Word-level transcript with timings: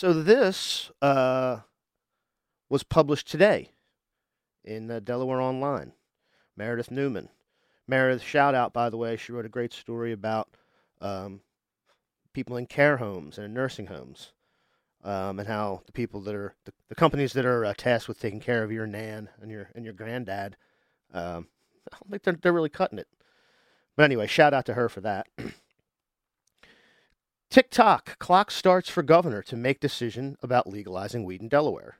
So 0.00 0.14
this 0.14 0.90
uh, 1.02 1.58
was 2.70 2.82
published 2.82 3.30
today 3.30 3.68
in 4.64 4.90
uh, 4.90 5.00
Delaware 5.00 5.42
Online. 5.42 5.92
Meredith 6.56 6.90
Newman. 6.90 7.28
Meredith, 7.86 8.22
shout 8.22 8.54
out, 8.54 8.72
by 8.72 8.88
the 8.88 8.96
way. 8.96 9.18
She 9.18 9.30
wrote 9.30 9.44
a 9.44 9.50
great 9.50 9.74
story 9.74 10.12
about 10.12 10.48
um, 11.02 11.42
people 12.32 12.56
in 12.56 12.64
care 12.64 12.96
homes 12.96 13.36
and 13.36 13.44
in 13.44 13.52
nursing 13.52 13.88
homes 13.88 14.32
um, 15.04 15.38
and 15.38 15.46
how 15.46 15.82
the 15.84 15.92
people 15.92 16.22
that 16.22 16.34
are, 16.34 16.54
the, 16.64 16.72
the 16.88 16.94
companies 16.94 17.34
that 17.34 17.44
are 17.44 17.66
uh, 17.66 17.74
tasked 17.76 18.08
with 18.08 18.18
taking 18.18 18.40
care 18.40 18.64
of 18.64 18.72
your 18.72 18.86
nan 18.86 19.28
and 19.42 19.50
your, 19.50 19.68
and 19.74 19.84
your 19.84 19.92
granddad, 19.92 20.56
um, 21.12 21.46
I 21.92 21.98
don't 22.00 22.10
think 22.10 22.22
they're, 22.22 22.38
they're 22.40 22.52
really 22.54 22.70
cutting 22.70 22.98
it. 22.98 23.08
But 23.96 24.04
anyway, 24.04 24.28
shout 24.28 24.54
out 24.54 24.64
to 24.64 24.72
her 24.72 24.88
for 24.88 25.02
that. 25.02 25.26
TikTok 27.50 28.16
clock 28.20 28.52
starts 28.52 28.88
for 28.88 29.02
governor 29.02 29.42
to 29.42 29.56
make 29.56 29.80
decision 29.80 30.36
about 30.40 30.68
legalizing 30.68 31.24
weed 31.24 31.42
in 31.42 31.48
Delaware. 31.48 31.96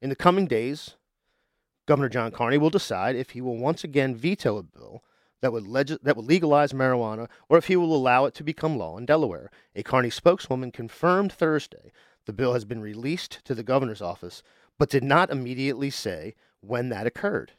In 0.00 0.10
the 0.10 0.14
coming 0.16 0.46
days, 0.46 0.94
Governor 1.88 2.08
John 2.08 2.30
Carney 2.30 2.56
will 2.56 2.70
decide 2.70 3.16
if 3.16 3.30
he 3.30 3.40
will 3.40 3.56
once 3.56 3.82
again 3.82 4.14
veto 4.14 4.58
a 4.58 4.62
bill 4.62 5.02
that 5.42 5.52
would, 5.52 5.66
leg- 5.66 5.98
that 6.04 6.16
would 6.16 6.26
legalize 6.26 6.72
marijuana 6.72 7.28
or 7.48 7.58
if 7.58 7.66
he 7.66 7.74
will 7.74 7.92
allow 7.92 8.26
it 8.26 8.34
to 8.34 8.44
become 8.44 8.78
law 8.78 8.96
in 8.96 9.06
Delaware. 9.06 9.50
A 9.74 9.82
Carney 9.82 10.08
spokeswoman 10.08 10.70
confirmed 10.70 11.32
Thursday 11.32 11.90
the 12.26 12.32
bill 12.32 12.52
has 12.52 12.64
been 12.64 12.80
released 12.80 13.44
to 13.46 13.56
the 13.56 13.64
governor's 13.64 14.00
office, 14.00 14.40
but 14.78 14.88
did 14.88 15.02
not 15.02 15.30
immediately 15.30 15.90
say 15.90 16.36
when 16.60 16.90
that 16.90 17.08
occurred. 17.08 17.54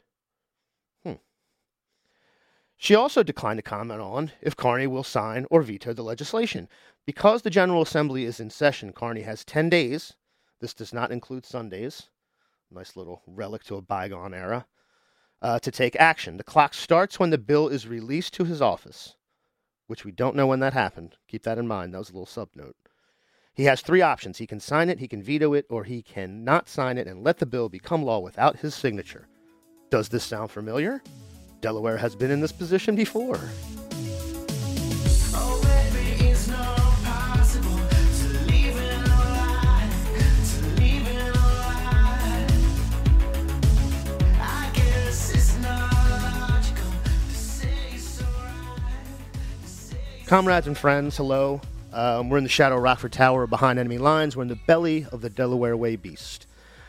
She 2.82 2.96
also 2.96 3.22
declined 3.22 3.58
to 3.58 3.62
comment 3.62 4.00
on 4.00 4.32
if 4.40 4.56
Carney 4.56 4.88
will 4.88 5.04
sign 5.04 5.46
or 5.52 5.62
veto 5.62 5.92
the 5.92 6.02
legislation. 6.02 6.68
Because 7.06 7.42
the 7.42 7.48
General 7.48 7.82
Assembly 7.82 8.24
is 8.24 8.40
in 8.40 8.50
session, 8.50 8.92
Carney 8.92 9.20
has 9.20 9.44
10 9.44 9.70
days. 9.70 10.14
This 10.58 10.74
does 10.74 10.92
not 10.92 11.12
include 11.12 11.46
Sundays. 11.46 12.08
Nice 12.72 12.96
little 12.96 13.22
relic 13.24 13.62
to 13.66 13.76
a 13.76 13.82
bygone 13.82 14.34
era. 14.34 14.66
Uh, 15.40 15.60
to 15.60 15.70
take 15.70 15.94
action. 15.94 16.38
The 16.38 16.42
clock 16.42 16.74
starts 16.74 17.20
when 17.20 17.30
the 17.30 17.38
bill 17.38 17.68
is 17.68 17.86
released 17.86 18.34
to 18.34 18.44
his 18.44 18.60
office, 18.60 19.14
which 19.86 20.04
we 20.04 20.10
don't 20.10 20.34
know 20.34 20.48
when 20.48 20.58
that 20.58 20.72
happened. 20.72 21.14
Keep 21.28 21.44
that 21.44 21.58
in 21.58 21.68
mind. 21.68 21.94
That 21.94 21.98
was 21.98 22.10
a 22.10 22.14
little 22.14 22.26
subnote. 22.26 22.74
He 23.54 23.62
has 23.62 23.80
three 23.80 24.02
options. 24.02 24.38
He 24.38 24.46
can 24.48 24.58
sign 24.58 24.88
it, 24.88 24.98
he 24.98 25.06
can 25.06 25.22
veto 25.22 25.52
it, 25.52 25.66
or 25.70 25.84
he 25.84 26.02
cannot 26.02 26.68
sign 26.68 26.98
it 26.98 27.06
and 27.06 27.22
let 27.22 27.38
the 27.38 27.46
bill 27.46 27.68
become 27.68 28.02
law 28.02 28.18
without 28.18 28.56
his 28.56 28.74
signature. 28.74 29.28
Does 29.88 30.08
this 30.08 30.24
sound 30.24 30.50
familiar? 30.50 31.00
Delaware 31.62 31.96
has 31.96 32.16
been 32.16 32.32
in 32.32 32.40
this 32.40 32.50
position 32.50 32.96
before. 32.96 33.40
Comrades 50.26 50.66
and 50.66 50.76
friends, 50.76 51.16
hello. 51.16 51.60
Um, 51.92 52.28
we're 52.30 52.38
in 52.38 52.44
the 52.44 52.48
Shadow 52.48 52.76
of 52.76 52.82
Rockford 52.82 53.12
Tower 53.12 53.46
behind 53.46 53.78
enemy 53.78 53.98
lines. 53.98 54.34
We're 54.34 54.42
in 54.42 54.48
the 54.48 54.58
belly 54.66 55.06
of 55.12 55.20
the 55.20 55.30
Delaware 55.30 55.76
Way 55.76 55.94
Beast. 55.94 56.46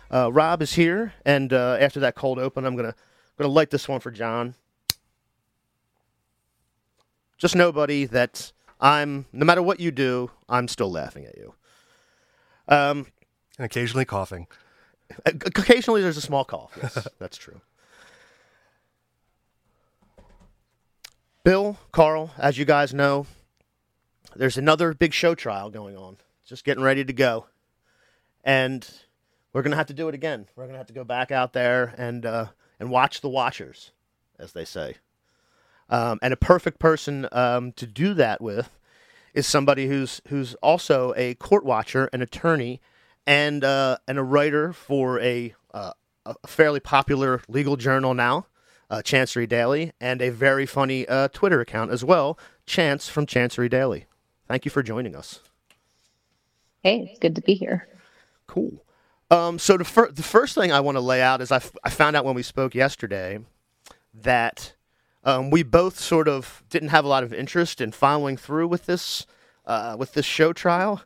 Uh, 0.10 0.32
Rob 0.32 0.62
is 0.62 0.74
here, 0.74 1.14
and 1.26 1.52
uh, 1.52 1.78
after 1.80 2.00
that 2.00 2.16
cold 2.16 2.40
open, 2.40 2.66
I'm 2.66 2.76
gonna 2.76 2.96
gonna 3.38 3.52
light 3.52 3.70
this 3.70 3.88
one 3.88 4.00
for 4.00 4.12
John. 4.12 4.56
Just 7.44 7.58
nobody 7.58 8.06
that 8.06 8.54
I'm 8.80 9.26
no 9.34 9.44
matter 9.46 9.62
what 9.62 9.82
you 9.82 9.92
do, 9.92 10.32
I'm 10.48 10.70
still 10.70 10.90
laughing 10.90 11.26
at 11.26 11.36
you. 11.36 11.54
Um, 12.70 13.08
and 13.58 13.66
occasionally 13.66 14.06
coughing. 14.06 14.48
Occasionally, 15.26 16.02
there's 16.02 16.16
a 16.16 16.22
small 16.22 16.46
cough. 16.46 16.72
Yes, 16.82 17.06
that's 17.20 17.36
true. 17.36 17.60
Bill, 21.44 21.78
Carl, 21.92 22.32
as 22.38 22.58
you 22.58 22.64
guys 22.64 22.94
know, 22.94 23.26
there's 24.38 24.58
another 24.58 24.94
big 24.94 25.14
show 25.14 25.36
trial 25.36 25.70
going 25.70 25.98
on. 25.98 26.16
Just 26.46 26.64
getting 26.64 26.82
ready 26.82 27.04
to 27.04 27.12
go. 27.12 27.48
And 28.46 28.90
we're 29.52 29.64
going 29.64 29.72
to 29.72 29.78
have 29.78 29.88
to 29.88 29.94
do 29.94 30.08
it 30.08 30.16
again. 30.16 30.48
We're 30.56 30.64
going 30.64 30.76
to 30.76 30.80
have 30.80 30.88
to 30.88 30.94
go 30.94 31.04
back 31.04 31.30
out 31.30 31.52
there 31.52 31.94
and, 31.98 32.26
uh, 32.26 32.46
and 32.80 32.90
watch 32.90 33.20
the 33.20 33.28
watchers, 33.28 33.92
as 34.40 34.54
they 34.54 34.64
say. 34.64 34.96
Um, 35.90 36.20
and 36.22 36.34
a 36.34 36.38
perfect 36.38 36.80
person 36.80 37.28
um, 37.32 37.72
to 37.74 37.86
do 37.86 38.14
that 38.16 38.42
with 38.42 38.78
is 39.34 39.46
somebody 39.48 39.88
who's, 39.88 40.22
who's 40.28 40.54
also 40.56 41.14
a 41.16 41.36
court 41.36 41.66
watcher, 41.66 42.10
an 42.14 42.22
attorney, 42.22 42.82
and, 43.26 43.64
uh, 43.64 43.98
and 44.08 44.18
a 44.18 44.24
writer 44.24 44.74
for 44.74 45.20
a, 45.20 45.54
uh, 45.74 45.94
a 46.26 46.48
fairly 46.48 46.80
popular 46.80 47.42
legal 47.48 47.76
journal 47.76 48.14
now 48.14 48.46
uh, 48.94 49.02
Chancery 49.02 49.48
Daily, 49.48 49.92
and 50.00 50.22
a 50.22 50.30
very 50.30 50.68
funny 50.68 51.08
uh, 51.08 51.28
Twitter 51.30 51.60
account 51.60 51.90
as 51.90 52.04
well, 52.06 52.38
Chance 52.68 53.10
from 53.10 53.26
Chancery 53.26 53.68
Daily. 53.68 54.06
Thank 54.48 54.66
you 54.66 54.72
for 54.72 54.84
joining 54.84 55.16
us. 55.16 55.40
Hey, 56.84 57.10
it's 57.10 57.18
good 57.18 57.36
to 57.36 57.42
be 57.42 57.56
here. 57.56 57.88
Cool. 58.46 58.84
Um, 59.32 59.58
so 59.58 59.78
the, 59.78 59.84
fir- 59.84 60.12
the 60.12 60.22
first 60.22 60.54
thing 60.54 60.72
I 60.72 60.82
want 60.82 60.96
to 60.98 61.02
lay 61.02 61.24
out 61.24 61.42
is 61.42 61.52
I, 61.52 61.56
f- 61.56 61.76
I 61.84 61.90
found 61.90 62.16
out 62.16 62.24
when 62.24 62.36
we 62.36 62.44
spoke 62.44 62.76
yesterday 62.76 63.40
that 64.14 64.74
um, 65.24 65.50
we 65.50 65.64
both 65.64 66.00
sort 66.00 66.28
of 66.28 66.64
didn't 66.70 66.90
have 66.90 67.06
a 67.06 67.08
lot 67.08 67.24
of 67.24 67.34
interest 67.34 67.82
in 67.82 67.92
following 67.92 68.38
through 68.38 68.68
with 68.68 68.86
this 68.86 69.26
uh, 69.66 69.96
with 69.98 70.14
this 70.14 70.26
show 70.26 70.54
trial. 70.54 71.02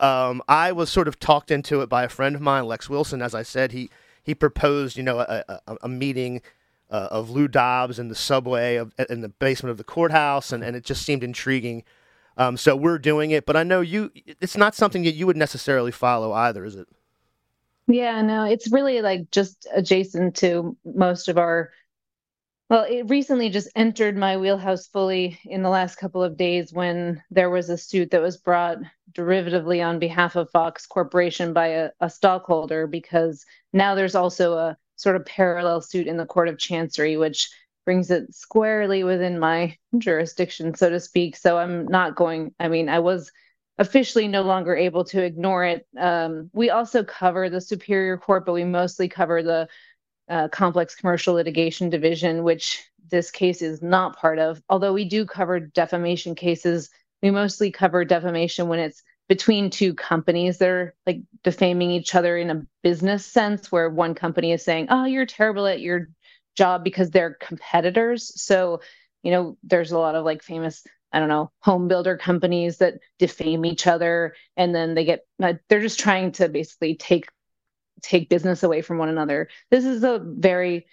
Um, 0.00 0.42
I 0.48 0.72
was 0.72 0.90
sort 0.90 1.08
of 1.08 1.18
talked 1.18 1.50
into 1.50 1.80
it 1.80 1.88
by 1.88 2.04
a 2.04 2.08
friend 2.08 2.36
of 2.36 2.40
mine, 2.40 2.66
Lex 2.66 2.88
Wilson. 2.88 3.20
As 3.20 3.34
I 3.34 3.42
said, 3.42 3.72
he 3.72 3.90
he 4.22 4.34
proposed, 4.34 4.96
you 4.96 5.02
know, 5.02 5.20
a, 5.20 5.44
a, 5.66 5.76
a 5.82 5.88
meeting 5.88 6.42
uh, 6.90 7.08
of 7.10 7.30
Lou 7.30 7.48
Dobbs 7.48 7.98
in 7.98 8.08
the 8.08 8.14
subway 8.14 8.76
of, 8.76 8.92
in 9.10 9.20
the 9.20 9.28
basement 9.28 9.70
of 9.70 9.78
the 9.78 9.84
courthouse, 9.84 10.52
and, 10.52 10.62
and 10.64 10.76
it 10.76 10.84
just 10.84 11.02
seemed 11.02 11.24
intriguing. 11.24 11.84
Um, 12.36 12.56
so 12.56 12.76
we're 12.76 12.98
doing 12.98 13.32
it, 13.32 13.46
but 13.46 13.56
I 13.56 13.64
know 13.64 13.80
you. 13.80 14.12
It's 14.14 14.56
not 14.56 14.74
something 14.74 15.02
that 15.02 15.14
you 15.14 15.26
would 15.26 15.36
necessarily 15.36 15.90
follow 15.90 16.32
either, 16.32 16.64
is 16.64 16.76
it? 16.76 16.86
Yeah, 17.88 18.22
no, 18.22 18.44
it's 18.44 18.70
really 18.70 19.00
like 19.02 19.30
just 19.30 19.66
adjacent 19.74 20.36
to 20.36 20.76
most 20.84 21.28
of 21.28 21.38
our. 21.38 21.70
Well, 22.68 22.84
it 22.84 23.08
recently 23.08 23.48
just 23.48 23.70
entered 23.74 24.14
my 24.14 24.36
wheelhouse 24.36 24.86
fully 24.88 25.38
in 25.46 25.62
the 25.62 25.70
last 25.70 25.96
couple 25.96 26.22
of 26.22 26.36
days 26.36 26.70
when 26.70 27.22
there 27.30 27.48
was 27.48 27.70
a 27.70 27.78
suit 27.78 28.10
that 28.10 28.20
was 28.20 28.36
brought 28.36 28.76
derivatively 29.12 29.82
on 29.84 29.98
behalf 29.98 30.36
of 30.36 30.50
Fox 30.50 30.86
Corporation 30.86 31.54
by 31.54 31.68
a, 31.68 31.90
a 32.00 32.10
stockholder 32.10 32.86
because 32.86 33.46
now 33.72 33.94
there's 33.94 34.14
also 34.14 34.52
a 34.58 34.76
sort 34.96 35.16
of 35.16 35.24
parallel 35.24 35.80
suit 35.80 36.06
in 36.06 36.18
the 36.18 36.26
Court 36.26 36.48
of 36.48 36.58
Chancery, 36.58 37.16
which 37.16 37.48
brings 37.86 38.10
it 38.10 38.34
squarely 38.34 39.02
within 39.02 39.38
my 39.38 39.74
jurisdiction, 39.96 40.74
so 40.74 40.90
to 40.90 41.00
speak. 41.00 41.36
So 41.36 41.56
I'm 41.56 41.86
not 41.86 42.16
going, 42.16 42.54
I 42.60 42.68
mean, 42.68 42.90
I 42.90 42.98
was 42.98 43.32
officially 43.78 44.28
no 44.28 44.42
longer 44.42 44.76
able 44.76 45.04
to 45.04 45.24
ignore 45.24 45.64
it. 45.64 45.86
Um, 45.98 46.50
we 46.52 46.68
also 46.68 47.02
cover 47.02 47.48
the 47.48 47.62
Superior 47.62 48.18
Court, 48.18 48.44
but 48.44 48.52
we 48.52 48.64
mostly 48.64 49.08
cover 49.08 49.42
the 49.42 49.68
uh, 50.28 50.48
Complex 50.48 50.94
Commercial 50.94 51.34
Litigation 51.34 51.90
Division, 51.90 52.42
which 52.42 52.84
this 53.10 53.30
case 53.30 53.62
is 53.62 53.82
not 53.82 54.16
part 54.16 54.38
of. 54.38 54.62
Although 54.68 54.92
we 54.92 55.04
do 55.04 55.24
cover 55.24 55.60
defamation 55.60 56.34
cases, 56.34 56.90
we 57.22 57.30
mostly 57.30 57.70
cover 57.70 58.04
defamation 58.04 58.68
when 58.68 58.78
it's 58.78 59.02
between 59.28 59.68
two 59.70 59.94
companies 59.94 60.58
that 60.58 60.68
are 60.68 60.94
like 61.06 61.20
defaming 61.44 61.90
each 61.90 62.14
other 62.14 62.36
in 62.36 62.50
a 62.50 62.62
business 62.82 63.24
sense 63.24 63.70
where 63.70 63.90
one 63.90 64.14
company 64.14 64.52
is 64.52 64.64
saying 64.64 64.86
oh 64.90 65.04
you're 65.04 65.26
terrible 65.26 65.66
at 65.66 65.80
your 65.80 66.08
job 66.56 66.82
because 66.82 67.10
they're 67.10 67.34
competitors 67.34 68.32
so 68.40 68.80
you 69.22 69.30
know 69.30 69.56
there's 69.62 69.92
a 69.92 69.98
lot 69.98 70.14
of 70.14 70.24
like 70.24 70.42
famous 70.42 70.82
i 71.12 71.18
don't 71.20 71.28
know 71.28 71.50
home 71.60 71.88
builder 71.88 72.16
companies 72.16 72.78
that 72.78 72.94
defame 73.18 73.66
each 73.66 73.86
other 73.86 74.34
and 74.56 74.74
then 74.74 74.94
they 74.94 75.04
get 75.04 75.26
uh, 75.42 75.52
they're 75.68 75.80
just 75.80 76.00
trying 76.00 76.32
to 76.32 76.48
basically 76.48 76.96
take 76.96 77.26
take 78.02 78.28
business 78.28 78.62
away 78.62 78.82
from 78.82 78.98
one 78.98 79.08
another 79.08 79.48
this 79.70 79.84
is 79.84 80.04
a 80.04 80.20
very 80.24 80.86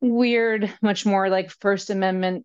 weird 0.00 0.72
much 0.82 1.04
more 1.04 1.28
like 1.28 1.50
first 1.50 1.90
amendment 1.90 2.44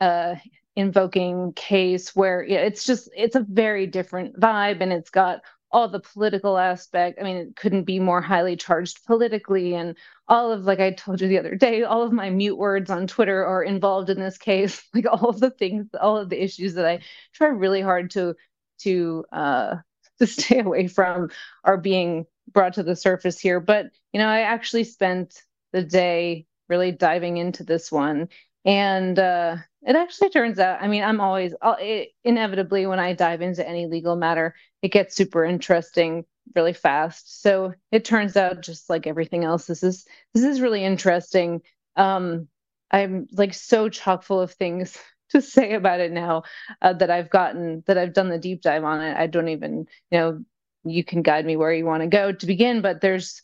uh 0.00 0.34
invoking 0.74 1.52
case 1.54 2.14
where 2.14 2.42
it's 2.44 2.84
just 2.84 3.08
it's 3.16 3.36
a 3.36 3.46
very 3.48 3.86
different 3.86 4.38
vibe 4.38 4.80
and 4.80 4.92
it's 4.92 5.10
got 5.10 5.40
all 5.72 5.88
the 5.88 6.00
political 6.00 6.58
aspect. 6.58 7.18
I 7.20 7.24
mean, 7.24 7.36
it 7.36 7.56
couldn't 7.56 7.84
be 7.84 7.98
more 7.98 8.22
highly 8.22 8.56
charged 8.56 9.04
politically. 9.04 9.74
And 9.74 9.96
all 10.28 10.52
of, 10.52 10.64
like 10.64 10.80
I 10.80 10.92
told 10.92 11.20
you 11.20 11.28
the 11.28 11.38
other 11.38 11.54
day, 11.54 11.82
all 11.82 12.02
of 12.02 12.12
my 12.12 12.30
mute 12.30 12.56
words 12.56 12.90
on 12.90 13.06
Twitter 13.06 13.44
are 13.44 13.62
involved 13.62 14.10
in 14.10 14.18
this 14.18 14.38
case. 14.38 14.82
Like 14.94 15.06
all 15.06 15.28
of 15.28 15.40
the 15.40 15.50
things, 15.50 15.88
all 16.00 16.16
of 16.16 16.30
the 16.30 16.42
issues 16.42 16.74
that 16.74 16.86
I 16.86 17.00
try 17.34 17.48
really 17.48 17.82
hard 17.82 18.10
to 18.12 18.34
to 18.80 19.24
uh 19.32 19.76
to 20.18 20.26
stay 20.26 20.60
away 20.60 20.88
from 20.88 21.28
are 21.64 21.76
being 21.76 22.24
brought 22.52 22.74
to 22.74 22.82
the 22.82 22.96
surface 22.96 23.38
here. 23.38 23.60
But 23.60 23.86
you 24.12 24.18
know, 24.20 24.28
I 24.28 24.40
actually 24.42 24.84
spent 24.84 25.42
the 25.72 25.82
day 25.82 26.46
really 26.68 26.92
diving 26.92 27.36
into 27.36 27.64
this 27.64 27.90
one. 27.92 28.28
And 28.64 29.18
uh 29.18 29.56
it 29.82 29.94
actually 29.94 30.30
turns 30.30 30.58
out, 30.58 30.82
I 30.82 30.88
mean, 30.88 31.04
I'm 31.04 31.20
always 31.20 31.54
it, 31.80 32.10
inevitably 32.24 32.86
when 32.86 32.98
I 32.98 33.12
dive 33.12 33.40
into 33.42 33.66
any 33.66 33.86
legal 33.86 34.16
matter, 34.16 34.54
it 34.82 34.90
gets 34.92 35.14
super 35.14 35.44
interesting 35.44 36.24
really 36.54 36.72
fast. 36.72 37.42
So 37.42 37.74
it 37.92 38.04
turns 38.04 38.36
out 38.36 38.62
just 38.62 38.90
like 38.90 39.06
everything 39.06 39.44
else, 39.44 39.66
this 39.66 39.82
is 39.82 40.06
this 40.34 40.44
is 40.44 40.60
really 40.60 40.84
interesting. 40.84 41.62
Um, 41.96 42.48
I'm 42.90 43.26
like 43.32 43.54
so 43.54 43.88
chock 43.88 44.22
full 44.22 44.40
of 44.40 44.52
things 44.52 44.96
to 45.30 45.40
say 45.42 45.74
about 45.74 46.00
it 46.00 46.12
now 46.12 46.44
uh, 46.82 46.92
that 46.94 47.10
I've 47.10 47.30
gotten 47.30 47.82
that 47.86 47.98
I've 47.98 48.12
done 48.12 48.28
the 48.28 48.38
deep 48.38 48.62
dive 48.62 48.84
on 48.84 49.02
it. 49.02 49.16
I 49.16 49.26
don't 49.26 49.48
even, 49.48 49.86
you 50.10 50.18
know, 50.18 50.44
you 50.90 51.04
can 51.04 51.22
guide 51.22 51.46
me 51.46 51.56
where 51.56 51.72
you 51.72 51.84
want 51.84 52.02
to 52.02 52.08
go 52.08 52.32
to 52.32 52.46
begin, 52.46 52.80
but 52.80 53.00
there's 53.00 53.42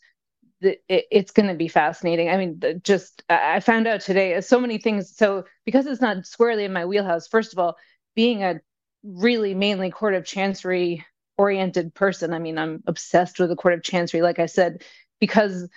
it, 0.61 0.81
it's 0.89 1.31
going 1.31 1.49
to 1.49 1.55
be 1.55 1.67
fascinating. 1.67 2.29
I 2.29 2.37
mean, 2.37 2.81
just 2.83 3.23
I 3.29 3.59
found 3.59 3.87
out 3.87 4.01
today 4.01 4.35
uh, 4.35 4.41
so 4.41 4.59
many 4.59 4.77
things. 4.77 5.15
So 5.15 5.45
because 5.65 5.85
it's 5.85 6.01
not 6.01 6.25
squarely 6.25 6.63
in 6.63 6.73
my 6.73 6.85
wheelhouse, 6.85 7.27
first 7.27 7.53
of 7.53 7.59
all, 7.59 7.75
being 8.15 8.43
a 8.43 8.61
really 9.03 9.53
mainly 9.53 9.91
court 9.91 10.13
of 10.13 10.25
chancery 10.25 11.05
oriented 11.37 11.93
person, 11.93 12.33
I 12.33 12.39
mean, 12.39 12.57
I'm 12.57 12.83
obsessed 12.87 13.39
with 13.39 13.49
the 13.49 13.55
court 13.55 13.73
of 13.73 13.83
chancery. 13.83 14.21
Like 14.21 14.39
I 14.39 14.45
said, 14.45 14.83
because 15.19 15.67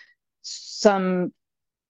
some 0.42 1.32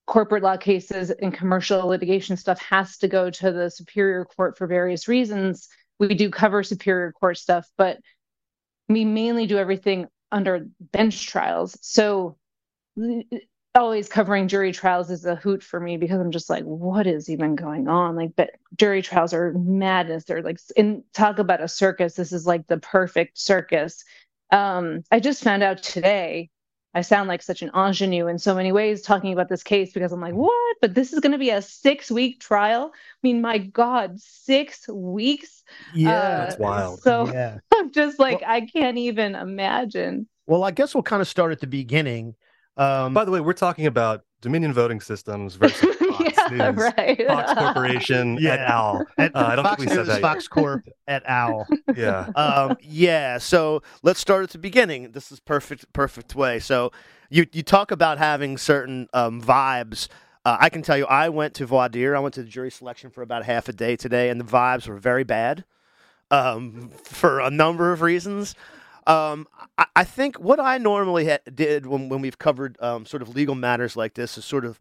corporate 0.07 0.43
law 0.43 0.57
cases 0.57 1.11
and 1.11 1.35
commercial 1.35 1.87
litigation 1.89 2.37
stuff 2.37 2.61
has 2.61 2.97
to 2.99 3.09
go 3.09 3.29
to 3.29 3.53
the 3.53 3.71
superior 3.71 4.25
court 4.25 4.57
for 4.57 4.67
various 4.67 5.09
reasons. 5.09 5.69
We 5.99 6.15
do 6.15 6.31
cover 6.31 6.63
superior 6.63 7.13
court 7.13 7.39
stuff, 7.39 7.69
but 7.77 7.99
we 8.89 9.05
mainly 9.05 9.47
do 9.47 9.59
everything 9.59 10.07
under 10.33 10.67
bench 10.93 11.27
trials. 11.27 11.77
So 11.81 12.37
always 13.75 14.09
covering 14.09 14.49
jury 14.49 14.73
trials 14.73 15.11
is 15.11 15.25
a 15.27 15.37
hoot 15.37 15.63
for 15.63 15.79
me 15.79 15.97
because 15.97 16.21
I'm 16.21 16.31
just 16.31 16.49
like, 16.49 16.65
what 16.65 17.07
is 17.07 17.29
even 17.29 17.55
going 17.55 17.89
on? 17.89 18.17
Like, 18.17 18.35
but 18.37 18.51
jury 18.77 19.03
trials 19.03 19.35
are 19.35 19.53
madness. 19.53 20.25
They're 20.25 20.43
like, 20.43 20.59
and 20.77 21.03
talk 21.13 21.39
about 21.39 21.63
a 21.63 21.69
circus. 21.69 22.15
This 22.15 22.33
is 22.33 22.47
like 22.47 22.67
the 22.67 22.79
perfect 22.79 23.39
circus. 23.39 24.03
Um, 24.51 25.03
I 25.11 25.21
just 25.21 25.43
found 25.43 25.63
out 25.63 25.83
today. 25.83 26.51
I 26.97 27.03
sound 27.03 27.29
like 27.29 27.43
such 27.43 27.61
an 27.61 27.71
ingenue 27.77 28.27
in 28.27 28.39
so 28.39 28.55
many 28.55 28.73
ways 28.73 29.03
talking 29.03 29.33
about 29.33 29.49
this 29.49 29.63
case 29.63 29.93
because 29.93 30.13
I'm 30.13 30.21
like, 30.21 30.35
what? 30.35 30.77
But 30.81 30.95
this 30.95 31.13
is 31.13 31.21
going 31.21 31.33
to 31.33 31.39
be 31.39 31.51
a 31.51 31.61
six 31.61 32.11
week 32.11 32.41
trial. 32.41 32.91
I 32.95 33.19
mean, 33.23 33.41
my 33.43 33.59
God, 33.59 34.19
six 34.19 34.89
weeks. 34.89 35.63
Yeah, 35.95 36.11
uh, 36.11 36.39
that's 36.39 36.59
wild. 36.59 37.01
So 37.03 37.31
yeah. 37.31 37.59
I'm 37.75 37.93
just 37.93 38.19
like, 38.19 38.41
well, 38.41 38.51
I 38.51 38.63
can't 38.63 38.97
even 38.97 39.35
imagine. 39.35 40.27
Well, 40.47 40.65
I 40.65 40.71
guess 40.71 40.95
we'll 40.95 41.03
kind 41.03 41.21
of 41.21 41.29
start 41.29 41.53
at 41.53 41.61
the 41.61 41.67
beginning 41.67 42.35
um, 42.77 43.15
By 43.15 43.25
the 43.25 43.31
way, 43.31 43.41
we're 43.41 43.55
talking 43.55 43.87
about 43.87 44.23
Dominion 44.41 44.73
Voting 44.73 45.01
Systems 45.01 45.55
versus 45.55 45.81
Fox 45.81 45.96
yeah, 45.96 45.96
News, 46.51 46.77
right. 46.77 47.27
Fox 47.27 47.53
Corporation 47.55 48.39
yeah. 48.41 48.53
et 48.53 48.61
al. 48.61 49.07
uh, 49.19 49.29
I 49.35 49.57
don't 49.57 49.65
Fox 49.65 49.77
think 49.77 49.91
we 49.91 49.97
News, 49.97 50.07
said 50.07 50.15
that. 50.15 50.21
Fox 50.21 50.49
Corp 50.49 50.89
et 51.09 51.23
al. 51.27 51.67
yeah. 51.97 52.31
Um, 52.35 52.77
yeah. 52.81 53.39
So 53.39 53.83
let's 54.03 54.21
start 54.21 54.45
at 54.45 54.51
the 54.51 54.59
beginning. 54.59 55.13
This 55.13 55.33
is 55.33 55.41
perfect, 55.41 55.93
perfect 55.93 56.35
way. 56.35 56.59
So 56.59 56.93
you 57.31 57.47
you 57.53 57.63
talk 57.63 57.91
about 57.91 58.19
having 58.19 58.59
certain 58.59 59.09
um, 59.13 59.43
vibes. 59.43 60.09
Uh, 60.45 60.57
I 60.61 60.69
can 60.69 60.83
tell 60.83 60.97
you, 60.97 61.07
I 61.07 61.29
went 61.29 61.55
to 61.55 61.67
voir 61.67 61.89
dire. 61.89 62.15
I 62.15 62.21
went 62.21 62.35
to 62.35 62.43
the 62.43 62.49
jury 62.49 62.71
selection 62.71 63.11
for 63.11 63.23
about 63.23 63.45
half 63.45 63.69
a 63.69 63.73
day 63.73 63.97
today, 63.97 64.31
and 64.31 64.41
the 64.41 64.45
vibes 64.45 64.87
were 64.87 64.97
very 64.97 65.25
bad 65.25 65.65
um, 66.31 66.91
for 67.03 67.41
a 67.41 67.51
number 67.51 67.93
of 67.93 68.01
reasons. 68.03 68.55
Um, 69.07 69.47
I, 69.79 69.87
I, 69.97 70.05
think 70.05 70.37
what 70.37 70.59
I 70.59 70.79
normally 70.79 71.29
ha- 71.29 71.39
did 71.53 71.87
when, 71.87 72.09
when 72.09 72.21
we've 72.21 72.39
covered 72.39 72.77
um, 72.81 73.07
sort 73.07 73.23
of 73.23 73.29
legal 73.37 73.55
matters 73.55 73.97
like 73.97 74.15
this 74.15 74.37
is 74.37 74.45
sort 74.45 74.65
of 74.65 74.81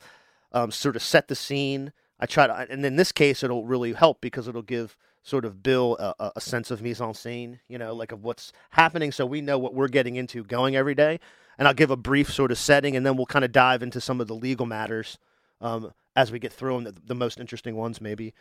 um, 0.55 0.71
sort 0.71 0.95
of 0.95 1.03
set 1.03 1.27
the 1.27 1.35
scene. 1.35 1.93
I 2.19 2.25
try 2.25 2.47
to, 2.47 2.53
and 2.53 2.83
in 2.83 2.95
this 2.95 3.11
case, 3.11 3.43
it'll 3.43 3.65
really 3.65 3.93
help 3.93 4.21
because 4.21 4.47
it'll 4.47 4.61
give 4.63 4.97
sort 5.21 5.43
of 5.43 5.61
Bill 5.61 5.97
a, 5.99 6.31
a 6.37 6.41
sense 6.41 6.71
of 6.71 6.81
mise 6.81 7.01
en 7.01 7.13
scene, 7.13 7.59
you 7.67 7.77
know, 7.77 7.93
like 7.93 8.11
of 8.11 8.23
what's 8.23 8.53
happening, 8.71 9.11
so 9.11 9.25
we 9.25 9.41
know 9.41 9.59
what 9.59 9.73
we're 9.73 9.89
getting 9.89 10.15
into 10.15 10.43
going 10.43 10.75
every 10.75 10.95
day. 10.95 11.19
And 11.57 11.67
I'll 11.67 11.73
give 11.73 11.91
a 11.91 11.97
brief 11.97 12.31
sort 12.33 12.51
of 12.51 12.57
setting, 12.57 12.95
and 12.95 13.05
then 13.05 13.17
we'll 13.17 13.25
kind 13.25 13.45
of 13.45 13.51
dive 13.51 13.83
into 13.83 13.99
some 13.99 14.21
of 14.21 14.27
the 14.27 14.35
legal 14.35 14.65
matters 14.65 15.17
um, 15.61 15.91
as 16.15 16.31
we 16.31 16.39
get 16.39 16.53
through 16.53 16.81
them, 16.81 16.95
the, 17.05 17.15
most 17.15 17.39
interesting 17.39 17.75
ones 17.75 17.99
maybe. 17.99 18.33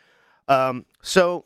Um, 0.47 0.85
so 1.03 1.45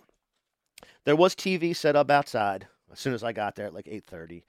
there 1.04 1.16
was 1.16 1.34
TV 1.34 1.74
set 1.74 1.96
up 1.96 2.10
outside 2.10 2.66
as 2.92 2.98
soon 2.98 3.14
as 3.14 3.22
I 3.22 3.32
got 3.32 3.54
there 3.54 3.66
at 3.66 3.74
like 3.74 3.86
8:30. 3.86 4.42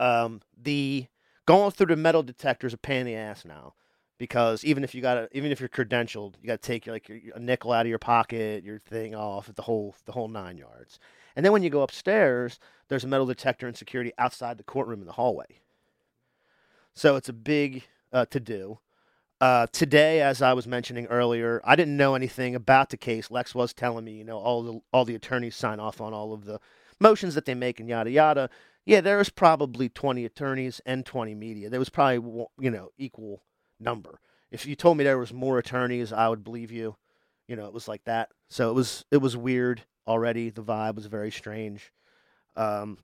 Um, 0.00 0.40
the 0.56 1.06
going 1.46 1.72
through 1.72 1.86
the 1.86 1.96
metal 1.96 2.22
detector 2.22 2.66
is 2.66 2.74
a 2.74 2.78
pain 2.78 3.00
in 3.00 3.06
the 3.06 3.14
ass 3.16 3.44
now 3.44 3.74
because 4.18 4.64
even 4.64 4.84
if 4.84 4.94
you 4.94 5.00
got 5.00 5.28
even 5.32 5.50
if 5.50 5.60
you're 5.60 5.68
credentialed, 5.68 6.34
you 6.40 6.48
got 6.48 6.60
to 6.60 6.66
take 6.66 6.86
like 6.86 7.08
your, 7.08 7.18
a 7.34 7.40
nickel 7.40 7.72
out 7.72 7.86
of 7.86 7.90
your 7.90 7.98
pocket, 7.98 8.64
your 8.64 8.80
thing 8.80 9.14
off, 9.14 9.50
the 9.54 9.62
whole 9.62 9.94
the 10.04 10.12
whole 10.12 10.28
nine 10.28 10.58
yards. 10.58 10.98
And 11.36 11.44
then 11.44 11.52
when 11.52 11.62
you 11.62 11.70
go 11.70 11.82
upstairs, 11.82 12.58
there's 12.88 13.04
a 13.04 13.08
metal 13.08 13.26
detector 13.26 13.66
and 13.68 13.76
security 13.76 14.12
outside 14.18 14.58
the 14.58 14.64
courtroom 14.64 15.00
in 15.00 15.06
the 15.06 15.12
hallway. 15.12 15.60
So 16.94 17.14
it's 17.16 17.28
a 17.28 17.34
big 17.34 17.84
uh, 18.12 18.26
to 18.26 18.40
do. 18.40 18.80
Uh, 19.40 19.68
today, 19.70 20.20
as 20.20 20.42
I 20.42 20.52
was 20.52 20.66
mentioning 20.66 21.06
earlier, 21.06 21.60
I 21.62 21.76
didn't 21.76 21.96
know 21.96 22.16
anything 22.16 22.56
about 22.56 22.90
the 22.90 22.96
case. 22.96 23.30
Lex 23.30 23.54
was 23.54 23.72
telling 23.72 24.04
me, 24.04 24.14
you 24.14 24.24
know, 24.24 24.38
all 24.38 24.62
the 24.64 24.80
all 24.92 25.04
the 25.04 25.14
attorneys 25.14 25.54
sign 25.54 25.78
off 25.78 26.00
on 26.00 26.12
all 26.12 26.32
of 26.32 26.44
the 26.44 26.58
motions 26.98 27.36
that 27.36 27.44
they 27.44 27.54
make 27.54 27.78
and 27.78 27.88
yada 27.88 28.10
yada. 28.10 28.50
Yeah, 28.84 29.00
there 29.00 29.18
was 29.18 29.28
probably 29.28 29.88
20 29.88 30.24
attorneys 30.24 30.80
and 30.86 31.04
20 31.06 31.34
media. 31.34 31.70
There 31.70 31.78
was 31.78 31.90
probably 31.90 32.46
you 32.58 32.70
know 32.70 32.90
equal 32.98 33.42
number. 33.80 34.20
If 34.50 34.66
you 34.66 34.74
told 34.74 34.96
me 34.96 35.04
there 35.04 35.18
was 35.18 35.32
more 35.32 35.58
attorneys, 35.58 36.12
I 36.12 36.28
would 36.28 36.44
believe 36.44 36.70
you. 36.70 36.96
You 37.46 37.56
know, 37.56 37.66
it 37.66 37.72
was 37.72 37.88
like 37.88 38.04
that. 38.04 38.30
So 38.50 38.70
it 38.70 38.74
was 38.74 39.04
it 39.10 39.18
was 39.18 39.36
weird 39.36 39.82
already. 40.06 40.50
The 40.50 40.62
vibe 40.62 40.96
was 40.96 41.06
very 41.06 41.30
strange. 41.30 41.92
Um, 42.56 42.98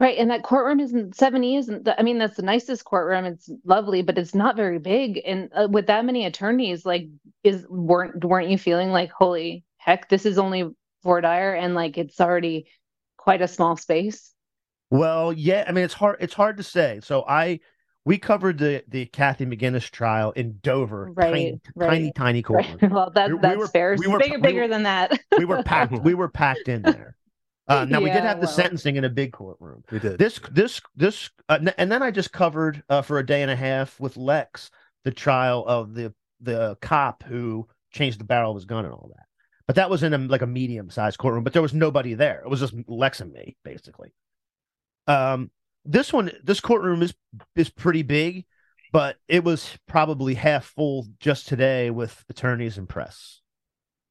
Right, 0.00 0.16
and 0.16 0.30
that 0.30 0.42
courtroom 0.42 0.80
isn't 0.80 1.14
70 1.14 1.56
isn't 1.56 1.84
the, 1.84 2.00
I 2.00 2.02
mean 2.02 2.16
that's 2.16 2.36
the 2.36 2.42
nicest 2.42 2.86
courtroom. 2.86 3.26
It's 3.26 3.50
lovely, 3.66 4.00
but 4.00 4.16
it's 4.16 4.34
not 4.34 4.56
very 4.56 4.78
big. 4.78 5.20
And 5.26 5.50
uh, 5.54 5.68
with 5.70 5.88
that 5.88 6.06
many 6.06 6.24
attorneys, 6.24 6.86
like 6.86 7.08
is 7.44 7.66
weren't 7.68 8.24
weren't 8.24 8.48
you 8.48 8.56
feeling 8.56 8.92
like 8.92 9.10
holy 9.10 9.62
heck, 9.76 10.08
this 10.08 10.24
is 10.24 10.38
only 10.38 10.70
voir 11.02 11.20
dire 11.20 11.54
and 11.54 11.74
like 11.74 11.98
it's 11.98 12.18
already 12.18 12.66
quite 13.18 13.42
a 13.42 13.48
small 13.48 13.76
space? 13.76 14.32
Well, 14.90 15.34
yeah. 15.34 15.64
I 15.68 15.72
mean, 15.72 15.84
it's 15.84 15.94
hard. 15.94 16.16
It's 16.20 16.34
hard 16.34 16.56
to 16.56 16.62
say. 16.62 17.00
So 17.02 17.24
I 17.28 17.60
we 18.04 18.18
covered 18.18 18.58
the 18.58 18.82
the 18.88 19.06
Kathy 19.06 19.46
McGuiness 19.46 19.90
trial 19.90 20.32
in 20.32 20.58
Dover, 20.62 21.10
right, 21.14 21.30
tiny, 21.30 21.60
right, 21.74 21.88
tiny, 21.88 22.12
tiny 22.12 22.42
courtroom. 22.42 22.78
Right. 22.80 22.90
Well, 22.92 23.10
that, 23.14 23.30
we, 23.30 23.38
that's 23.38 23.54
we 23.54 23.58
were, 23.58 23.68
fair. 23.68 23.96
We 23.98 24.06
were, 24.06 24.18
bigger, 24.18 24.36
we 24.36 24.42
bigger 24.42 24.68
than 24.68 24.84
that. 24.84 25.18
we 25.38 25.44
were 25.44 25.62
packed. 25.62 25.92
We 26.02 26.14
were 26.14 26.28
packed 26.28 26.68
in 26.68 26.82
there. 26.82 27.16
Uh, 27.68 27.84
now 27.84 27.98
yeah, 27.98 28.04
we 28.04 28.10
did 28.10 28.22
have 28.22 28.40
the 28.40 28.46
well. 28.46 28.54
sentencing 28.54 28.96
in 28.96 29.04
a 29.04 29.08
big 29.08 29.32
courtroom. 29.32 29.84
We 29.92 30.00
did 30.00 30.18
this, 30.18 30.40
this, 30.50 30.80
this, 30.96 31.30
uh, 31.48 31.60
and 31.78 31.92
then 31.92 32.02
I 32.02 32.10
just 32.10 32.32
covered 32.32 32.82
uh, 32.88 33.02
for 33.02 33.20
a 33.20 33.26
day 33.26 33.42
and 33.42 33.50
a 33.50 33.54
half 33.54 34.00
with 34.00 34.16
Lex 34.16 34.70
the 35.04 35.12
trial 35.12 35.64
of 35.66 35.94
the 35.94 36.12
the 36.40 36.76
cop 36.80 37.22
who 37.22 37.68
changed 37.92 38.18
the 38.18 38.24
barrel 38.24 38.52
of 38.52 38.56
his 38.56 38.64
gun 38.64 38.84
and 38.84 38.94
all 38.94 39.10
that. 39.14 39.26
But 39.66 39.76
that 39.76 39.90
was 39.90 40.02
in 40.02 40.14
a, 40.14 40.18
like 40.18 40.42
a 40.42 40.46
medium 40.46 40.90
sized 40.90 41.18
courtroom, 41.18 41.44
but 41.44 41.52
there 41.52 41.62
was 41.62 41.74
nobody 41.74 42.14
there. 42.14 42.40
It 42.40 42.48
was 42.48 42.60
just 42.60 42.74
Lex 42.88 43.20
and 43.20 43.32
me, 43.32 43.56
basically. 43.62 44.12
Um, 45.06 45.50
this 45.84 46.12
one, 46.12 46.30
this 46.42 46.60
courtroom 46.60 47.02
is 47.02 47.14
is 47.56 47.70
pretty 47.70 48.02
big, 48.02 48.44
but 48.92 49.16
it 49.28 49.44
was 49.44 49.78
probably 49.86 50.34
half 50.34 50.64
full 50.64 51.06
just 51.18 51.48
today 51.48 51.90
with 51.90 52.24
attorneys 52.28 52.78
and 52.78 52.88
press. 52.88 53.40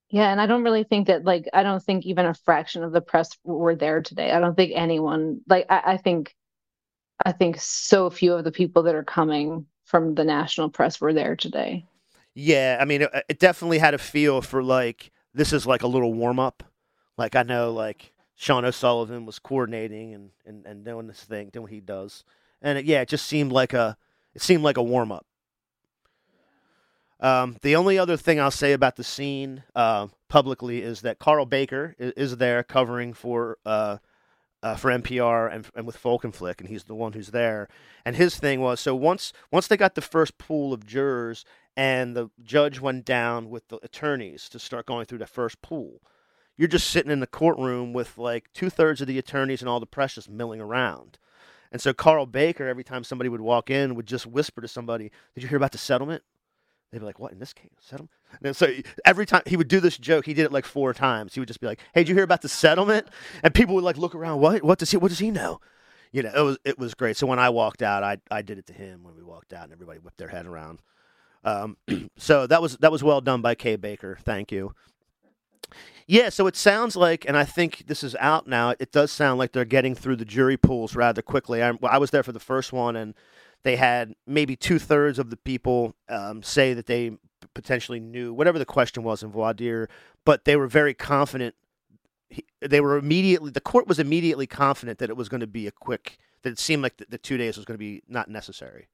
Yeah, 0.09 0.31
and 0.31 0.41
I 0.41 0.47
don't 0.47 0.63
really 0.63 0.83
think 0.83 1.07
that 1.07 1.23
like 1.23 1.47
I 1.53 1.63
don't 1.63 1.83
think 1.83 2.05
even 2.05 2.25
a 2.25 2.33
fraction 2.33 2.83
of 2.83 2.91
the 2.91 3.01
press 3.01 3.37
were 3.43 3.75
there 3.75 4.01
today. 4.01 4.31
I 4.31 4.39
don't 4.39 4.55
think 4.55 4.71
anyone 4.75 5.41
like 5.47 5.67
I, 5.69 5.81
I 5.93 5.97
think 5.97 6.35
I 7.25 7.31
think 7.31 7.57
so 7.59 8.09
few 8.09 8.33
of 8.33 8.43
the 8.43 8.51
people 8.51 8.83
that 8.83 8.95
are 8.95 9.03
coming 9.03 9.67
from 9.85 10.15
the 10.15 10.23
national 10.23 10.69
press 10.69 11.01
were 11.01 11.13
there 11.13 11.35
today. 11.35 11.85
Yeah, 12.35 12.77
I 12.79 12.85
mean, 12.85 13.03
it, 13.03 13.09
it 13.27 13.39
definitely 13.39 13.79
had 13.79 13.93
a 13.93 13.97
feel 13.97 14.41
for 14.41 14.63
like 14.63 15.11
this 15.33 15.53
is 15.53 15.65
like 15.67 15.83
a 15.83 15.87
little 15.87 16.13
warm 16.13 16.39
up. 16.39 16.63
Like 17.17 17.35
I 17.35 17.43
know 17.43 17.71
like 17.73 18.13
Sean 18.39 18.63
O'Sullivan 18.63 19.25
was 19.25 19.37
coordinating 19.37 20.13
and, 20.13 20.29
and, 20.45 20.65
and 20.65 20.85
doing 20.85 21.07
this 21.07 21.25
thing, 21.25 21.49
doing 21.49 21.63
what 21.63 21.73
he 21.73 21.81
does. 21.81 22.23
And 22.61 22.77
it, 22.77 22.85
yeah, 22.85 23.01
it 23.01 23.09
just 23.09 23.25
seemed 23.25 23.51
like 23.51 23.73
a 23.73 23.97
it 24.33 24.41
seemed 24.41 24.63
like 24.63 24.77
a 24.77 24.81
warm 24.81 25.11
up. 25.11 25.25
Um, 27.19 27.57
the 27.63 27.75
only 27.75 27.99
other 27.99 28.15
thing 28.15 28.39
I'll 28.39 28.49
say 28.49 28.71
about 28.71 28.95
the 28.95 29.03
scene 29.03 29.63
uh, 29.75 30.07
publicly 30.29 30.81
is 30.81 31.01
that 31.01 31.19
Carl 31.19 31.45
Baker 31.45 31.97
is, 31.99 32.13
is 32.13 32.37
there 32.37 32.63
covering 32.63 33.11
for 33.11 33.57
uh, 33.65 33.97
uh, 34.63 34.75
for 34.77 34.89
NPR 34.89 35.53
and, 35.53 35.67
and 35.75 35.85
with 35.85 35.97
Folk 35.97 36.23
and 36.23 36.33
Flick, 36.33 36.61
and 36.61 36.69
he's 36.69 36.85
the 36.85 36.95
one 36.95 37.11
who's 37.11 37.31
there. 37.31 37.67
And 38.05 38.15
his 38.15 38.37
thing 38.37 38.61
was 38.61 38.79
so 38.79 38.95
once 38.95 39.33
once 39.51 39.67
they 39.67 39.75
got 39.75 39.95
the 39.95 40.01
first 40.01 40.37
pool 40.37 40.71
of 40.71 40.85
jurors, 40.85 41.43
and 41.75 42.15
the 42.15 42.29
judge 42.41 42.79
went 42.79 43.03
down 43.03 43.49
with 43.49 43.67
the 43.67 43.79
attorneys 43.83 44.47
to 44.47 44.59
start 44.59 44.85
going 44.85 45.07
through 45.07 45.17
the 45.17 45.27
first 45.27 45.61
pool. 45.61 45.99
You're 46.59 46.67
just 46.67 46.89
sitting 46.89 47.09
in 47.09 47.21
the 47.21 47.25
courtroom 47.25 47.93
with 47.93 48.17
like 48.17 48.51
two 48.53 48.69
thirds 48.69 48.99
of 48.99 49.07
the 49.07 49.17
attorneys 49.17 49.61
and 49.61 49.69
all 49.69 49.79
the 49.79 49.85
press 49.85 50.15
just 50.15 50.29
milling 50.29 50.59
around. 50.59 51.17
And 51.71 51.81
so 51.81 51.93
Carl 51.93 52.25
Baker, 52.25 52.67
every 52.67 52.83
time 52.83 53.05
somebody 53.05 53.29
would 53.29 53.39
walk 53.39 53.69
in, 53.69 53.95
would 53.95 54.05
just 54.05 54.27
whisper 54.27 54.59
to 54.59 54.67
somebody, 54.67 55.09
Did 55.33 55.43
you 55.43 55.47
hear 55.47 55.55
about 55.55 55.71
the 55.71 55.77
settlement? 55.77 56.21
They'd 56.91 56.99
be 56.99 57.05
like, 57.05 57.17
"What 57.19 57.31
in 57.31 57.39
this 57.39 57.53
case? 57.53 57.69
Settlement?" 57.79 58.11
And 58.43 58.55
so 58.57 58.73
every 59.05 59.25
time 59.25 59.43
he 59.45 59.55
would 59.55 59.69
do 59.69 59.79
this 59.79 59.97
joke, 59.97 60.25
he 60.25 60.33
did 60.33 60.43
it 60.43 60.51
like 60.51 60.65
four 60.65 60.93
times. 60.93 61.33
He 61.33 61.39
would 61.39 61.47
just 61.47 61.61
be 61.61 61.67
like, 61.67 61.79
"Hey, 61.93 62.01
did 62.01 62.09
you 62.09 62.15
hear 62.15 62.23
about 62.25 62.41
the 62.41 62.49
settlement?" 62.49 63.07
And 63.41 63.53
people 63.53 63.75
would 63.75 63.83
like 63.83 63.95
look 63.95 64.13
around. 64.13 64.41
What? 64.41 64.61
What 64.63 64.79
does 64.79 64.91
he? 64.91 64.97
What 64.97 65.09
does 65.09 65.19
he 65.19 65.31
know? 65.31 65.61
You 66.11 66.23
know, 66.23 66.31
it 66.35 66.41
was 66.41 66.57
it 66.65 66.79
was 66.79 66.93
great. 66.95 67.15
So 67.15 67.27
when 67.27 67.39
I 67.39 67.51
walked 67.51 67.83
out, 67.83 68.03
I 68.03 68.17
I 68.31 68.41
did 68.41 68.57
it 68.57 68.65
to 68.67 68.73
him 68.73 69.03
when 69.03 69.15
we 69.15 69.23
walked 69.23 69.53
out, 69.53 69.65
and 69.65 69.71
everybody 69.71 69.99
whipped 69.99 70.17
their 70.17 70.29
head 70.29 70.47
around. 70.47 70.81
Um, 71.43 71.77
so 72.17 72.47
that 72.47 72.61
was 72.61 72.75
that 72.77 72.91
was 72.91 73.03
well 73.03 73.21
done 73.21 73.41
by 73.43 73.55
Kay 73.55 73.77
Baker. 73.77 74.17
Thank 74.23 74.51
you. 74.51 74.73
Yeah, 76.07 76.29
so 76.29 76.47
it 76.47 76.55
sounds 76.55 76.95
like, 76.95 77.25
and 77.27 77.37
I 77.37 77.43
think 77.43 77.85
this 77.85 78.03
is 78.03 78.15
out 78.15 78.47
now. 78.47 78.73
It 78.79 78.91
does 78.91 79.11
sound 79.11 79.37
like 79.37 79.51
they're 79.51 79.63
getting 79.63 79.93
through 79.93 80.15
the 80.15 80.25
jury 80.25 80.57
pools 80.57 80.95
rather 80.95 81.21
quickly. 81.21 81.61
I, 81.61 81.73
I 81.83 81.99
was 81.99 82.09
there 82.09 82.23
for 82.23 82.31
the 82.31 82.39
first 82.39 82.73
one, 82.73 82.95
and 82.95 83.13
they 83.61 83.75
had 83.75 84.15
maybe 84.25 84.55
two 84.55 84.79
thirds 84.79 85.19
of 85.19 85.29
the 85.29 85.37
people 85.37 85.93
um, 86.07 86.41
say 86.41 86.73
that 86.73 86.87
they 86.87 87.11
potentially 87.53 87.99
knew 87.99 88.33
whatever 88.33 88.57
the 88.57 88.65
question 88.65 89.03
was 89.03 89.21
in 89.21 89.29
voir 89.29 89.53
dire, 89.53 89.87
but 90.25 90.45
they 90.45 90.55
were 90.55 90.67
very 90.67 90.95
confident. 90.95 91.53
He, 92.29 92.43
they 92.59 92.81
were 92.81 92.97
immediately 92.97 93.51
the 93.51 93.61
court 93.61 93.87
was 93.87 93.99
immediately 93.99 94.47
confident 94.47 94.99
that 94.99 95.09
it 95.09 95.17
was 95.17 95.29
going 95.29 95.41
to 95.41 95.47
be 95.47 95.67
a 95.67 95.71
quick. 95.71 96.17
That 96.41 96.51
it 96.51 96.59
seemed 96.59 96.81
like 96.81 96.97
the, 96.97 97.05
the 97.09 97.17
two 97.17 97.37
days 97.37 97.55
was 97.55 97.65
going 97.65 97.75
to 97.75 97.79
be 97.79 98.01
not 98.07 98.29
necessary. 98.29 98.87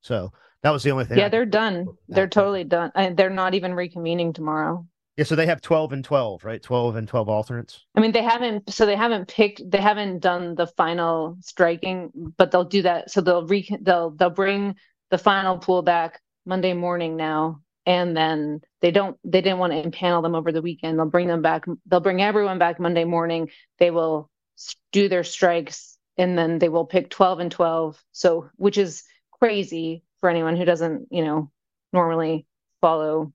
So 0.00 0.32
that 0.62 0.70
was 0.70 0.82
the 0.82 0.90
only 0.90 1.04
thing. 1.04 1.18
Yeah, 1.18 1.26
I 1.26 1.28
they're 1.30 1.46
done. 1.46 1.86
They're 2.08 2.28
totally 2.28 2.64
done. 2.64 2.92
And 2.94 3.16
they're 3.16 3.30
not 3.30 3.54
even 3.54 3.72
reconvening 3.72 4.34
tomorrow. 4.34 4.86
Yeah, 5.18 5.24
so 5.24 5.34
they 5.34 5.46
have 5.46 5.60
12 5.60 5.92
and 5.94 6.04
12, 6.04 6.44
right? 6.44 6.62
12 6.62 6.94
and 6.94 7.08
12 7.08 7.28
alternates. 7.28 7.84
I 7.96 8.00
mean, 8.00 8.12
they 8.12 8.22
haven't 8.22 8.72
so 8.72 8.86
they 8.86 8.94
haven't 8.94 9.26
picked 9.26 9.68
they 9.68 9.80
haven't 9.80 10.20
done 10.20 10.54
the 10.54 10.68
final 10.68 11.36
striking, 11.40 12.12
but 12.14 12.52
they'll 12.52 12.62
do 12.62 12.82
that. 12.82 13.10
So 13.10 13.20
they'll 13.20 13.44
re 13.44 13.68
they'll 13.82 14.10
they'll 14.10 14.30
bring 14.30 14.76
the 15.10 15.18
final 15.18 15.58
pool 15.58 15.82
back 15.82 16.20
Monday 16.46 16.72
morning 16.72 17.16
now 17.16 17.62
and 17.84 18.16
then 18.16 18.60
they 18.80 18.92
don't 18.92 19.16
they 19.24 19.40
didn't 19.40 19.58
want 19.58 19.72
to 19.72 19.82
impanel 19.82 20.22
them 20.22 20.36
over 20.36 20.52
the 20.52 20.62
weekend. 20.62 21.00
They'll 21.00 21.06
bring 21.06 21.26
them 21.26 21.42
back 21.42 21.64
they'll 21.86 21.98
bring 21.98 22.22
everyone 22.22 22.60
back 22.60 22.78
Monday 22.78 23.04
morning. 23.04 23.50
They 23.80 23.90
will 23.90 24.30
do 24.92 25.08
their 25.08 25.24
strikes 25.24 25.98
and 26.16 26.38
then 26.38 26.60
they 26.60 26.68
will 26.68 26.86
pick 26.86 27.10
12 27.10 27.40
and 27.40 27.50
12. 27.50 28.00
So 28.12 28.50
which 28.54 28.78
is 28.78 29.02
crazy 29.32 30.04
for 30.20 30.30
anyone 30.30 30.56
who 30.56 30.64
doesn't, 30.64 31.08
you 31.10 31.24
know, 31.24 31.50
normally 31.92 32.46
follow 32.80 33.32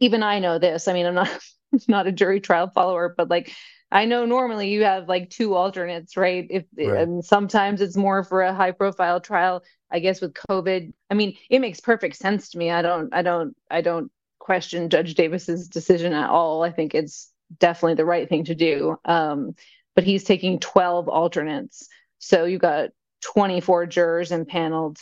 even 0.00 0.22
I 0.22 0.38
know 0.38 0.58
this. 0.58 0.88
I 0.88 0.92
mean, 0.92 1.06
I'm 1.06 1.14
not 1.14 1.38
not 1.88 2.06
a 2.06 2.12
jury 2.12 2.40
trial 2.40 2.68
follower, 2.68 3.14
but 3.16 3.30
like 3.30 3.52
I 3.90 4.04
know 4.04 4.24
normally 4.26 4.70
you 4.70 4.84
have 4.84 5.08
like 5.08 5.30
two 5.30 5.54
alternates, 5.54 6.16
right? 6.16 6.46
If 6.50 6.64
right. 6.76 7.02
and 7.02 7.24
sometimes 7.24 7.80
it's 7.80 7.96
more 7.96 8.24
for 8.24 8.42
a 8.42 8.54
high 8.54 8.72
profile 8.72 9.20
trial. 9.20 9.62
I 9.90 10.00
guess 10.00 10.20
with 10.20 10.34
COVID, 10.50 10.92
I 11.10 11.14
mean, 11.14 11.36
it 11.48 11.60
makes 11.60 11.80
perfect 11.80 12.16
sense 12.16 12.50
to 12.50 12.58
me. 12.58 12.70
I 12.70 12.82
don't, 12.82 13.14
I 13.14 13.22
don't, 13.22 13.56
I 13.70 13.82
don't 13.82 14.10
question 14.40 14.90
Judge 14.90 15.14
Davis's 15.14 15.68
decision 15.68 16.12
at 16.12 16.28
all. 16.28 16.64
I 16.64 16.72
think 16.72 16.94
it's 16.94 17.30
definitely 17.58 17.94
the 17.94 18.04
right 18.04 18.28
thing 18.28 18.44
to 18.44 18.54
do. 18.56 18.96
Um, 19.04 19.54
but 19.94 20.04
he's 20.04 20.24
taking 20.24 20.58
12 20.58 21.08
alternates, 21.08 21.88
so 22.18 22.44
you 22.44 22.58
got 22.58 22.90
24 23.22 23.86
jurors 23.86 24.32
impaneled, 24.32 24.98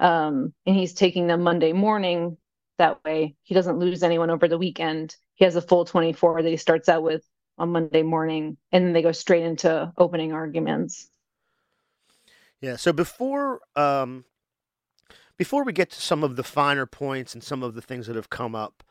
um, 0.00 0.52
and 0.66 0.76
he's 0.76 0.92
taking 0.92 1.26
them 1.26 1.42
Monday 1.42 1.72
morning 1.72 2.36
that 2.78 3.02
way 3.04 3.36
he 3.42 3.54
doesn't 3.54 3.78
lose 3.78 4.02
anyone 4.02 4.30
over 4.30 4.48
the 4.48 4.58
weekend. 4.58 5.16
He 5.34 5.44
has 5.44 5.56
a 5.56 5.62
full 5.62 5.84
24 5.84 6.42
that 6.42 6.48
he 6.48 6.56
starts 6.56 6.88
out 6.88 7.02
with 7.02 7.22
on 7.58 7.70
Monday 7.70 8.02
morning, 8.02 8.56
and 8.72 8.84
then 8.84 8.92
they 8.92 9.02
go 9.02 9.12
straight 9.12 9.44
into 9.44 9.92
opening 9.96 10.32
arguments. 10.32 11.08
Yeah. 12.60 12.76
So 12.76 12.92
before 12.92 13.60
um, 13.74 14.24
before 15.36 15.64
we 15.64 15.72
get 15.72 15.90
to 15.90 16.00
some 16.00 16.24
of 16.24 16.36
the 16.36 16.42
finer 16.42 16.86
points 16.86 17.34
and 17.34 17.42
some 17.42 17.62
of 17.62 17.74
the 17.74 17.82
things 17.82 18.06
that 18.06 18.16
have 18.16 18.30
come 18.30 18.54
up, 18.54 18.82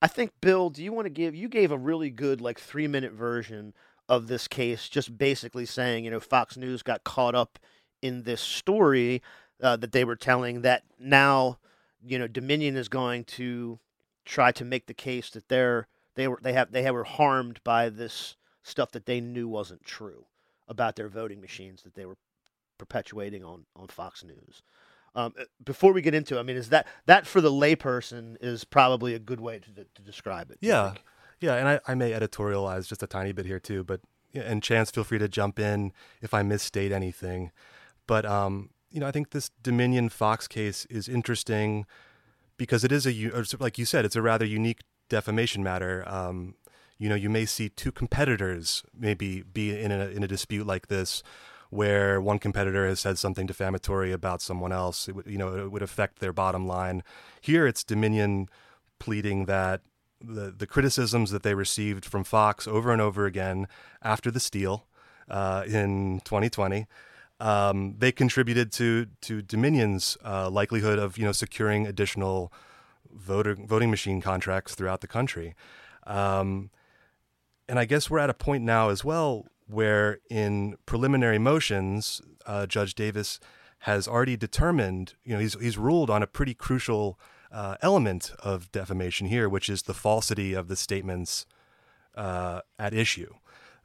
I 0.00 0.06
think 0.06 0.32
Bill, 0.40 0.70
do 0.70 0.82
you 0.82 0.92
want 0.92 1.06
to 1.06 1.10
give? 1.10 1.34
You 1.34 1.48
gave 1.48 1.70
a 1.70 1.78
really 1.78 2.10
good 2.10 2.40
like 2.40 2.58
three 2.58 2.88
minute 2.88 3.12
version 3.12 3.74
of 4.08 4.26
this 4.26 4.48
case, 4.48 4.88
just 4.88 5.16
basically 5.16 5.66
saying 5.66 6.04
you 6.04 6.10
know 6.10 6.20
Fox 6.20 6.56
News 6.56 6.82
got 6.82 7.04
caught 7.04 7.34
up 7.34 7.58
in 8.02 8.22
this 8.24 8.40
story 8.40 9.22
uh, 9.62 9.76
that 9.76 9.92
they 9.92 10.04
were 10.04 10.16
telling 10.16 10.62
that 10.62 10.82
now 10.98 11.58
you 12.06 12.18
know, 12.18 12.26
Dominion 12.26 12.76
is 12.76 12.88
going 12.88 13.24
to 13.24 13.78
try 14.24 14.52
to 14.52 14.64
make 14.64 14.86
the 14.86 14.94
case 14.94 15.30
that 15.30 15.48
they're 15.48 15.88
they 16.14 16.28
were 16.28 16.38
they 16.42 16.52
have 16.52 16.72
they 16.72 16.90
were 16.90 17.04
harmed 17.04 17.60
by 17.64 17.88
this 17.88 18.36
stuff 18.62 18.92
that 18.92 19.06
they 19.06 19.20
knew 19.20 19.48
wasn't 19.48 19.84
true 19.84 20.26
about 20.68 20.96
their 20.96 21.08
voting 21.08 21.40
machines 21.40 21.82
that 21.82 21.94
they 21.94 22.06
were 22.06 22.16
perpetuating 22.78 23.44
on 23.44 23.66
on 23.76 23.88
Fox 23.88 24.24
News. 24.24 24.62
Um, 25.16 25.32
uh, 25.38 25.44
before 25.64 25.92
we 25.92 26.02
get 26.02 26.14
into, 26.14 26.36
it, 26.36 26.40
I 26.40 26.42
mean, 26.42 26.56
is 26.56 26.70
that 26.70 26.86
that 27.06 27.26
for 27.26 27.40
the 27.40 27.50
layperson 27.50 28.36
is 28.40 28.64
probably 28.64 29.14
a 29.14 29.18
good 29.18 29.40
way 29.40 29.60
to, 29.60 29.84
to 29.84 30.02
describe 30.02 30.50
it? 30.50 30.58
Yeah, 30.60 30.94
yeah, 31.40 31.54
and 31.54 31.68
I, 31.68 31.80
I 31.86 31.94
may 31.94 32.12
editorialize 32.12 32.88
just 32.88 33.02
a 33.02 33.06
tiny 33.06 33.32
bit 33.32 33.46
here 33.46 33.60
too, 33.60 33.84
but 33.84 34.00
and 34.34 34.62
Chance, 34.62 34.90
feel 34.90 35.04
free 35.04 35.18
to 35.18 35.28
jump 35.28 35.58
in 35.58 35.92
if 36.20 36.34
I 36.34 36.42
misstate 36.42 36.90
anything. 36.90 37.52
But 38.06 38.26
um, 38.26 38.70
you 38.94 39.00
know, 39.00 39.08
I 39.08 39.10
think 39.10 39.30
this 39.30 39.50
Dominion 39.60 40.08
Fox 40.08 40.46
case 40.46 40.86
is 40.88 41.08
interesting 41.08 41.84
because 42.56 42.84
it 42.84 42.92
is 42.92 43.08
a, 43.08 43.44
like 43.58 43.76
you 43.76 43.84
said, 43.84 44.04
it's 44.04 44.14
a 44.14 44.22
rather 44.22 44.44
unique 44.44 44.82
defamation 45.08 45.64
matter. 45.64 46.04
Um, 46.06 46.54
you 46.96 47.08
know, 47.08 47.16
you 47.16 47.28
may 47.28 47.44
see 47.44 47.68
two 47.68 47.90
competitors 47.90 48.84
maybe 48.96 49.42
be 49.42 49.76
in 49.76 49.90
a, 49.90 50.06
in 50.06 50.22
a 50.22 50.28
dispute 50.28 50.64
like 50.64 50.86
this 50.86 51.24
where 51.70 52.20
one 52.20 52.38
competitor 52.38 52.86
has 52.86 53.00
said 53.00 53.18
something 53.18 53.46
defamatory 53.46 54.12
about 54.12 54.40
someone 54.40 54.70
else. 54.70 55.08
It 55.08 55.16
would, 55.16 55.26
you 55.26 55.38
know, 55.38 55.56
it 55.56 55.72
would 55.72 55.82
affect 55.82 56.20
their 56.20 56.32
bottom 56.32 56.68
line. 56.68 57.02
Here, 57.40 57.66
it's 57.66 57.82
Dominion 57.82 58.48
pleading 59.00 59.46
that 59.46 59.80
the 60.20 60.54
the 60.56 60.68
criticisms 60.68 61.32
that 61.32 61.42
they 61.42 61.54
received 61.54 62.04
from 62.04 62.22
Fox 62.22 62.68
over 62.68 62.92
and 62.92 63.02
over 63.02 63.26
again 63.26 63.66
after 64.02 64.30
the 64.30 64.38
steal 64.38 64.86
uh, 65.28 65.64
in 65.66 66.20
2020 66.24 66.86
um, 67.40 67.96
they 67.98 68.12
contributed 68.12 68.72
to 68.72 69.06
to 69.22 69.42
Dominion's 69.42 70.16
uh, 70.24 70.48
likelihood 70.50 70.98
of 70.98 71.18
you 71.18 71.24
know 71.24 71.32
securing 71.32 71.86
additional 71.86 72.52
voter 73.12 73.54
voting 73.54 73.90
machine 73.90 74.20
contracts 74.20 74.74
throughout 74.74 75.00
the 75.00 75.06
country. 75.06 75.54
Um, 76.06 76.70
and 77.68 77.78
I 77.78 77.86
guess 77.86 78.10
we're 78.10 78.18
at 78.18 78.30
a 78.30 78.34
point 78.34 78.62
now 78.62 78.90
as 78.90 79.04
well 79.04 79.46
where 79.66 80.18
in 80.28 80.76
preliminary 80.86 81.38
motions, 81.38 82.20
uh, 82.46 82.66
Judge 82.66 82.94
Davis 82.94 83.40
has 83.80 84.06
already 84.08 84.36
determined, 84.36 85.14
you 85.24 85.34
know, 85.34 85.40
he's 85.40 85.54
he's 85.60 85.78
ruled 85.78 86.10
on 86.10 86.22
a 86.22 86.26
pretty 86.26 86.54
crucial 86.54 87.18
uh, 87.52 87.76
element 87.82 88.32
of 88.40 88.70
defamation 88.72 89.26
here, 89.26 89.48
which 89.48 89.68
is 89.68 89.82
the 89.82 89.94
falsity 89.94 90.54
of 90.54 90.68
the 90.68 90.76
statements 90.76 91.46
uh, 92.14 92.60
at 92.78 92.94
issue. 92.94 93.34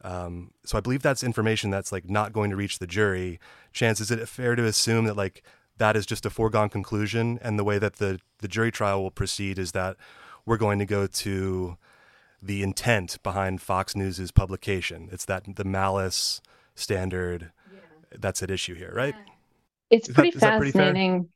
Um, 0.02 0.52
so 0.64 0.78
I 0.78 0.82
believe 0.82 1.02
that's 1.02 1.24
information 1.24 1.70
that's 1.70 1.92
like 1.92 2.10
not 2.10 2.34
going 2.34 2.50
to 2.52 2.56
reach 2.56 2.80
the 2.80 2.88
jury. 2.88 3.40
Chance, 3.74 4.00
is 4.00 4.12
it 4.12 4.28
fair 4.28 4.56
to 4.56 4.66
assume 4.66 5.06
that 5.06 5.18
like 5.18 5.44
that 5.78 5.96
is 5.96 6.06
just 6.06 6.26
a 6.26 6.30
foregone 6.30 6.70
conclusion, 6.70 7.40
and 7.42 7.60
the 7.60 7.64
way 7.64 7.80
that 7.80 7.96
the 7.96 8.20
the 8.40 8.48
jury 8.48 8.72
trial 8.72 9.02
will 9.02 9.12
proceed 9.12 9.60
is 9.60 9.72
that 9.74 9.98
we're 10.46 10.58
going 10.58 10.80
to 10.80 10.86
go 10.86 11.08
to 11.08 11.78
the 12.42 12.64
intent 12.64 13.22
behind 13.24 13.62
Fox 13.62 13.96
News's 13.96 14.32
publication. 14.32 15.10
It's 15.12 15.26
that 15.26 15.44
the 15.56 15.66
malice 15.66 16.42
standard 16.76 17.52
yeah. 17.72 17.80
that's 18.18 18.42
at 18.42 18.50
issue 18.50 18.76
here, 18.76 18.94
right? 18.96 19.16
It's 19.90 20.08
pretty 20.08 20.38
that, 20.40 20.62
fascinating. 20.62 21.30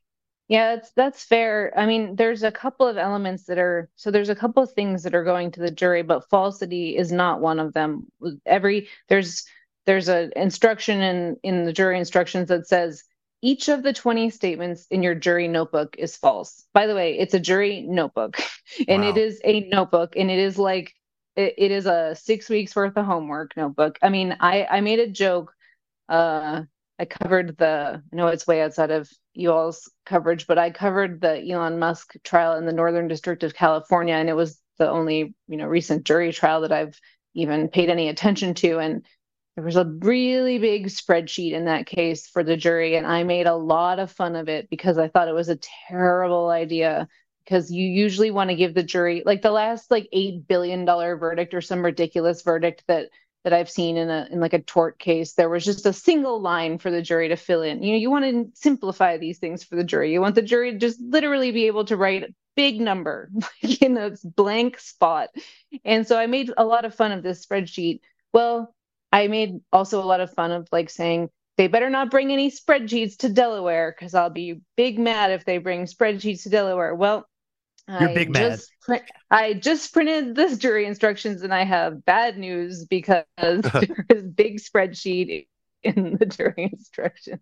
Yeah, 0.48 0.76
that's 0.76 0.92
that's 0.92 1.24
fair. 1.24 1.72
I 1.76 1.86
mean, 1.86 2.16
there's 2.16 2.42
a 2.42 2.52
couple 2.52 2.86
of 2.86 2.98
elements 2.98 3.44
that 3.44 3.58
are 3.58 3.88
so 3.96 4.10
there's 4.10 4.28
a 4.28 4.34
couple 4.34 4.62
of 4.62 4.72
things 4.72 5.02
that 5.04 5.14
are 5.14 5.24
going 5.24 5.50
to 5.52 5.60
the 5.60 5.70
jury, 5.70 6.02
but 6.02 6.28
falsity 6.28 6.96
is 6.96 7.10
not 7.10 7.40
one 7.40 7.58
of 7.58 7.72
them. 7.72 8.06
Every 8.44 8.88
there's 9.08 9.46
there's 9.86 10.08
an 10.08 10.32
instruction 10.36 11.00
in 11.00 11.36
in 11.42 11.64
the 11.64 11.72
jury 11.72 11.98
instructions 11.98 12.48
that 12.48 12.68
says 12.68 13.04
each 13.42 13.68
of 13.68 13.82
the 13.82 13.92
20 13.94 14.30
statements 14.30 14.86
in 14.90 15.02
your 15.02 15.14
jury 15.14 15.48
notebook 15.48 15.96
is 15.98 16.16
false. 16.16 16.64
By 16.74 16.86
the 16.86 16.94
way, 16.94 17.18
it's 17.18 17.34
a 17.34 17.40
jury 17.40 17.82
notebook 17.88 18.36
and 18.88 19.02
wow. 19.02 19.08
it 19.10 19.16
is 19.16 19.40
a 19.44 19.60
notebook 19.68 20.14
and 20.16 20.30
it 20.30 20.38
is 20.38 20.58
like 20.58 20.92
it, 21.36 21.54
it 21.56 21.70
is 21.70 21.86
a 21.86 22.14
6 22.16 22.48
weeks 22.50 22.76
worth 22.76 22.96
of 22.98 23.06
homework 23.06 23.56
notebook. 23.56 23.98
I 24.02 24.10
mean, 24.10 24.36
I 24.40 24.66
I 24.70 24.80
made 24.82 24.98
a 25.00 25.08
joke 25.08 25.54
uh 26.08 26.62
I 26.98 27.04
covered 27.06 27.56
the 27.58 28.02
I 28.12 28.16
know 28.16 28.28
it's 28.28 28.46
way 28.46 28.62
outside 28.62 28.90
of 28.90 29.10
you 29.32 29.52
all's 29.52 29.90
coverage, 30.06 30.46
but 30.46 30.58
I 30.58 30.70
covered 30.70 31.20
the 31.20 31.50
Elon 31.50 31.78
Musk 31.78 32.14
trial 32.22 32.56
in 32.56 32.66
the 32.66 32.72
Northern 32.72 33.08
District 33.08 33.42
of 33.42 33.54
California, 33.54 34.14
and 34.14 34.28
it 34.28 34.34
was 34.34 34.60
the 34.78 34.88
only 34.88 35.34
you 35.48 35.56
know 35.56 35.66
recent 35.66 36.04
jury 36.04 36.32
trial 36.32 36.60
that 36.62 36.72
I've 36.72 36.98
even 37.34 37.68
paid 37.68 37.90
any 37.90 38.08
attention 38.08 38.54
to. 38.54 38.78
And 38.78 39.04
there 39.56 39.64
was 39.64 39.76
a 39.76 39.84
really 39.84 40.58
big 40.58 40.86
spreadsheet 40.86 41.52
in 41.52 41.64
that 41.66 41.86
case 41.86 42.28
for 42.28 42.44
the 42.44 42.56
jury, 42.56 42.96
and 42.96 43.06
I 43.06 43.24
made 43.24 43.46
a 43.46 43.56
lot 43.56 43.98
of 43.98 44.12
fun 44.12 44.36
of 44.36 44.48
it 44.48 44.70
because 44.70 44.98
I 44.98 45.08
thought 45.08 45.28
it 45.28 45.34
was 45.34 45.48
a 45.48 45.58
terrible 45.88 46.48
idea. 46.50 47.08
Because 47.44 47.70
you 47.70 47.86
usually 47.86 48.30
want 48.30 48.48
to 48.48 48.56
give 48.56 48.72
the 48.72 48.82
jury 48.82 49.22
like 49.26 49.42
the 49.42 49.50
last 49.50 49.90
like 49.90 50.08
eight 50.12 50.48
billion 50.48 50.86
dollar 50.86 51.16
verdict 51.18 51.52
or 51.52 51.60
some 51.60 51.84
ridiculous 51.84 52.40
verdict 52.42 52.84
that 52.88 53.10
that 53.44 53.52
I've 53.52 53.70
seen 53.70 53.96
in 53.96 54.10
a 54.10 54.26
in 54.30 54.40
like 54.40 54.54
a 54.54 54.62
tort 54.62 54.98
case, 54.98 55.34
there 55.34 55.48
was 55.50 55.64
just 55.64 55.86
a 55.86 55.92
single 55.92 56.40
line 56.40 56.78
for 56.78 56.90
the 56.90 57.02
jury 57.02 57.28
to 57.28 57.36
fill 57.36 57.62
in. 57.62 57.82
You 57.82 57.92
know, 57.92 57.98
you 57.98 58.10
want 58.10 58.24
to 58.24 58.50
simplify 58.58 59.18
these 59.18 59.38
things 59.38 59.62
for 59.62 59.76
the 59.76 59.84
jury. 59.84 60.12
You 60.12 60.20
want 60.20 60.34
the 60.34 60.42
jury 60.42 60.72
to 60.72 60.78
just 60.78 61.00
literally 61.00 61.52
be 61.52 61.66
able 61.66 61.84
to 61.86 61.96
write 61.96 62.24
a 62.24 62.34
big 62.56 62.80
number 62.80 63.30
in 63.80 63.96
a 63.96 64.12
blank 64.24 64.78
spot. 64.78 65.28
And 65.84 66.06
so 66.06 66.18
I 66.18 66.26
made 66.26 66.50
a 66.56 66.64
lot 66.64 66.84
of 66.84 66.94
fun 66.94 67.12
of 67.12 67.22
this 67.22 67.44
spreadsheet. 67.44 68.00
Well, 68.32 68.74
I 69.12 69.28
made 69.28 69.60
also 69.72 70.02
a 70.02 70.06
lot 70.06 70.20
of 70.20 70.32
fun 70.32 70.50
of 70.50 70.68
like 70.72 70.90
saying 70.90 71.30
they 71.56 71.68
better 71.68 71.90
not 71.90 72.10
bring 72.10 72.32
any 72.32 72.50
spreadsheets 72.50 73.18
to 73.18 73.28
Delaware 73.28 73.94
because 73.96 74.14
I'll 74.14 74.30
be 74.30 74.60
big 74.76 74.98
mad 74.98 75.30
if 75.30 75.44
they 75.44 75.58
bring 75.58 75.84
spreadsheets 75.84 76.42
to 76.44 76.48
Delaware. 76.48 76.94
Well, 76.94 77.28
you're 77.88 78.08
I 78.08 78.14
big 78.14 78.30
mad. 78.30 78.60
Print, 78.82 79.02
I 79.30 79.54
just 79.54 79.92
printed 79.92 80.34
this 80.34 80.58
jury 80.58 80.86
instructions 80.86 81.42
and 81.42 81.52
I 81.54 81.64
have 81.64 82.04
bad 82.04 82.38
news 82.38 82.84
because 82.86 83.24
there's 83.38 83.64
a 84.10 84.22
big 84.22 84.58
spreadsheet 84.60 85.46
in 85.82 86.16
the 86.18 86.26
jury 86.26 86.70
instructions. 86.72 87.40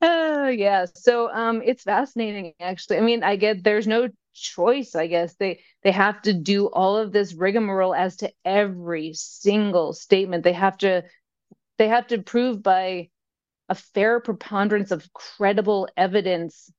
Oh 0.00 0.48
yeah. 0.48 0.86
So 0.94 1.30
um 1.32 1.62
it's 1.64 1.82
fascinating 1.82 2.54
actually. 2.60 2.98
I 2.98 3.00
mean, 3.00 3.22
I 3.22 3.36
get 3.36 3.62
there's 3.62 3.86
no 3.86 4.08
choice, 4.34 4.94
I 4.94 5.06
guess. 5.06 5.34
They 5.36 5.60
they 5.82 5.92
have 5.92 6.22
to 6.22 6.32
do 6.32 6.66
all 6.68 6.96
of 6.96 7.12
this 7.12 7.34
rigmarole 7.34 7.94
as 7.94 8.16
to 8.18 8.32
every 8.44 9.12
single 9.14 9.92
statement. 9.92 10.44
They 10.44 10.52
have 10.54 10.78
to 10.78 11.02
they 11.78 11.88
have 11.88 12.08
to 12.08 12.22
prove 12.22 12.62
by 12.62 13.10
a 13.68 13.74
fair 13.74 14.20
preponderance 14.20 14.90
of 14.90 15.12
credible 15.12 15.88
evidence 15.96 16.70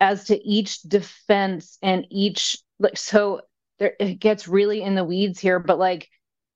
as 0.00 0.24
to 0.24 0.46
each 0.46 0.82
defense 0.82 1.78
and 1.82 2.06
each 2.10 2.58
like 2.78 2.96
so 2.96 3.40
there 3.78 3.94
it 3.98 4.14
gets 4.20 4.48
really 4.48 4.82
in 4.82 4.94
the 4.94 5.04
weeds 5.04 5.40
here 5.40 5.58
but 5.58 5.78
like 5.78 6.08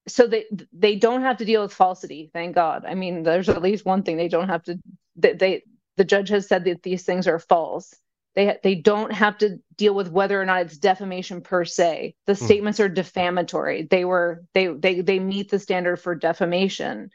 so 0.08 0.26
they 0.26 0.44
they 0.72 0.96
don't 0.96 1.22
have 1.22 1.38
to 1.38 1.44
deal 1.44 1.62
with 1.62 1.72
falsity 1.72 2.30
thank 2.32 2.54
god. 2.54 2.84
I 2.86 2.94
mean 2.94 3.22
there's 3.22 3.48
at 3.48 3.62
least 3.62 3.84
one 3.84 4.02
thing 4.02 4.16
they 4.16 4.28
don't 4.28 4.48
have 4.48 4.62
to 4.64 4.78
they, 5.16 5.34
they 5.34 5.62
the 5.96 6.04
judge 6.04 6.30
has 6.30 6.48
said 6.48 6.64
that 6.64 6.82
these 6.82 7.04
things 7.04 7.26
are 7.26 7.38
false. 7.38 7.94
They 8.34 8.56
they 8.62 8.74
don't 8.76 9.12
have 9.12 9.38
to 9.38 9.58
deal 9.76 9.94
with 9.94 10.10
whether 10.10 10.40
or 10.40 10.46
not 10.46 10.62
it's 10.62 10.78
defamation 10.78 11.40
per 11.40 11.64
se. 11.64 12.14
The 12.26 12.32
mm. 12.32 12.42
statements 12.42 12.80
are 12.80 12.88
defamatory. 12.88 13.82
They 13.82 14.04
were 14.04 14.44
they 14.54 14.68
they 14.68 15.00
they 15.00 15.18
meet 15.18 15.50
the 15.50 15.58
standard 15.58 15.96
for 15.96 16.14
defamation 16.14 17.10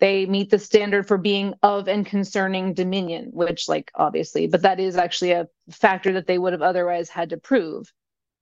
they 0.00 0.26
meet 0.26 0.50
the 0.50 0.58
standard 0.58 1.06
for 1.06 1.18
being 1.18 1.54
of 1.62 1.88
and 1.88 2.06
concerning 2.06 2.74
dominion 2.74 3.30
which 3.32 3.68
like 3.68 3.90
obviously 3.94 4.46
but 4.46 4.62
that 4.62 4.80
is 4.80 4.96
actually 4.96 5.32
a 5.32 5.48
factor 5.70 6.12
that 6.12 6.26
they 6.26 6.38
would 6.38 6.52
have 6.52 6.62
otherwise 6.62 7.08
had 7.08 7.30
to 7.30 7.36
prove. 7.36 7.92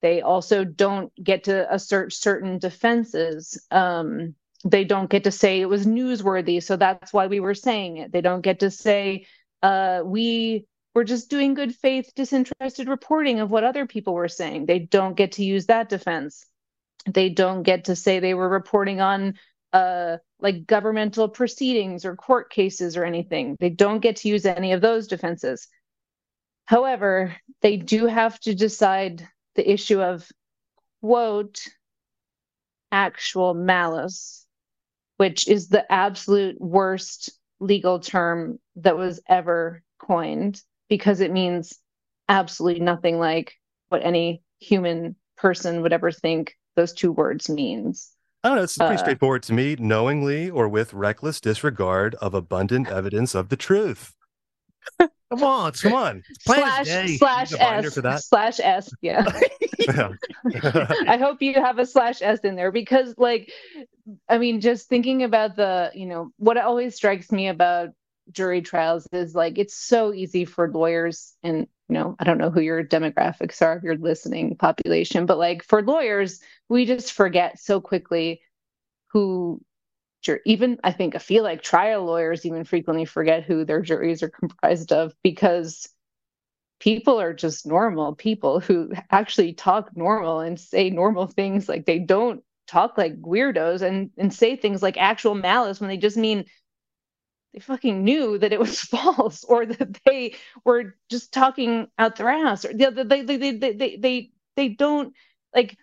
They 0.00 0.20
also 0.20 0.64
don't 0.64 1.12
get 1.22 1.44
to 1.44 1.72
assert 1.72 2.12
certain 2.12 2.58
defenses 2.58 3.64
um, 3.70 4.34
they 4.64 4.84
don't 4.84 5.10
get 5.10 5.24
to 5.24 5.32
say 5.32 5.60
it 5.60 5.68
was 5.68 5.86
newsworthy 5.86 6.62
so 6.62 6.76
that's 6.76 7.12
why 7.12 7.26
we 7.26 7.40
were 7.40 7.54
saying 7.54 7.98
it. 7.98 8.12
They 8.12 8.20
don't 8.20 8.42
get 8.42 8.60
to 8.60 8.70
say 8.70 9.26
uh, 9.62 10.02
we 10.04 10.66
were 10.94 11.04
just 11.04 11.30
doing 11.30 11.54
good 11.54 11.74
faith 11.74 12.12
disinterested 12.14 12.88
reporting 12.88 13.40
of 13.40 13.50
what 13.50 13.64
other 13.64 13.86
people 13.86 14.14
were 14.14 14.28
saying. 14.28 14.66
They 14.66 14.80
don't 14.80 15.16
get 15.16 15.32
to 15.32 15.44
use 15.44 15.66
that 15.66 15.88
defense. 15.88 16.44
They 17.06 17.30
don't 17.30 17.62
get 17.62 17.84
to 17.84 17.96
say 17.96 18.18
they 18.18 18.34
were 18.34 18.48
reporting 18.48 19.00
on 19.00 19.34
uh, 19.72 20.18
like 20.40 20.66
governmental 20.66 21.28
proceedings 21.28 22.04
or 22.04 22.16
court 22.16 22.50
cases 22.50 22.96
or 22.96 23.04
anything. 23.04 23.56
They 23.58 23.70
don't 23.70 24.00
get 24.00 24.16
to 24.16 24.28
use 24.28 24.44
any 24.44 24.72
of 24.72 24.80
those 24.80 25.06
defenses. 25.06 25.68
However, 26.64 27.36
they 27.60 27.76
do 27.76 28.06
have 28.06 28.38
to 28.40 28.54
decide 28.54 29.26
the 29.54 29.70
issue 29.70 30.00
of 30.00 30.28
quote 31.00 31.60
actual 32.90 33.54
malice, 33.54 34.46
which 35.16 35.48
is 35.48 35.68
the 35.68 35.90
absolute 35.90 36.60
worst 36.60 37.30
legal 37.60 38.00
term 38.00 38.58
that 38.76 38.96
was 38.96 39.20
ever 39.28 39.82
coined 39.98 40.60
because 40.88 41.20
it 41.20 41.32
means 41.32 41.78
absolutely 42.28 42.80
nothing 42.80 43.18
like 43.18 43.54
what 43.88 44.04
any 44.04 44.42
human 44.58 45.16
person 45.36 45.82
would 45.82 45.92
ever 45.92 46.10
think 46.10 46.56
those 46.76 46.92
two 46.92 47.12
words 47.12 47.48
means. 47.48 48.10
I 48.44 48.48
don't 48.48 48.56
know. 48.56 48.64
It's 48.64 48.76
pretty 48.76 48.94
uh, 48.94 48.98
straightforward 48.98 49.42
to 49.44 49.52
me. 49.52 49.76
Knowingly 49.78 50.50
or 50.50 50.68
with 50.68 50.92
reckless 50.92 51.40
disregard 51.40 52.14
of 52.16 52.34
abundant 52.34 52.88
evidence 52.88 53.34
of 53.34 53.48
the 53.50 53.56
truth. 53.56 54.14
Come 54.98 55.44
on, 55.44 55.72
come 55.72 55.94
on. 55.94 56.22
Slash 56.40 56.88
slash 57.16 57.52
S 57.58 58.28
slash 58.28 58.60
S. 58.60 58.92
Yeah. 59.00 59.24
I 59.88 61.16
hope 61.16 61.40
you 61.40 61.54
have 61.54 61.78
a 61.78 61.86
slash 61.86 62.20
S 62.20 62.40
in 62.40 62.54
there 62.54 62.70
because, 62.70 63.14
like, 63.16 63.50
I 64.28 64.36
mean, 64.36 64.60
just 64.60 64.88
thinking 64.88 65.22
about 65.22 65.56
the, 65.56 65.90
you 65.94 66.04
know, 66.04 66.32
what 66.36 66.58
always 66.58 66.96
strikes 66.96 67.32
me 67.32 67.48
about 67.48 67.90
jury 68.30 68.60
trials 68.60 69.08
is 69.12 69.34
like 69.34 69.58
it's 69.58 69.74
so 69.74 70.12
easy 70.12 70.44
for 70.44 70.70
lawyers 70.70 71.34
and 71.42 71.66
you 71.92 71.98
know, 71.98 72.16
I 72.18 72.24
don't 72.24 72.38
know 72.38 72.48
who 72.48 72.62
your 72.62 72.82
demographics 72.82 73.60
are 73.60 73.76
if 73.76 73.82
you're 73.82 73.98
listening 73.98 74.56
population, 74.56 75.26
but 75.26 75.36
like 75.36 75.62
for 75.62 75.82
lawyers, 75.82 76.40
we 76.70 76.86
just 76.86 77.12
forget 77.12 77.60
so 77.60 77.82
quickly 77.82 78.40
who 79.08 79.60
even 80.46 80.78
I 80.82 80.92
think 80.92 81.14
I 81.14 81.18
feel 81.18 81.42
like 81.42 81.60
trial 81.62 82.06
lawyers 82.06 82.46
even 82.46 82.64
frequently 82.64 83.04
forget 83.04 83.44
who 83.44 83.66
their 83.66 83.82
juries 83.82 84.22
are 84.22 84.30
comprised 84.30 84.90
of 84.90 85.12
because 85.22 85.86
people 86.80 87.20
are 87.20 87.34
just 87.34 87.66
normal 87.66 88.14
people 88.14 88.58
who 88.58 88.92
actually 89.10 89.52
talk 89.52 89.94
normal 89.94 90.40
and 90.40 90.58
say 90.58 90.88
normal 90.88 91.26
things 91.26 91.68
like 91.68 91.84
they 91.84 91.98
don't 91.98 92.42
talk 92.66 92.96
like 92.96 93.20
weirdos 93.20 93.82
and 93.82 94.08
and 94.16 94.32
say 94.32 94.56
things 94.56 94.82
like 94.82 94.96
actual 94.96 95.34
malice 95.34 95.78
when 95.78 95.88
they 95.90 95.98
just 95.98 96.16
mean 96.16 96.46
they 97.52 97.60
fucking 97.60 98.02
knew 98.04 98.38
that 98.38 98.52
it 98.52 98.60
was 98.60 98.80
false 98.80 99.44
or 99.44 99.66
that 99.66 100.00
they 100.04 100.34
were 100.64 100.96
just 101.10 101.32
talking 101.32 101.88
out 101.98 102.16
their 102.16 102.28
ass 102.28 102.64
or 102.64 102.72
they 102.72 102.90
they 102.90 103.22
they 103.22 103.36
they 103.36 103.72
they, 103.72 103.96
they, 103.96 104.30
they 104.56 104.68
don't 104.68 105.14
like 105.54 105.76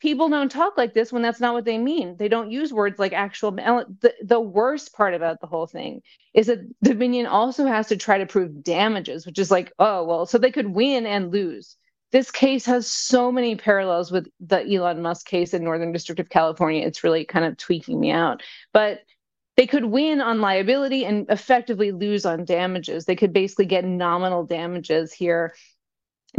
people 0.00 0.28
don't 0.28 0.50
talk 0.50 0.76
like 0.76 0.92
this 0.94 1.12
when 1.12 1.22
that's 1.22 1.40
not 1.40 1.54
what 1.54 1.64
they 1.64 1.78
mean. 1.78 2.16
They 2.16 2.28
don't 2.28 2.50
use 2.50 2.72
words 2.72 2.98
like 2.98 3.12
actual 3.12 3.52
the, 3.52 4.12
the 4.24 4.40
worst 4.40 4.92
part 4.94 5.14
about 5.14 5.40
the 5.40 5.46
whole 5.46 5.66
thing 5.66 6.02
is 6.34 6.48
that 6.48 6.58
dominion 6.82 7.26
also 7.26 7.66
has 7.66 7.86
to 7.88 7.96
try 7.96 8.18
to 8.18 8.26
prove 8.26 8.64
damages 8.64 9.24
which 9.24 9.38
is 9.38 9.50
like 9.50 9.72
oh 9.78 10.04
well 10.04 10.26
so 10.26 10.38
they 10.38 10.50
could 10.50 10.74
win 10.74 11.06
and 11.06 11.32
lose. 11.32 11.76
This 12.10 12.30
case 12.30 12.66
has 12.66 12.86
so 12.86 13.32
many 13.32 13.56
parallels 13.56 14.12
with 14.12 14.28
the 14.40 14.60
elon 14.74 15.00
musk 15.00 15.24
case 15.26 15.54
in 15.54 15.64
northern 15.64 15.92
district 15.92 16.20
of 16.20 16.28
california. 16.28 16.84
It's 16.86 17.04
really 17.04 17.24
kind 17.24 17.44
of 17.44 17.56
tweaking 17.56 17.98
me 18.00 18.10
out. 18.10 18.42
But 18.72 19.00
they 19.56 19.66
could 19.66 19.84
win 19.84 20.20
on 20.20 20.40
liability 20.40 21.04
and 21.04 21.26
effectively 21.28 21.92
lose 21.92 22.24
on 22.24 22.44
damages. 22.44 23.04
They 23.04 23.16
could 23.16 23.32
basically 23.32 23.66
get 23.66 23.84
nominal 23.84 24.44
damages 24.44 25.12
here. 25.12 25.54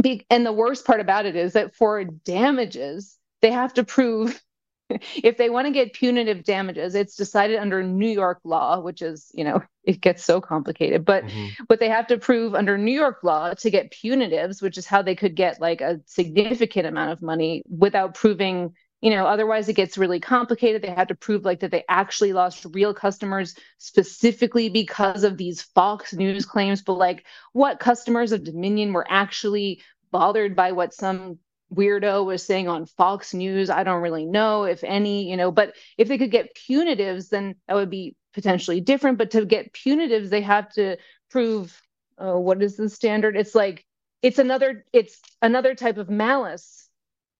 Be- 0.02 0.26
and 0.30 0.44
the 0.44 0.52
worst 0.52 0.84
part 0.84 1.00
about 1.00 1.26
it 1.26 1.36
is 1.36 1.52
that 1.52 1.74
for 1.76 2.04
damages, 2.04 3.16
they 3.40 3.52
have 3.52 3.74
to 3.74 3.84
prove 3.84 4.42
if 4.90 5.36
they 5.36 5.50
want 5.50 5.66
to 5.66 5.72
get 5.72 5.92
punitive 5.92 6.44
damages, 6.44 6.94
it's 6.94 7.16
decided 7.16 7.58
under 7.58 7.82
New 7.82 8.08
York 8.08 8.40
law, 8.44 8.80
which 8.80 9.02
is, 9.02 9.30
you 9.34 9.44
know, 9.44 9.62
it 9.84 10.00
gets 10.00 10.24
so 10.24 10.40
complicated. 10.40 11.04
But 11.04 11.24
mm-hmm. 11.24 11.64
what 11.68 11.80
they 11.80 11.88
have 11.88 12.06
to 12.08 12.18
prove 12.18 12.54
under 12.54 12.76
New 12.76 12.92
York 12.92 13.20
law 13.22 13.54
to 13.54 13.70
get 13.70 13.92
punitives, 13.92 14.60
which 14.60 14.78
is 14.78 14.86
how 14.86 15.02
they 15.02 15.14
could 15.14 15.34
get 15.34 15.60
like 15.60 15.80
a 15.80 16.00
significant 16.06 16.86
amount 16.86 17.12
of 17.12 17.22
money 17.22 17.62
without 17.68 18.14
proving 18.14 18.74
you 19.04 19.10
know 19.10 19.26
otherwise 19.26 19.68
it 19.68 19.74
gets 19.74 19.98
really 19.98 20.18
complicated. 20.18 20.80
They 20.80 20.90
had 20.90 21.08
to 21.08 21.14
prove 21.14 21.44
like 21.44 21.60
that 21.60 21.70
they 21.70 21.84
actually 21.90 22.32
lost 22.32 22.66
real 22.72 22.94
customers 22.94 23.54
specifically 23.76 24.70
because 24.70 25.24
of 25.24 25.36
these 25.36 25.60
fox 25.60 26.14
news 26.14 26.46
claims. 26.46 26.80
But 26.80 26.94
like 26.94 27.26
what 27.52 27.80
customers 27.80 28.32
of 28.32 28.44
dominion 28.44 28.94
were 28.94 29.06
actually 29.08 29.82
bothered 30.10 30.56
by 30.56 30.72
what 30.72 30.94
some 30.94 31.38
weirdo 31.74 32.24
was 32.24 32.42
saying 32.42 32.68
on 32.68 32.86
fox 32.86 33.34
news 33.34 33.68
i 33.68 33.82
don't 33.82 34.02
really 34.02 34.24
know 34.24 34.64
if 34.64 34.82
any 34.84 35.28
you 35.30 35.36
know. 35.36 35.52
But 35.52 35.74
if 35.98 36.08
they 36.08 36.16
could 36.16 36.30
get 36.30 36.56
punitives 36.56 37.28
then 37.28 37.56
that 37.68 37.74
would 37.74 37.90
be 37.90 38.16
potentially 38.32 38.80
different. 38.80 39.18
But 39.18 39.32
to 39.32 39.44
get 39.44 39.74
punitives 39.74 40.30
they 40.30 40.40
have 40.40 40.70
to 40.74 40.96
prove 41.30 41.78
uh, 42.16 42.38
what 42.38 42.62
is 42.62 42.76
the 42.76 42.88
standard? 42.88 43.36
It's 43.36 43.54
like 43.54 43.84
it's 44.22 44.38
another 44.38 44.86
it's 44.94 45.20
another 45.42 45.74
type 45.74 45.98
of 45.98 46.08
malice 46.08 46.83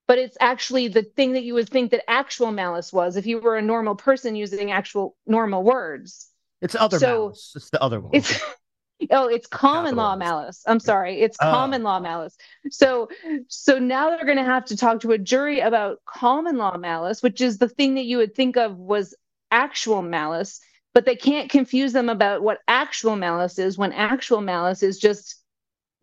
but 0.06 0.18
it's 0.18 0.36
actually 0.40 0.88
the 0.88 1.02
thing 1.02 1.32
that 1.32 1.44
you 1.44 1.54
would 1.54 1.68
think 1.68 1.90
that 1.90 2.08
actual 2.08 2.52
malice 2.52 2.92
was 2.92 3.16
if 3.16 3.26
you 3.26 3.38
were 3.38 3.56
a 3.56 3.62
normal 3.62 3.94
person 3.94 4.36
using 4.36 4.70
actual 4.70 5.16
normal 5.26 5.62
words. 5.62 6.28
It's 6.60 6.74
other 6.74 6.98
so 6.98 7.06
malice. 7.06 7.52
It's 7.56 7.70
the 7.70 7.82
other 7.82 8.00
one. 8.00 8.10
It's 8.14 8.40
oh, 9.10 9.28
it's 9.28 9.46
common 9.46 9.96
law 9.96 10.16
malice. 10.16 10.62
I'm 10.66 10.80
sorry, 10.80 11.20
it's 11.20 11.36
oh. 11.40 11.50
common 11.50 11.82
law 11.82 12.00
malice. 12.00 12.36
So 12.70 13.08
so 13.48 13.78
now 13.78 14.10
they're 14.10 14.24
going 14.24 14.38
to 14.38 14.44
have 14.44 14.66
to 14.66 14.76
talk 14.76 15.00
to 15.00 15.12
a 15.12 15.18
jury 15.18 15.60
about 15.60 15.98
common 16.06 16.56
law 16.56 16.76
malice, 16.76 17.22
which 17.22 17.40
is 17.40 17.58
the 17.58 17.68
thing 17.68 17.94
that 17.94 18.04
you 18.04 18.18
would 18.18 18.34
think 18.34 18.56
of 18.56 18.76
was 18.76 19.14
actual 19.50 20.02
malice, 20.02 20.60
but 20.92 21.06
they 21.06 21.16
can't 21.16 21.50
confuse 21.50 21.92
them 21.92 22.08
about 22.08 22.42
what 22.42 22.58
actual 22.68 23.16
malice 23.16 23.58
is 23.58 23.78
when 23.78 23.92
actual 23.92 24.40
malice 24.40 24.82
is 24.82 24.98
just 24.98 25.43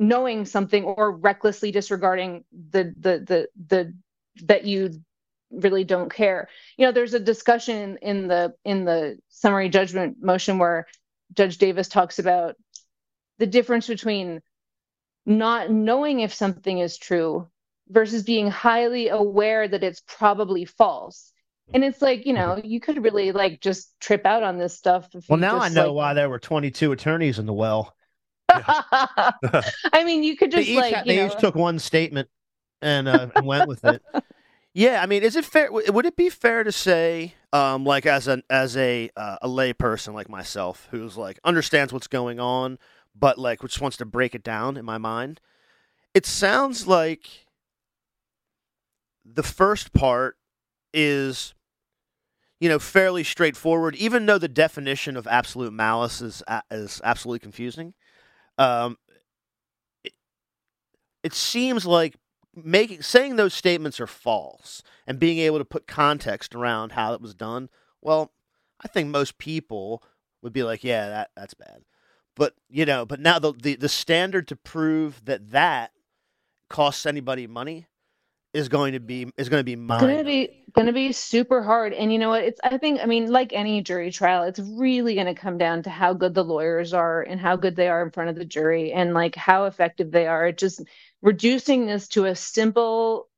knowing 0.01 0.45
something 0.45 0.83
or 0.83 1.11
recklessly 1.11 1.71
disregarding 1.71 2.43
the 2.71 2.93
the 2.99 3.19
the 3.19 3.47
the 3.67 3.93
that 4.43 4.65
you 4.65 4.91
really 5.51 5.83
don't 5.83 6.11
care 6.11 6.49
you 6.77 6.85
know 6.85 6.91
there's 6.91 7.13
a 7.13 7.19
discussion 7.19 7.97
in 8.01 8.27
the 8.27 8.53
in 8.65 8.83
the 8.83 9.17
summary 9.29 9.69
judgment 9.69 10.17
motion 10.21 10.57
where 10.57 10.87
judge 11.33 11.57
davis 11.57 11.87
talks 11.87 12.19
about 12.19 12.55
the 13.37 13.47
difference 13.47 13.87
between 13.87 14.41
not 15.25 15.71
knowing 15.71 16.19
if 16.19 16.33
something 16.33 16.79
is 16.79 16.97
true 16.97 17.47
versus 17.89 18.23
being 18.23 18.49
highly 18.49 19.09
aware 19.09 19.67
that 19.67 19.83
it's 19.83 20.01
probably 20.07 20.65
false. 20.65 21.31
And 21.73 21.83
it's 21.83 22.01
like, 22.01 22.25
you 22.25 22.33
know, 22.33 22.59
you 22.63 22.79
could 22.79 23.03
really 23.03 23.31
like 23.31 23.61
just 23.61 23.97
trip 23.99 24.25
out 24.25 24.43
on 24.43 24.57
this 24.57 24.77
stuff. 24.77 25.07
well, 25.29 25.39
now 25.39 25.59
just, 25.59 25.71
I 25.71 25.73
know 25.73 25.87
like... 25.87 25.95
why 25.95 26.13
there 26.13 26.29
were 26.29 26.39
22 26.39 26.91
attorneys 26.91 27.39
in 27.39 27.45
the 27.45 27.53
well. 27.53 27.95
I 29.93 30.03
mean, 30.03 30.23
you 30.23 30.35
could 30.35 30.51
just 30.51 30.67
they 30.67 30.75
like, 30.75 30.91
each, 30.91 30.97
you 30.99 31.05
they 31.05 31.15
know... 31.17 31.27
each 31.27 31.37
took 31.37 31.55
one 31.55 31.79
statement 31.79 32.29
and, 32.81 33.07
uh, 33.07 33.29
and 33.35 33.45
went 33.45 33.67
with 33.67 33.83
it. 33.85 34.01
Yeah, 34.73 35.01
I 35.01 35.05
mean, 35.05 35.23
is 35.23 35.35
it 35.35 35.43
fair? 35.43 35.69
Would 35.69 36.05
it 36.05 36.15
be 36.15 36.29
fair 36.29 36.63
to 36.63 36.71
say, 36.71 37.33
um, 37.51 37.83
like 37.83 38.05
as 38.05 38.27
an 38.27 38.43
as 38.49 38.77
a 38.77 39.09
uh, 39.17 39.37
a 39.41 39.47
lay 39.47 39.73
person 39.73 40.13
like 40.13 40.29
myself, 40.29 40.87
who's 40.91 41.17
like 41.17 41.39
understands 41.43 41.91
what's 41.91 42.07
going 42.07 42.39
on, 42.39 42.79
but 43.13 43.37
like 43.37 43.59
just 43.61 43.81
wants 43.81 43.97
to 43.97 44.05
break 44.05 44.33
it 44.33 44.43
down 44.43 44.77
in 44.77 44.85
my 44.85 44.97
mind? 44.97 45.41
It 46.13 46.25
sounds 46.25 46.87
like 46.87 47.47
the 49.25 49.43
first 49.43 49.91
part 49.91 50.37
is, 50.93 51.53
you 52.61 52.69
know, 52.69 52.79
fairly 52.79 53.25
straightforward, 53.25 53.95
even 53.97 54.25
though 54.25 54.37
the 54.37 54.47
definition 54.47 55.17
of 55.17 55.27
absolute 55.27 55.73
malice 55.73 56.21
is 56.21 56.43
is 56.69 57.01
absolutely 57.03 57.39
confusing. 57.39 57.93
Um, 58.61 58.97
it, 60.03 60.13
it 61.23 61.33
seems 61.33 61.85
like 61.85 62.15
making 62.55 63.01
saying 63.01 63.35
those 63.35 63.53
statements 63.53 63.99
are 63.99 64.07
false 64.07 64.83
and 65.07 65.19
being 65.19 65.39
able 65.39 65.57
to 65.57 65.65
put 65.65 65.87
context 65.87 66.53
around 66.53 66.91
how 66.91 67.13
it 67.13 67.21
was 67.21 67.33
done 67.33 67.69
well 68.01 68.31
i 68.83 68.87
think 68.89 69.07
most 69.07 69.37
people 69.37 70.03
would 70.41 70.51
be 70.51 70.61
like 70.63 70.83
yeah 70.83 71.07
that 71.07 71.29
that's 71.33 71.53
bad 71.53 71.83
but 72.35 72.53
you 72.69 72.85
know 72.85 73.05
but 73.05 73.21
now 73.21 73.39
the 73.39 73.53
the, 73.53 73.75
the 73.75 73.87
standard 73.87 74.49
to 74.49 74.55
prove 74.57 75.23
that 75.23 75.51
that 75.51 75.91
costs 76.69 77.05
anybody 77.05 77.47
money 77.47 77.87
is 78.53 78.67
going 78.67 78.91
to 78.93 78.99
be 78.99 79.31
is 79.37 79.47
going 79.47 79.61
to 79.61 79.65
be 79.65 79.77
mine. 79.77 79.99
Going 80.75 80.87
to 80.87 80.93
be 80.93 81.11
super 81.11 81.63
hard. 81.63 81.93
And 81.93 82.13
you 82.13 82.19
know 82.19 82.29
what? 82.29 82.43
It's 82.43 82.59
I 82.63 82.77
think 82.77 83.01
I 83.01 83.05
mean 83.05 83.31
like 83.31 83.53
any 83.53 83.81
jury 83.81 84.11
trial, 84.11 84.43
it's 84.43 84.59
really 84.59 85.15
going 85.15 85.27
to 85.27 85.33
come 85.33 85.57
down 85.57 85.83
to 85.83 85.89
how 85.89 86.13
good 86.13 86.33
the 86.33 86.43
lawyers 86.45 86.93
are 86.93 87.21
and 87.23 87.41
how 87.41 87.55
good 87.57 87.75
they 87.75 87.89
are 87.89 88.03
in 88.03 88.11
front 88.11 88.29
of 88.29 88.35
the 88.37 88.45
jury 88.45 88.93
and 88.93 89.13
like 89.13 89.35
how 89.35 89.65
effective 89.65 90.11
they 90.11 90.27
are. 90.27 90.51
Just 90.51 90.81
reducing 91.21 91.85
this 91.87 92.07
to 92.09 92.25
a 92.25 92.35
simple 92.35 93.29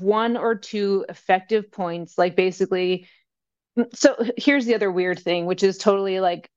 one 0.00 0.36
or 0.36 0.54
two 0.54 1.04
effective 1.08 1.70
points 1.72 2.18
like 2.18 2.36
basically 2.36 3.08
mm, 3.78 3.86
so 3.96 4.16
here's 4.36 4.66
the 4.66 4.74
other 4.74 4.90
weird 4.92 5.18
thing 5.18 5.46
which 5.46 5.62
is 5.62 5.78
totally 5.78 6.20
like 6.20 6.50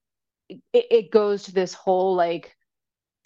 it, 0.50 0.86
it 0.90 1.10
goes 1.12 1.44
to 1.44 1.52
this 1.52 1.74
whole 1.74 2.14
like 2.16 2.56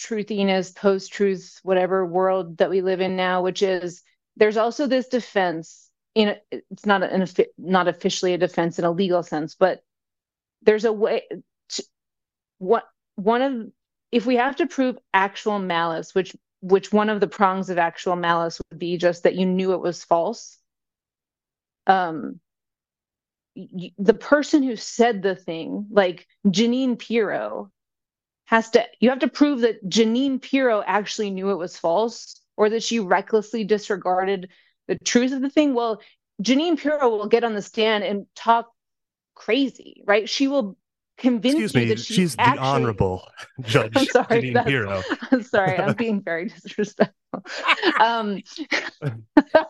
truthiness 0.01 0.75
post-truth 0.75 1.61
whatever 1.65 2.07
world 2.07 2.59
that 2.59 2.71
we 2.71 2.83
live 2.83 3.01
in 3.01 3.17
now 3.17 3.43
which 3.43 3.63
is 3.63 4.03
there's 4.37 4.59
also 4.59 4.87
this 4.87 5.09
defense 5.09 5.90
in 6.15 6.37
it's 6.51 6.87
not 6.87 7.03
an 7.03 7.27
not 7.59 7.89
officially 7.89 8.35
a 8.35 8.39
defense 8.39 8.79
in 8.79 8.85
a 8.85 8.91
legal 8.91 9.23
sense 9.23 9.55
but 9.55 9.83
there's 10.63 10.85
a 10.85 10.93
way 10.93 11.23
to, 11.69 11.85
what 12.59 12.85
one 13.17 13.43
of 13.43 13.67
if 14.13 14.27
we 14.27 14.37
have 14.37 14.57
to 14.57 14.67
prove 14.67 14.99
actual 15.15 15.59
malice 15.59 16.15
which 16.15 16.35
which 16.61 16.93
one 16.93 17.09
of 17.09 17.21
the 17.21 17.29
prongs 17.29 17.71
of 17.71 17.79
actual 17.79 18.17
malice 18.17 18.61
would 18.71 18.79
be 18.79 18.97
just 18.97 19.23
that 19.23 19.37
you 19.37 19.47
knew 19.47 19.73
it 19.73 19.81
was 19.81 20.05
false 20.05 20.59
um 21.87 22.41
y- 23.57 23.93
the 23.99 24.15
person 24.15 24.63
who 24.63 24.77
said 24.77 25.23
the 25.23 25.37
thing 25.37 25.87
like 25.91 26.27
Jeanine 26.47 26.99
Pirro 26.99 27.71
has 28.47 28.71
to 28.71 28.85
you 29.01 29.11
have 29.11 29.21
to 29.21 29.29
prove 29.29 29.61
that 29.61 29.89
Jeanine 29.89 30.43
Pirro 30.43 30.83
actually 30.85 31.31
knew 31.31 31.51
it 31.51 31.57
was 31.57 31.79
false 31.79 32.41
or 32.57 32.71
that 32.71 32.83
she 32.83 32.99
recklessly 32.99 33.65
disregarded 33.65 34.51
the 34.91 34.99
truth 35.05 35.33
of 35.33 35.41
the 35.41 35.49
thing 35.49 35.73
well 35.73 36.03
jeanine 36.43 36.77
Pirro 36.79 37.09
will 37.09 37.29
get 37.29 37.45
on 37.45 37.55
the 37.55 37.63
stand 37.63 38.03
and 38.03 38.27
talk 38.35 38.71
crazy 39.35 40.03
right 40.05 40.29
she 40.29 40.49
will 40.49 40.77
convince 41.17 41.55
Excuse 41.55 41.75
you 41.75 41.81
me, 41.81 41.87
that 41.89 41.99
she's, 42.01 42.17
she's 42.17 42.37
actually... 42.39 42.57
the 42.59 42.65
honorable 42.65 43.29
Judge 43.61 43.93
I'm 43.95 44.07
sorry, 44.07 44.27
Jeanine 44.43 44.55
that's- 44.55 44.67
Pirro. 44.67 45.03
I'm 45.31 45.43
sorry, 45.43 45.79
I'm 45.79 45.95
being 46.05 46.23
very 46.23 46.49
disrespectful. 46.49 47.15
Um, 48.01 48.43
You 49.03 49.11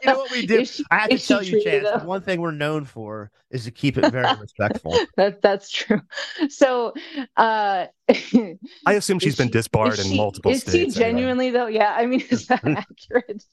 know 0.05 0.19
what 0.19 0.31
we 0.31 0.47
do? 0.47 0.65
She- 0.71 0.85
I 0.91 0.99
have 0.99 1.11
to 1.11 1.19
tell 1.19 1.43
you, 1.43 1.63
Chance. 1.63 1.85
though? 1.85 2.07
One 2.07 2.23
thing 2.23 2.41
we're 2.41 2.51
known 2.53 2.85
for 2.85 3.31
is 3.51 3.65
to 3.65 3.71
keep 3.71 3.99
it 3.99 4.11
very 4.11 4.35
respectful. 4.41 4.97
that 5.17 5.43
that's 5.43 5.71
true. 5.71 6.01
So, 6.49 6.95
uh, 7.37 7.87
I 8.09 8.59
assume 8.87 9.19
she's 9.19 9.37
been 9.37 9.49
she- 9.49 9.53
disbarred 9.53 9.99
in 9.99 10.07
she- 10.07 10.17
multiple 10.17 10.51
is 10.53 10.61
states. 10.63 10.73
she 10.75 10.81
anyway. 10.81 10.95
genuinely 11.21 11.51
though? 11.51 11.67
Yeah, 11.67 11.95
I 11.97 12.07
mean, 12.07 12.23
is 12.31 12.47
that 12.47 12.65
accurate? 12.65 13.45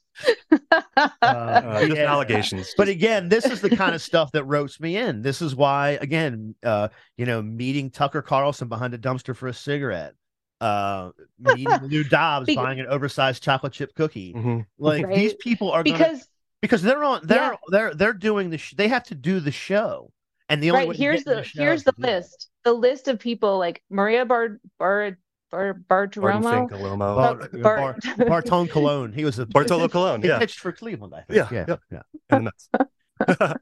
Uh, 1.21 1.81
just 1.81 1.95
Yeah. 1.95 2.11
allegations. 2.11 2.73
But 2.77 2.87
again, 2.87 3.29
this 3.29 3.45
is 3.45 3.61
the 3.61 3.69
kind 3.75 3.93
of 3.95 4.01
stuff 4.01 4.31
that 4.31 4.45
ropes 4.45 4.79
me 4.79 4.97
in. 4.97 5.21
This 5.21 5.41
is 5.41 5.55
why, 5.55 5.91
again, 6.01 6.55
uh, 6.63 6.89
you 7.17 7.25
know, 7.25 7.41
meeting 7.41 7.89
Tucker 7.89 8.21
Carlson 8.21 8.67
behind 8.67 8.93
a 8.93 8.97
dumpster 8.97 9.35
for 9.35 9.47
a 9.47 9.53
cigarette, 9.53 10.13
uh, 10.61 11.11
meeting 11.39 11.67
Lou 11.83 12.03
Dobbs 12.09 12.47
Be- 12.47 12.55
buying 12.55 12.79
an 12.79 12.87
oversized 12.87 13.43
chocolate 13.43 13.73
chip 13.73 13.93
cookie. 13.95 14.33
Mhm. 14.33 14.65
Like 14.77 15.05
Right. 15.05 15.15
these 15.15 15.33
people 15.35 15.71
are 15.71 15.83
gonna 15.83 15.97
because 15.97 16.27
because 16.61 16.81
they're 16.81 17.03
on 17.03 17.21
they're 17.23 17.51
Yeah. 17.51 17.55
they're 17.69 17.93
they're 17.93 18.13
doing 18.13 18.49
the 18.49 18.57
sh- 18.57 18.73
they 18.75 18.87
have 18.87 19.03
to 19.05 19.15
do 19.15 19.39
the 19.39 19.51
show, 19.51 20.11
and 20.49 20.61
the 20.63 20.71
only 20.71 20.87
right 20.87 20.91
to 20.95 20.97
here's 21.01 21.23
get 21.23 21.31
in 21.31 21.37
the 21.43 21.49
here's 21.61 21.83
the 21.83 21.91
to 21.91 21.95
do 21.97 22.01
that. 22.03 22.07
list. 22.17 22.49
The 22.63 22.73
list 22.73 23.07
of 23.07 23.19
people 23.19 23.57
like 23.59 23.83
Maria 23.89 24.25
Bar 24.25 24.59
Bar 24.79 25.17
Bar 25.51 25.73
Barton 25.75 26.21
Bartiromo. 26.21 26.69
Finkellomo. 26.69 26.97
Bar, 26.99 27.35
Bar- 27.61 27.61
Bar, 27.61 27.95
Bartone 28.41 28.69
Cologne. 28.69 29.13
He 29.13 29.23
was 29.23 29.39
a 29.39 29.45
Bartolo 29.45 29.87
Colon, 29.87 30.21
He 30.23 30.27
pitched 30.29 30.59
for 30.59 30.71
Cleveland. 30.73 31.13
I 31.15 31.21
think. 31.21 31.51
yeah. 31.51 31.75
yeah. 31.91 32.01
And 32.29 32.47
the 32.47 32.51
Mets. 32.51 32.69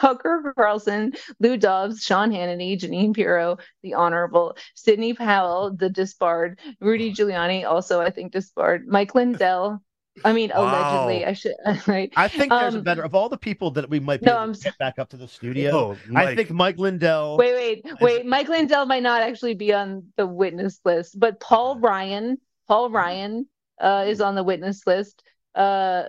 Tucker 0.00 0.52
Carlson, 0.56 1.12
Lou 1.40 1.56
Dobbs, 1.56 2.02
Sean 2.02 2.30
Hannity, 2.30 2.78
Jeanine 2.78 3.14
Pirro, 3.14 3.58
the 3.82 3.94
Honorable, 3.94 4.56
Sidney 4.74 5.14
Powell, 5.14 5.74
the 5.76 5.90
disbarred, 5.90 6.58
Rudy 6.80 7.12
Giuliani, 7.12 7.64
also 7.64 8.00
I 8.00 8.10
think 8.10 8.32
disbarred, 8.32 8.86
Mike 8.86 9.14
Lindell. 9.14 9.82
I 10.24 10.32
mean, 10.32 10.50
Wow. 10.50 10.64
allegedly, 10.64 11.24
I 11.24 11.32
should. 11.32 11.54
Right? 11.86 12.12
I 12.16 12.26
think 12.26 12.50
there's 12.50 12.74
a 12.74 12.78
Um, 12.78 12.84
better 12.84 13.02
of 13.04 13.14
all 13.14 13.28
the 13.28 13.38
people 13.38 13.70
that 13.72 13.88
we 13.88 14.00
might 14.00 14.20
be 14.20 14.26
No, 14.26 14.32
able 14.32 14.42
I'm 14.42 14.54
to 14.54 14.60
get 14.60 14.78
back 14.78 14.98
up 14.98 15.08
to 15.10 15.16
the 15.16 15.28
studio. 15.28 15.70
Oh, 15.76 15.96
I 16.16 16.34
think 16.34 16.50
Mike 16.50 16.76
Lindell. 16.78 17.36
Wait, 17.36 17.54
wait, 17.54 17.86
wait. 18.00 18.26
Mike 18.26 18.48
Lindell 18.48 18.86
might 18.86 19.02
not 19.04 19.22
actually 19.22 19.54
be 19.54 19.72
on 19.72 20.08
the 20.16 20.26
witness 20.26 20.80
list, 20.84 21.18
but 21.20 21.38
Paul 21.38 21.78
Ryan, 21.78 22.38
Paul 22.66 22.90
Ryan, 22.90 23.46
uh, 23.80 24.06
is 24.08 24.20
on 24.20 24.34
the 24.34 24.42
witness 24.42 24.84
list. 24.88 25.22
Uh, 25.54 26.04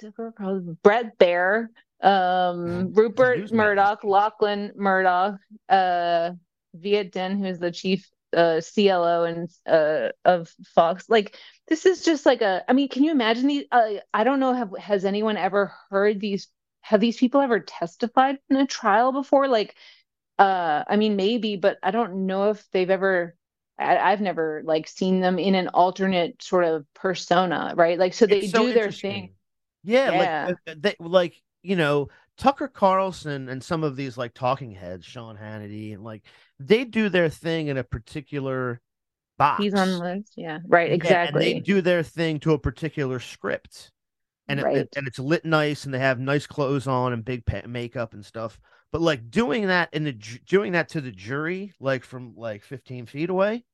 Tucker 0.00 0.32
Carlson, 0.36 0.78
Bret 0.82 1.18
Baier, 1.18 1.66
um, 2.02 2.92
Rupert. 2.94 3.52
Murdoch, 3.52 4.04
Lachlan 4.04 4.72
Murdoch, 4.76 5.38
uh, 5.68 6.32
Viet 6.74 7.12
Dinh, 7.12 7.38
who's 7.38 7.58
the 7.58 7.70
chief 7.70 8.10
uh, 8.36 8.60
CLO 8.60 9.24
and 9.24 9.50
uh, 9.66 10.08
of 10.24 10.48
Fox. 10.74 11.08
Like 11.08 11.36
this 11.68 11.86
is 11.86 12.04
just 12.04 12.26
like 12.26 12.42
a. 12.42 12.64
I 12.68 12.72
mean, 12.72 12.88
can 12.88 13.04
you 13.04 13.10
imagine 13.12 13.46
these? 13.46 13.64
Uh, 13.70 13.94
I 14.12 14.24
don't 14.24 14.40
know. 14.40 14.52
Have 14.54 14.72
has 14.78 15.04
anyone 15.04 15.36
ever 15.36 15.72
heard 15.90 16.20
these? 16.20 16.48
Have 16.82 17.00
these 17.00 17.16
people 17.16 17.40
ever 17.40 17.60
testified 17.60 18.38
in 18.50 18.56
a 18.56 18.66
trial 18.66 19.12
before? 19.12 19.48
Like, 19.48 19.76
uh, 20.38 20.84
I 20.88 20.96
mean, 20.96 21.16
maybe, 21.16 21.56
but 21.56 21.78
I 21.82 21.90
don't 21.90 22.26
know 22.26 22.50
if 22.50 22.68
they've 22.72 22.90
ever. 22.90 23.36
I, 23.78 23.96
I've 23.98 24.20
never 24.20 24.62
like 24.64 24.88
seen 24.88 25.20
them 25.20 25.38
in 25.38 25.54
an 25.54 25.68
alternate 25.68 26.42
sort 26.42 26.64
of 26.64 26.86
persona, 26.94 27.74
right? 27.76 27.98
Like, 27.98 28.14
so 28.14 28.26
they 28.26 28.42
so 28.42 28.66
do 28.66 28.72
their 28.72 28.90
thing. 28.90 29.34
Yeah, 29.84 30.10
Yeah. 30.10 30.46
like 30.48 30.58
uh, 30.68 30.74
they 30.78 30.94
like 31.00 31.34
you 31.62 31.76
know 31.76 32.08
Tucker 32.38 32.68
Carlson 32.68 33.48
and 33.48 33.62
some 33.62 33.84
of 33.84 33.96
these 33.96 34.16
like 34.16 34.34
talking 34.34 34.72
heads, 34.72 35.04
Sean 35.04 35.36
Hannity, 35.36 35.94
and 35.94 36.02
like 36.02 36.22
they 36.58 36.84
do 36.84 37.08
their 37.08 37.28
thing 37.28 37.68
in 37.68 37.76
a 37.78 37.84
particular 37.84 38.80
box. 39.38 39.62
He's 39.62 39.74
on 39.74 39.88
the 39.88 39.98
list. 39.98 40.32
Yeah, 40.36 40.58
right. 40.66 40.90
Exactly. 40.92 41.52
And 41.52 41.56
they 41.56 41.60
do 41.60 41.80
their 41.80 42.02
thing 42.02 42.40
to 42.40 42.52
a 42.52 42.58
particular 42.58 43.18
script, 43.20 43.90
and 44.48 44.62
Right. 44.62 44.78
it, 44.78 44.88
and 44.96 45.06
it's 45.06 45.18
lit 45.18 45.44
nice, 45.44 45.84
and 45.84 45.92
they 45.94 45.98
have 45.98 46.18
nice 46.18 46.46
clothes 46.46 46.86
on 46.86 47.12
and 47.12 47.24
big 47.24 47.44
pa- 47.46 47.62
makeup 47.66 48.14
and 48.14 48.24
stuff. 48.24 48.58
But 48.90 49.00
like 49.00 49.30
doing 49.30 49.66
that 49.68 49.88
in 49.92 50.04
the 50.04 50.12
doing 50.12 50.72
that 50.72 50.88
to 50.90 51.00
the 51.00 51.12
jury, 51.12 51.72
like 51.80 52.04
from 52.04 52.34
like 52.36 52.62
15 52.62 53.06
feet 53.06 53.30
away, 53.30 53.64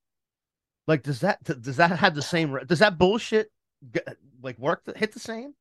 like 0.87 1.03
does 1.03 1.21
that 1.21 1.43
does 1.43 1.77
that 1.77 1.91
have 1.91 2.15
the 2.15 2.23
same? 2.23 2.57
Does 2.67 2.79
that 2.81 2.99
bullshit 2.99 3.51
like 4.43 4.59
work? 4.59 4.83
Hit 4.97 5.13
the 5.13 5.21
same? 5.21 5.55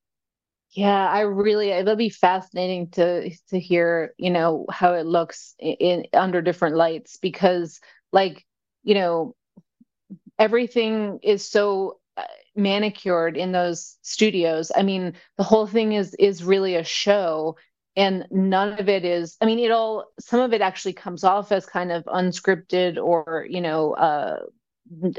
Yeah, 0.72 1.08
I 1.10 1.22
really 1.22 1.70
it'll 1.72 1.96
be 1.96 2.10
fascinating 2.10 2.90
to 2.92 3.30
to 3.50 3.60
hear, 3.60 4.14
you 4.18 4.30
know, 4.30 4.66
how 4.70 4.94
it 4.94 5.06
looks 5.06 5.56
in, 5.60 5.74
in 5.76 6.06
under 6.14 6.42
different 6.42 6.76
lights 6.76 7.18
because 7.18 7.80
like, 8.12 8.46
you 8.84 8.94
know, 8.96 9.36
everything 10.40 11.20
is 11.24 11.48
so 11.50 12.00
uh, 12.18 12.24
manicured 12.56 13.38
in 13.38 13.52
those 13.52 13.98
studios. 14.02 14.72
I 14.76 14.84
mean, 14.84 15.14
the 15.38 15.44
whole 15.44 15.68
thing 15.68 15.94
is 15.94 16.14
is 16.16 16.44
really 16.44 16.76
a 16.76 16.84
show 16.84 17.58
and 17.96 18.28
none 18.30 18.80
of 18.80 18.90
it 18.90 19.06
is 19.06 19.38
I 19.42 19.46
mean, 19.46 19.60
it 19.60 19.72
all 19.72 20.06
some 20.20 20.40
of 20.42 20.54
it 20.54 20.62
actually 20.62 20.94
comes 20.94 21.24
off 21.24 21.52
as 21.52 21.66
kind 21.66 21.92
of 21.92 22.04
unscripted 22.06 22.98
or, 23.04 23.46
you 23.50 23.62
know, 23.62 23.94
uh 23.94 24.40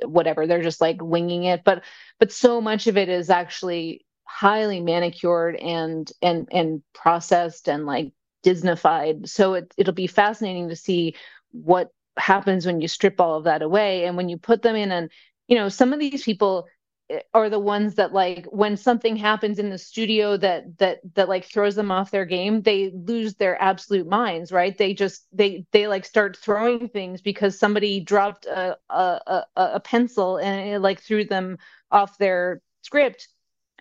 whatever. 0.05 0.47
They're 0.47 0.63
just 0.63 0.81
like 0.81 1.03
winging 1.03 1.45
it, 1.45 1.63
but 1.65 1.85
but 2.19 2.33
so 2.33 2.61
much 2.61 2.87
of 2.87 2.97
it 2.97 3.09
is 3.09 3.31
actually 3.31 4.05
highly 4.29 4.81
manicured 4.81 5.57
and 5.57 6.13
and 6.21 6.49
and 6.53 6.83
processed 6.95 7.67
and 7.69 7.87
like 7.87 8.13
Disneyfied. 8.45 9.27
So 9.29 9.55
it 9.55 9.73
it'll 9.79 9.95
be 9.95 10.07
fascinating 10.07 10.69
to 10.69 10.77
see 10.77 11.17
what 11.51 11.91
happens 12.19 12.67
when 12.67 12.81
you 12.81 12.89
strip 12.89 13.21
all 13.21 13.37
of 13.37 13.45
that 13.45 13.63
away. 13.63 14.05
And 14.05 14.17
when 14.17 14.29
you 14.29 14.37
put 14.37 14.61
them 14.63 14.77
in 14.77 14.93
and 14.93 15.11
you 15.49 15.57
know 15.57 15.69
some 15.71 15.95
of 15.95 15.99
these 15.99 16.25
people 16.25 16.69
eh, 17.09 17.21
are 17.33 17.49
the 17.49 17.59
ones 17.59 17.95
that 17.95 18.13
like 18.13 18.45
when 18.51 18.77
something 18.77 19.17
happens 19.17 19.59
in 19.59 19.71
the 19.71 19.79
studio 19.79 20.37
that 20.37 20.77
that 20.79 20.99
that 21.15 21.29
like 21.31 21.47
throws 21.47 21.75
them 21.75 21.91
off 21.91 22.11
their 22.11 22.27
game 22.27 22.61
they 22.63 22.91
lose 22.93 23.35
their 23.37 23.61
absolute 23.63 24.07
minds 24.07 24.53
right? 24.53 24.77
They 24.77 24.93
just 24.93 25.27
they 25.33 25.65
they 25.73 25.89
like 25.89 26.05
start 26.05 26.37
throwing 26.37 26.89
things 26.91 27.23
because 27.23 27.59
somebody 27.59 28.01
dropped 28.01 28.45
a 28.45 28.77
a 28.91 29.21
a, 29.27 29.45
a 29.57 29.81
pencil 29.81 30.37
and 30.37 30.69
it 30.69 30.81
like 30.81 31.01
threw 31.01 31.25
them 31.25 31.57
off 31.91 32.19
their 32.19 32.61
script 32.83 33.29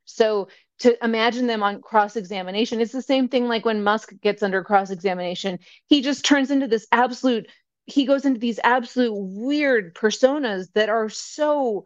so 0.08 0.48
to 0.80 1.04
imagine 1.04 1.48
them 1.48 1.62
on 1.62 1.82
cross 1.82 2.16
examination 2.16 2.82
it's 2.82 2.92
the 2.92 3.02
same 3.02 3.28
thing 3.28 3.48
like 3.48 3.66
when 3.66 3.84
musk 3.84 4.14
gets 4.22 4.42
under 4.42 4.64
cross 4.64 4.90
examination 4.90 5.60
he 5.88 6.02
just 6.02 6.26
turns 6.26 6.50
into 6.50 6.68
this 6.68 6.88
absolute 6.92 7.48
he 7.86 8.06
goes 8.06 8.26
into 8.26 8.40
these 8.40 8.60
absolute 8.64 9.14
weird 9.16 9.96
personas 9.96 10.72
that 10.74 10.90
are 10.90 11.10
so 11.10 11.86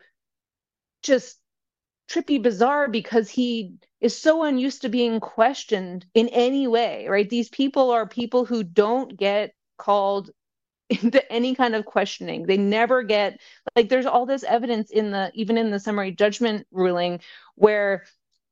just 1.04 1.38
trippy 2.10 2.42
bizarre 2.42 2.90
because 2.90 3.30
he 3.30 3.76
is 4.02 4.20
so 4.20 4.44
unused 4.44 4.82
to 4.82 4.90
being 4.90 5.20
questioned 5.20 6.06
in 6.14 6.28
any 6.30 6.68
way 6.68 7.08
right? 7.08 7.30
These 7.30 7.50
people 7.50 7.92
are 7.92 8.08
people 8.08 8.46
who 8.46 8.64
don't 8.64 9.16
get 9.16 9.54
called 9.78 10.32
into 11.02 11.32
any 11.32 11.56
kind 11.56 11.76
of 11.76 11.86
questioning. 11.86 12.46
They 12.46 12.58
never 12.58 13.04
get 13.04 13.40
like 13.76 13.90
there's 13.90 14.06
all 14.06 14.26
this 14.26 14.44
evidence 14.44 14.92
in 14.92 15.12
the 15.12 15.32
even 15.34 15.58
in 15.58 15.72
the 15.72 15.80
summary 15.80 16.12
judgment 16.12 16.68
ruling 16.72 17.22
where 17.56 18.06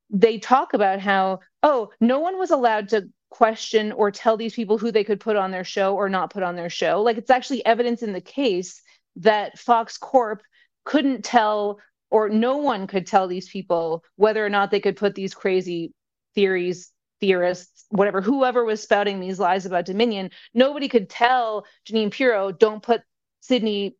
they 0.10 0.39
talk 0.39 0.73
about 0.73 0.99
how 0.99 1.39
oh 1.63 1.89
no 1.99 2.19
one 2.19 2.38
was 2.38 2.52
allowed 2.52 2.89
to 2.89 3.10
question 3.30 3.91
or 3.91 4.10
tell 4.10 4.38
these 4.38 4.56
people 4.56 4.78
who 4.78 4.91
they 4.91 5.04
could 5.04 5.19
put 5.19 5.36
on 5.36 5.52
their 5.52 5.63
show 5.63 5.95
or 5.95 6.10
not 6.10 6.32
put 6.32 6.43
on 6.43 6.56
their 6.56 6.69
show. 6.69 7.02
Like 7.02 7.17
it's 7.17 7.30
actually 7.30 7.65
evidence 7.65 8.02
in 8.02 8.13
the 8.13 8.21
case 8.21 8.82
that 9.17 9.60
fox 9.60 9.97
corp 9.97 10.41
couldn't 10.86 11.23
tell 11.23 11.80
or 12.10 12.30
no 12.30 12.58
one 12.58 12.88
could 12.88 13.06
tell 13.06 13.28
these 13.28 13.49
people 13.49 14.04
whether 14.15 14.43
or 14.43 14.49
not 14.49 14.71
they 14.71 14.80
could 14.80 14.95
put 14.95 15.13
these 15.13 15.36
crazy 15.36 15.93
theories 16.34 16.91
theorists 17.21 17.86
whatever 17.89 18.21
whoever 18.21 18.63
was 18.63 18.82
spouting 18.82 19.19
these 19.19 19.39
lies 19.39 19.65
about 19.65 19.86
dominion 19.86 20.29
nobody 20.53 20.88
could 20.88 21.10
tell 21.10 21.65
Jeanine 21.88 22.12
pirro 22.12 22.51
don't 22.51 22.84
put 22.84 23.01
sidney 23.41 23.95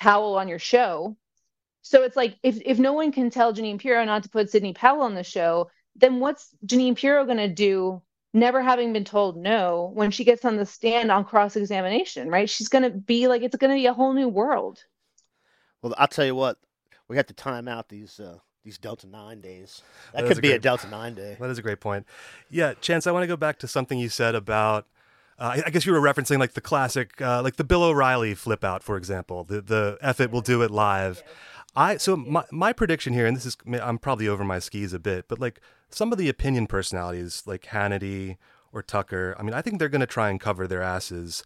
powell 0.00 0.36
on 0.36 0.48
your 0.48 0.58
show. 0.58 1.16
So 1.82 2.02
it's 2.02 2.16
like 2.16 2.36
if, 2.42 2.60
if 2.64 2.78
no 2.78 2.92
one 2.94 3.12
can 3.12 3.30
tell 3.30 3.52
Jeanine 3.54 3.78
pirro 3.78 4.04
not 4.04 4.22
to 4.22 4.28
put 4.28 4.50
sidney 4.50 4.72
powell 4.72 5.02
on 5.02 5.14
the 5.14 5.24
show 5.24 5.70
then 5.96 6.20
what's 6.20 6.48
Jeanine 6.66 6.96
pirro 6.96 7.24
going 7.24 7.38
to 7.38 7.48
do 7.48 8.02
never 8.32 8.60
having 8.62 8.92
been 8.92 9.04
told 9.04 9.36
no 9.36 9.92
when 9.94 10.10
she 10.10 10.24
gets 10.24 10.44
on 10.44 10.56
the 10.56 10.66
stand 10.66 11.10
on 11.10 11.24
cross 11.24 11.56
examination 11.56 12.28
right? 12.28 12.50
She's 12.50 12.68
going 12.68 12.84
to 12.84 12.90
be 12.90 13.28
like 13.28 13.42
it's 13.42 13.56
going 13.56 13.70
to 13.70 13.80
be 13.80 13.86
a 13.86 13.94
whole 13.94 14.12
new 14.12 14.28
world. 14.28 14.84
Well 15.82 15.94
i'll 15.98 16.08
tell 16.08 16.24
you 16.26 16.34
what 16.34 16.58
we 17.08 17.16
have 17.16 17.26
to 17.26 17.34
time 17.34 17.68
out 17.68 17.88
these 17.88 18.18
uh, 18.18 18.38
these 18.64 18.78
Delta 18.78 19.06
Nine 19.06 19.40
days. 19.40 19.82
That, 20.12 20.22
that 20.22 20.28
could 20.28 20.38
a 20.38 20.40
be 20.40 20.48
great, 20.48 20.56
a 20.56 20.60
Delta 20.60 20.88
Nine 20.88 21.14
day. 21.14 21.36
That 21.38 21.50
is 21.50 21.58
a 21.58 21.62
great 21.62 21.80
point. 21.80 22.06
Yeah, 22.50 22.74
Chance, 22.74 23.06
I 23.06 23.12
want 23.12 23.22
to 23.22 23.26
go 23.26 23.36
back 23.36 23.58
to 23.60 23.68
something 23.68 23.98
you 23.98 24.08
said 24.08 24.34
about. 24.34 24.86
Uh, 25.38 25.60
I 25.66 25.70
guess 25.70 25.84
you 25.84 25.92
were 25.92 26.00
referencing 26.00 26.38
like 26.38 26.54
the 26.54 26.60
classic, 26.60 27.20
uh, 27.20 27.42
like 27.42 27.56
the 27.56 27.64
Bill 27.64 27.82
O'Reilly 27.82 28.34
flip 28.34 28.64
out, 28.64 28.82
for 28.82 28.96
example. 28.96 29.44
The 29.44 29.60
the 29.60 29.98
F 30.00 30.20
it 30.20 30.30
will 30.30 30.40
do 30.40 30.62
it 30.62 30.70
live. 30.70 31.22
I 31.76 31.96
so 31.96 32.16
my 32.16 32.44
my 32.50 32.72
prediction 32.72 33.12
here, 33.12 33.26
and 33.26 33.36
this 33.36 33.44
is 33.44 33.56
I'm 33.82 33.98
probably 33.98 34.28
over 34.28 34.44
my 34.44 34.60
skis 34.60 34.92
a 34.92 34.98
bit, 34.98 35.26
but 35.28 35.38
like 35.38 35.60
some 35.90 36.12
of 36.12 36.18
the 36.18 36.28
opinion 36.28 36.66
personalities 36.66 37.42
like 37.46 37.66
Hannity 37.66 38.36
or 38.72 38.82
Tucker, 38.82 39.36
I 39.38 39.42
mean, 39.42 39.54
I 39.54 39.62
think 39.62 39.78
they're 39.78 39.88
going 39.88 40.00
to 40.00 40.06
try 40.06 40.30
and 40.30 40.40
cover 40.40 40.66
their 40.66 40.82
asses 40.82 41.44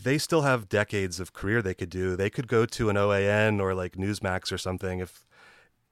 they 0.00 0.16
still 0.16 0.42
have 0.42 0.68
decades 0.68 1.18
of 1.18 1.32
career 1.32 1.60
they 1.60 1.74
could 1.74 1.90
do. 1.90 2.14
They 2.14 2.30
could 2.30 2.46
go 2.46 2.64
to 2.66 2.88
an 2.88 2.94
OAN 2.94 3.60
or 3.60 3.74
like 3.74 3.96
Newsmax 3.96 4.52
or 4.52 4.58
something 4.58 5.00
if 5.00 5.26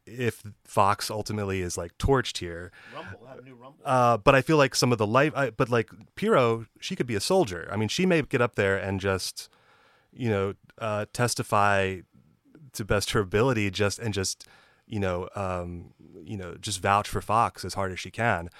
if 0.06 0.42
Fox 0.64 1.10
ultimately 1.10 1.60
is 1.60 1.76
like 1.76 1.96
torched 1.98 2.38
here. 2.38 2.72
Rumble, 2.94 3.26
have 3.26 3.44
new 3.44 3.54
Rumble. 3.54 3.80
Uh, 3.84 4.16
but 4.16 4.34
I 4.34 4.42
feel 4.42 4.56
like 4.56 4.74
some 4.74 4.92
of 4.92 4.98
the 4.98 5.06
life, 5.06 5.32
I, 5.36 5.50
but 5.50 5.68
like 5.68 5.90
Pirro, 6.14 6.66
she 6.80 6.96
could 6.96 7.06
be 7.06 7.14
a 7.14 7.20
soldier. 7.20 7.68
I 7.70 7.76
mean, 7.76 7.88
she 7.88 8.06
may 8.06 8.22
get 8.22 8.40
up 8.40 8.54
there 8.54 8.76
and 8.76 9.00
just, 9.00 9.48
you 10.12 10.28
know, 10.28 10.54
uh, 10.78 11.06
testify 11.12 12.00
to 12.72 12.84
best 12.84 13.10
her 13.10 13.20
ability, 13.20 13.70
just 13.70 13.98
and 13.98 14.14
just, 14.14 14.46
you 14.86 15.00
know, 15.00 15.28
um, 15.34 15.94
you 16.22 16.36
know, 16.36 16.54
just 16.60 16.80
vouch 16.80 17.08
for 17.08 17.20
Fox 17.20 17.64
as 17.64 17.74
hard 17.74 17.92
as 17.92 18.00
she 18.00 18.10
can. 18.10 18.50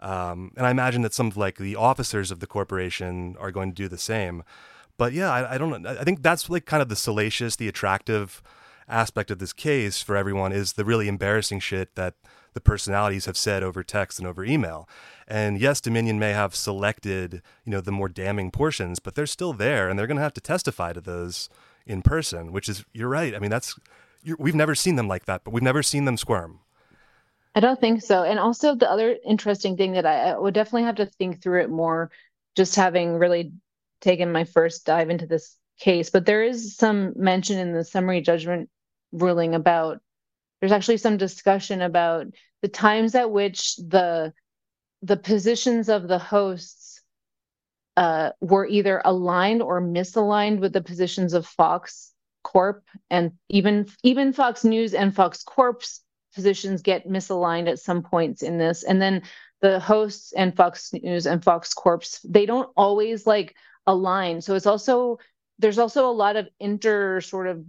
Um, 0.00 0.52
and 0.56 0.66
I 0.66 0.70
imagine 0.70 1.02
that 1.02 1.14
some 1.14 1.28
of 1.28 1.36
like 1.36 1.56
the 1.58 1.76
officers 1.76 2.30
of 2.30 2.40
the 2.40 2.46
corporation 2.46 3.36
are 3.38 3.50
going 3.50 3.70
to 3.70 3.74
do 3.74 3.88
the 3.88 3.98
same 3.98 4.42
but 4.96 5.12
yeah, 5.12 5.30
I, 5.30 5.54
I 5.54 5.58
don't. 5.58 5.86
I 5.86 6.04
think 6.04 6.22
that's 6.22 6.48
like 6.48 6.66
kind 6.66 6.82
of 6.82 6.88
the 6.88 6.96
salacious, 6.96 7.56
the 7.56 7.68
attractive 7.68 8.42
aspect 8.88 9.30
of 9.30 9.38
this 9.38 9.52
case 9.52 10.02
for 10.02 10.16
everyone 10.16 10.52
is 10.52 10.74
the 10.74 10.84
really 10.84 11.08
embarrassing 11.08 11.60
shit 11.60 11.94
that 11.94 12.14
the 12.52 12.60
personalities 12.60 13.26
have 13.26 13.36
said 13.36 13.62
over 13.62 13.82
text 13.82 14.18
and 14.18 14.28
over 14.28 14.44
email. 14.44 14.88
And 15.26 15.58
yes, 15.58 15.80
Dominion 15.80 16.18
may 16.18 16.32
have 16.32 16.54
selected, 16.54 17.42
you 17.64 17.72
know, 17.72 17.80
the 17.80 17.92
more 17.92 18.08
damning 18.08 18.50
portions, 18.50 18.98
but 18.98 19.14
they're 19.14 19.26
still 19.26 19.52
there 19.52 19.88
and 19.88 19.98
they're 19.98 20.06
going 20.06 20.16
to 20.16 20.22
have 20.22 20.34
to 20.34 20.40
testify 20.40 20.92
to 20.92 21.00
those 21.00 21.48
in 21.86 22.02
person, 22.02 22.52
which 22.52 22.68
is 22.68 22.84
you're 22.92 23.08
right. 23.08 23.34
I 23.34 23.38
mean, 23.38 23.50
that's 23.50 23.78
we've 24.38 24.54
never 24.54 24.74
seen 24.74 24.96
them 24.96 25.08
like 25.08 25.26
that, 25.26 25.44
but 25.44 25.52
we've 25.52 25.62
never 25.62 25.82
seen 25.82 26.04
them 26.04 26.16
squirm. 26.16 26.60
I 27.54 27.60
don't 27.60 27.80
think 27.80 28.02
so. 28.02 28.24
And 28.24 28.38
also 28.38 28.74
the 28.74 28.90
other 28.90 29.16
interesting 29.24 29.76
thing 29.76 29.92
that 29.92 30.06
I, 30.06 30.30
I 30.30 30.38
would 30.38 30.54
definitely 30.54 30.84
have 30.84 30.96
to 30.96 31.06
think 31.06 31.42
through 31.42 31.62
it 31.62 31.70
more 31.70 32.10
just 32.56 32.74
having 32.74 33.16
really 33.16 33.52
taken 34.00 34.32
my 34.32 34.44
first 34.44 34.86
dive 34.86 35.10
into 35.10 35.26
this 35.26 35.56
case, 35.78 36.10
but 36.10 36.26
there 36.26 36.42
is 36.42 36.76
some 36.76 37.12
mention 37.16 37.58
in 37.58 37.72
the 37.72 37.84
summary 37.84 38.20
judgment 38.20 38.68
ruling 39.14 39.54
about 39.54 40.00
there's 40.60 40.72
actually 40.72 40.96
some 40.96 41.16
discussion 41.16 41.82
about 41.82 42.26
the 42.62 42.68
times 42.68 43.14
at 43.14 43.30
which 43.30 43.76
the 43.76 44.32
the 45.02 45.16
positions 45.16 45.88
of 45.88 46.08
the 46.08 46.18
hosts 46.18 47.02
uh, 47.96 48.30
were 48.40 48.66
either 48.66 49.00
aligned 49.04 49.62
or 49.62 49.80
misaligned 49.80 50.60
with 50.60 50.72
the 50.72 50.82
positions 50.82 51.34
of 51.34 51.46
Fox 51.46 52.12
Corp, 52.42 52.82
and 53.10 53.32
even 53.48 53.86
even 54.02 54.32
Fox 54.32 54.64
News 54.64 54.94
and 54.94 55.14
Fox 55.14 55.42
Corp's 55.42 56.02
positions 56.34 56.82
get 56.82 57.08
misaligned 57.08 57.68
at 57.68 57.78
some 57.78 58.02
points 58.02 58.42
in 58.42 58.58
this. 58.58 58.82
And 58.82 59.00
then 59.00 59.22
the 59.60 59.78
hosts 59.78 60.32
and 60.32 60.56
Fox 60.56 60.92
News 60.92 61.26
and 61.26 61.44
Fox 61.44 61.74
Corp's 61.74 62.20
they 62.22 62.46
don't 62.46 62.70
always 62.76 63.26
like 63.26 63.54
align. 63.86 64.40
So 64.40 64.54
it's 64.54 64.66
also 64.66 65.18
there's 65.58 65.78
also 65.78 66.10
a 66.10 66.12
lot 66.12 66.36
of 66.36 66.48
inter 66.58 67.20
sort 67.20 67.46
of 67.46 67.64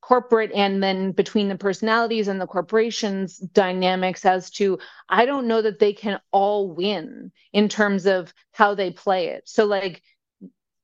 corporate 0.00 0.52
and 0.54 0.82
then 0.82 1.12
between 1.12 1.48
the 1.48 1.58
personalities 1.58 2.28
and 2.28 2.40
the 2.40 2.46
corporations 2.46 3.38
dynamics 3.38 4.24
as 4.24 4.50
to 4.50 4.78
I 5.08 5.26
don't 5.26 5.48
know 5.48 5.60
that 5.62 5.78
they 5.78 5.92
can 5.92 6.20
all 6.30 6.70
win 6.70 7.32
in 7.52 7.68
terms 7.68 8.06
of 8.06 8.32
how 8.52 8.74
they 8.74 8.90
play 8.90 9.28
it. 9.28 9.48
So 9.48 9.64
like 9.64 10.02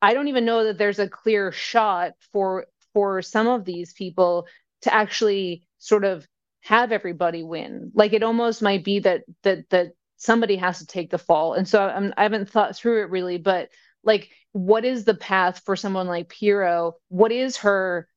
I 0.01 0.13
don't 0.13 0.27
even 0.27 0.45
know 0.45 0.65
that 0.65 0.77
there's 0.77 0.99
a 0.99 1.09
clear 1.09 1.51
shot 1.51 2.13
for 2.31 2.67
for 2.93 3.21
some 3.21 3.47
of 3.47 3.65
these 3.65 3.93
people 3.93 4.47
to 4.81 4.93
actually 4.93 5.65
sort 5.79 6.03
of 6.03 6.27
have 6.61 6.91
everybody 6.91 7.43
win. 7.43 7.91
Like 7.93 8.13
it 8.13 8.23
almost 8.23 8.61
might 8.61 8.83
be 8.83 8.99
that 8.99 9.23
that 9.43 9.69
that 9.69 9.93
somebody 10.17 10.57
has 10.57 10.79
to 10.79 10.85
take 10.85 11.09
the 11.09 11.17
fall. 11.17 11.53
And 11.53 11.67
so 11.67 11.87
I'm, 11.87 12.13
I 12.17 12.23
haven't 12.23 12.49
thought 12.49 12.75
through 12.75 13.03
it 13.03 13.09
really, 13.09 13.37
but 13.37 13.69
like 14.03 14.29
what 14.51 14.85
is 14.85 15.03
the 15.03 15.15
path 15.15 15.61
for 15.65 15.75
someone 15.75 16.07
like 16.07 16.29
Pirro? 16.29 16.93
What 17.09 17.31
is 17.31 17.57
her 17.57 18.07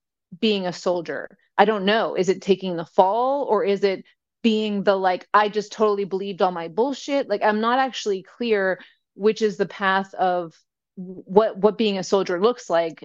being 0.41 0.67
a 0.67 0.73
soldier? 0.73 1.37
I 1.57 1.65
don't 1.65 1.85
know. 1.85 2.15
Is 2.15 2.29
it 2.29 2.43
taking 2.43 2.77
the 2.77 2.85
fall 2.85 3.45
or 3.45 3.65
is 3.65 3.83
it 3.85 4.05
being 4.43 4.85
the 4.85 4.97
like 4.97 5.27
I 5.35 5.49
just 5.49 5.73
totally 5.73 6.05
believed 6.05 6.43
all 6.43 6.53
my 6.53 6.69
bullshit? 6.69 7.29
Like 7.29 7.43
I'm 7.43 7.61
not 7.61 7.79
actually 7.79 8.23
clear 8.23 8.81
which 9.15 9.43
is 9.43 9.57
the 9.57 9.67
path 9.67 10.15
of 10.15 10.55
what 10.95 11.59
what 11.59 11.79
being 11.79 11.99
a 11.99 12.05
soldier 12.05 12.41
looks 12.41 12.71
like. 12.71 13.05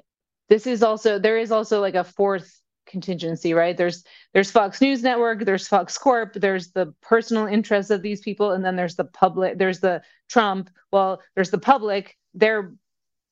This 0.49 0.67
is 0.67 0.83
also 0.83 1.19
there 1.19 1.37
is 1.37 1.51
also 1.51 1.81
like 1.81 1.95
a 1.95 2.03
fourth 2.03 2.61
contingency, 2.85 3.53
right? 3.53 3.75
There's 3.75 4.03
there's 4.33 4.51
Fox 4.51 4.81
News 4.81 5.01
Network, 5.01 5.45
there's 5.45 5.67
Fox 5.67 5.97
Corp, 5.97 6.33
there's 6.33 6.71
the 6.71 6.93
personal 7.01 7.47
interests 7.47 7.91
of 7.91 8.01
these 8.01 8.21
people, 8.21 8.51
and 8.51 8.63
then 8.63 8.75
there's 8.75 8.95
the 8.95 9.05
public, 9.05 9.57
there's 9.57 9.79
the 9.79 10.01
Trump. 10.29 10.69
Well, 10.91 11.21
there's 11.35 11.51
the 11.51 11.57
public 11.57 12.17
their 12.33 12.73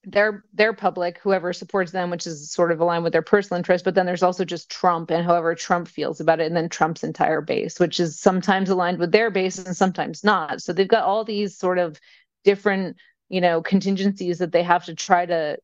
their 0.03 0.43
their 0.53 0.73
public, 0.73 1.19
whoever 1.19 1.53
supports 1.53 1.91
them, 1.91 2.09
which 2.09 2.25
is 2.25 2.51
sort 2.51 2.71
of 2.71 2.79
aligned 2.79 3.03
with 3.03 3.13
their 3.13 3.21
personal 3.21 3.57
interest. 3.57 3.85
But 3.85 3.95
then 3.95 4.05
there's 4.05 4.23
also 4.23 4.45
just 4.45 4.69
Trump 4.69 5.11
and 5.11 5.23
however 5.23 5.53
Trump 5.55 5.87
feels 5.87 6.19
about 6.19 6.39
it, 6.39 6.47
and 6.47 6.55
then 6.55 6.69
Trump's 6.69 7.03
entire 7.03 7.41
base, 7.41 7.79
which 7.79 7.99
is 7.99 8.19
sometimes 8.19 8.69
aligned 8.69 8.97
with 8.99 9.11
their 9.11 9.29
base 9.29 9.59
and 9.59 9.77
sometimes 9.77 10.23
not. 10.23 10.61
So 10.61 10.73
they've 10.73 10.87
got 10.87 11.03
all 11.03 11.23
these 11.23 11.57
sort 11.57 11.77
of 11.77 11.99
different, 12.43 12.97
you 13.29 13.41
know, 13.41 13.61
contingencies 13.61 14.39
that 14.39 14.51
they 14.51 14.63
have 14.63 14.85
to 14.85 14.95
try 14.95 15.25
to 15.25 15.57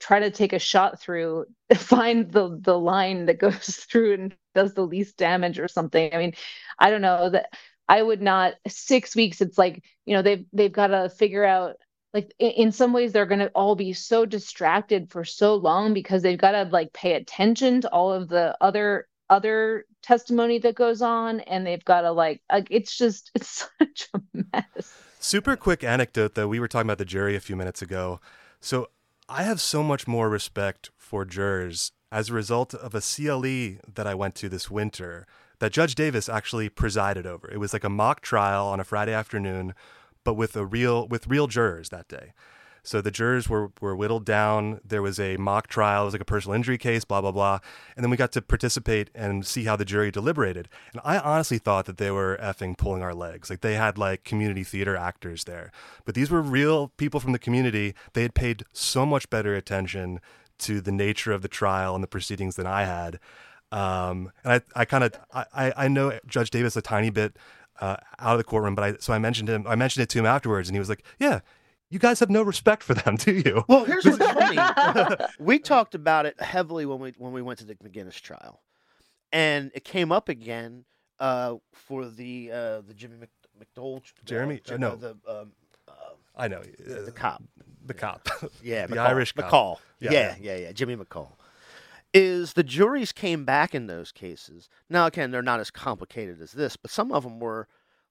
try 0.00 0.20
to 0.20 0.30
take 0.30 0.52
a 0.52 0.58
shot 0.58 1.00
through, 1.00 1.46
find 1.74 2.30
the 2.30 2.58
the 2.60 2.78
line 2.78 3.26
that 3.26 3.38
goes 3.38 3.76
through 3.90 4.14
and 4.14 4.36
does 4.54 4.74
the 4.74 4.86
least 4.86 5.16
damage 5.16 5.58
or 5.58 5.68
something. 5.68 6.14
I 6.14 6.18
mean, 6.18 6.34
I 6.78 6.90
don't 6.90 7.02
know 7.02 7.30
that 7.30 7.50
I 7.88 8.02
would 8.02 8.20
not 8.20 8.54
six 8.66 9.16
weeks. 9.16 9.40
It's 9.40 9.56
like 9.56 9.82
you 10.04 10.14
know 10.14 10.22
they've 10.22 10.44
they've 10.52 10.72
got 10.72 10.88
to 10.88 11.08
figure 11.08 11.44
out 11.44 11.76
like 12.14 12.34
in 12.38 12.72
some 12.72 12.92
ways 12.92 13.12
they're 13.12 13.26
going 13.26 13.38
to 13.38 13.48
all 13.48 13.76
be 13.76 13.92
so 13.92 14.24
distracted 14.24 15.10
for 15.10 15.24
so 15.24 15.54
long 15.54 15.92
because 15.92 16.22
they've 16.22 16.38
got 16.38 16.52
to 16.52 16.64
like 16.72 16.92
pay 16.92 17.14
attention 17.14 17.80
to 17.82 17.90
all 17.90 18.12
of 18.12 18.28
the 18.28 18.56
other 18.60 19.06
other 19.30 19.84
testimony 20.02 20.58
that 20.58 20.74
goes 20.74 21.02
on 21.02 21.40
and 21.40 21.66
they've 21.66 21.84
got 21.84 22.02
to 22.02 22.12
like, 22.12 22.40
it's 22.70 22.96
just 22.96 23.30
it's 23.34 23.68
such 23.78 24.08
a 24.14 24.20
mess. 24.52 24.94
Super 25.20 25.56
quick 25.56 25.84
anecdote 25.84 26.34
though. 26.34 26.48
We 26.48 26.60
were 26.60 26.68
talking 26.68 26.86
about 26.86 26.98
the 26.98 27.04
jury 27.04 27.36
a 27.36 27.40
few 27.40 27.56
minutes 27.56 27.82
ago. 27.82 28.20
So 28.60 28.88
i 29.30 29.42
have 29.42 29.60
so 29.60 29.82
much 29.82 30.08
more 30.08 30.30
respect 30.30 30.90
for 30.96 31.26
jurors 31.26 31.92
as 32.10 32.30
a 32.30 32.34
result 32.34 32.72
of 32.72 32.94
a 32.94 33.02
cle 33.02 33.42
that 33.94 34.06
i 34.06 34.14
went 34.14 34.34
to 34.34 34.48
this 34.48 34.70
winter 34.70 35.26
that 35.58 35.70
judge 35.70 35.94
davis 35.94 36.28
actually 36.30 36.68
presided 36.70 37.26
over. 37.26 37.50
It 37.50 37.58
was 37.58 37.74
like 37.74 37.84
a 37.84 37.90
mock 37.90 38.22
trial 38.22 38.66
on 38.66 38.80
a 38.80 38.84
friday 38.84 39.12
afternoon 39.12 39.74
but 40.28 40.34
with 40.34 40.54
a 40.56 40.66
real 40.66 41.08
with 41.08 41.26
real 41.26 41.46
jurors 41.46 41.88
that 41.88 42.06
day 42.06 42.34
so 42.82 43.00
the 43.02 43.10
jurors 43.10 43.48
were, 43.50 43.70
were 43.82 43.94
whittled 43.94 44.24
down. 44.24 44.80
There 44.82 45.02
was 45.02 45.20
a 45.20 45.36
mock 45.36 45.66
trial. 45.66 46.02
It 46.02 46.04
was 46.06 46.14
like 46.14 46.22
a 46.22 46.24
personal 46.24 46.54
injury 46.54 46.78
case, 46.78 47.04
blah, 47.04 47.20
blah, 47.20 47.32
blah. 47.32 47.58
And 47.94 48.02
then 48.02 48.10
we 48.10 48.16
got 48.16 48.32
to 48.32 48.40
participate 48.40 49.10
and 49.14 49.44
see 49.44 49.64
how 49.64 49.76
the 49.76 49.84
jury 49.84 50.10
deliberated. 50.10 50.70
And 50.92 51.02
I 51.04 51.18
honestly 51.18 51.58
thought 51.58 51.84
that 51.84 51.98
they 51.98 52.10
were 52.10 52.38
effing 52.40 52.78
pulling 52.78 53.02
our 53.02 53.14
legs. 53.14 53.50
Like 53.50 53.60
they 53.60 53.74
had 53.74 53.98
like 53.98 54.24
community 54.24 54.64
theater 54.64 54.96
actors 54.96 55.44
there. 55.44 55.70
But 56.06 56.14
these 56.14 56.30
were 56.30 56.40
real 56.40 56.88
people 56.96 57.20
from 57.20 57.32
the 57.32 57.38
community. 57.38 57.94
They 58.14 58.22
had 58.22 58.34
paid 58.34 58.64
so 58.72 59.04
much 59.04 59.28
better 59.28 59.54
attention 59.54 60.20
to 60.60 60.80
the 60.80 60.92
nature 60.92 61.32
of 61.32 61.42
the 61.42 61.48
trial 61.48 61.94
and 61.94 62.02
the 62.02 62.08
proceedings 62.08 62.56
than 62.56 62.66
I 62.66 62.84
had. 62.84 63.18
Um, 63.70 64.32
and 64.44 64.62
I, 64.74 64.80
I 64.80 64.84
kind 64.86 65.04
of, 65.04 65.12
I, 65.34 65.74
I 65.76 65.88
know 65.88 66.18
Judge 66.26 66.48
Davis 66.48 66.74
a 66.74 66.80
tiny 66.80 67.10
bit 67.10 67.36
uh, 67.80 67.96
out 68.18 68.32
of 68.32 68.38
the 68.38 68.44
courtroom, 68.44 68.74
but 68.74 68.84
I, 68.84 68.94
so 68.98 69.12
I 69.12 69.18
mentioned 69.18 69.48
him, 69.48 69.66
I 69.66 69.76
mentioned 69.76 70.02
it 70.02 70.08
to 70.10 70.18
him 70.18 70.26
afterwards 70.26 70.68
and 70.68 70.76
he 70.76 70.78
was 70.80 70.88
like, 70.88 71.04
yeah, 71.18 71.40
you 71.90 71.98
guys 71.98 72.20
have 72.20 72.30
no 72.30 72.42
respect 72.42 72.82
for 72.82 72.94
them, 72.94 73.16
do 73.18 73.32
you? 73.32 73.64
Well, 73.68 73.84
here's 73.84 74.04
what's 74.04 74.18
funny. 74.32 75.16
we 75.38 75.58
talked 75.58 75.94
about 75.94 76.26
it 76.26 76.40
heavily 76.40 76.86
when 76.86 76.98
we 76.98 77.14
when 77.18 77.32
we 77.32 77.42
went 77.42 77.58
to 77.60 77.64
the 77.64 77.74
McGuiness 77.76 78.20
trial, 78.20 78.62
and 79.32 79.70
it 79.74 79.84
came 79.84 80.12
up 80.12 80.28
again 80.28 80.84
uh, 81.18 81.56
for 81.72 82.06
the 82.06 82.50
uh, 82.52 82.80
the 82.82 82.94
Jimmy 82.94 83.16
Mc, 83.16 83.30
McDowell. 83.58 84.02
Jeremy, 84.24 84.60
uh, 84.70 84.76
no, 84.76 84.96
the 84.96 85.16
um, 85.26 85.52
I 86.36 86.48
know 86.48 86.62
the, 86.78 87.00
the 87.02 87.12
cop, 87.12 87.42
the 87.84 87.94
cop, 87.94 88.28
yeah, 88.62 88.86
the 88.88 88.96
McCall, 88.96 89.06
Irish 89.06 89.34
McCall. 89.34 89.48
cop. 89.50 89.80
Yeah, 89.98 90.12
yeah, 90.12 90.36
yeah, 90.40 90.56
yeah, 90.56 90.72
Jimmy 90.72 90.96
McCall. 90.96 91.32
Is 92.14 92.54
the 92.54 92.62
juries 92.62 93.12
came 93.12 93.44
back 93.44 93.74
in 93.74 93.86
those 93.86 94.12
cases? 94.12 94.68
Now, 94.88 95.06
again, 95.06 95.30
they're 95.30 95.42
not 95.42 95.60
as 95.60 95.70
complicated 95.70 96.40
as 96.40 96.52
this, 96.52 96.76
but 96.76 96.90
some 96.90 97.12
of 97.12 97.22
them 97.22 97.38
were 97.38 97.68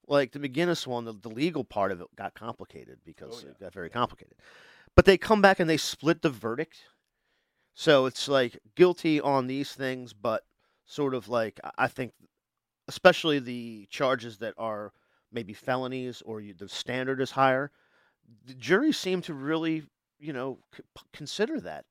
like 0.07 0.31
the 0.31 0.39
McGuiness 0.39 0.88
one, 0.88 1.05
the, 1.05 1.13
the 1.13 1.29
legal 1.29 1.63
part 1.63 1.91
of 1.91 1.99
it 2.01 2.07
got 2.15 2.33
complicated 2.33 2.99
oh, 2.99 3.03
because 3.05 3.41
oh, 3.43 3.45
yeah. 3.45 3.51
it 3.51 3.60
got 3.60 3.73
very 3.73 3.89
complicated. 3.89 4.36
But 4.95 5.05
they 5.05 5.17
come 5.17 5.41
back 5.41 5.60
and 5.60 5.69
they 5.69 5.77
split 5.77 6.21
the 6.21 6.29
verdict. 6.29 6.77
So 7.73 8.05
it's 8.05 8.27
like 8.27 8.60
guilty 8.75 9.21
on 9.21 9.47
these 9.47 9.73
things, 9.73 10.13
but 10.13 10.43
sort 10.86 11.13
of 11.13 11.27
like 11.27 11.60
I 11.77 11.88
think, 11.88 12.13
especially 12.88 13.39
the 13.39 13.88
charges 13.91 14.38
that 14.39 14.53
are 14.57 14.93
maybe 15.31 15.53
felonies 15.53 16.23
or 16.25 16.41
you, 16.41 16.53
the 16.53 16.69
standard 16.69 17.21
is 17.21 17.31
higher. 17.31 17.71
The 18.45 18.53
juries 18.53 18.97
seem 18.97 19.21
to 19.23 19.33
really, 19.33 19.83
you 20.19 20.33
know, 20.33 20.60
c- 20.75 20.83
consider 21.13 21.60
that 21.62 21.86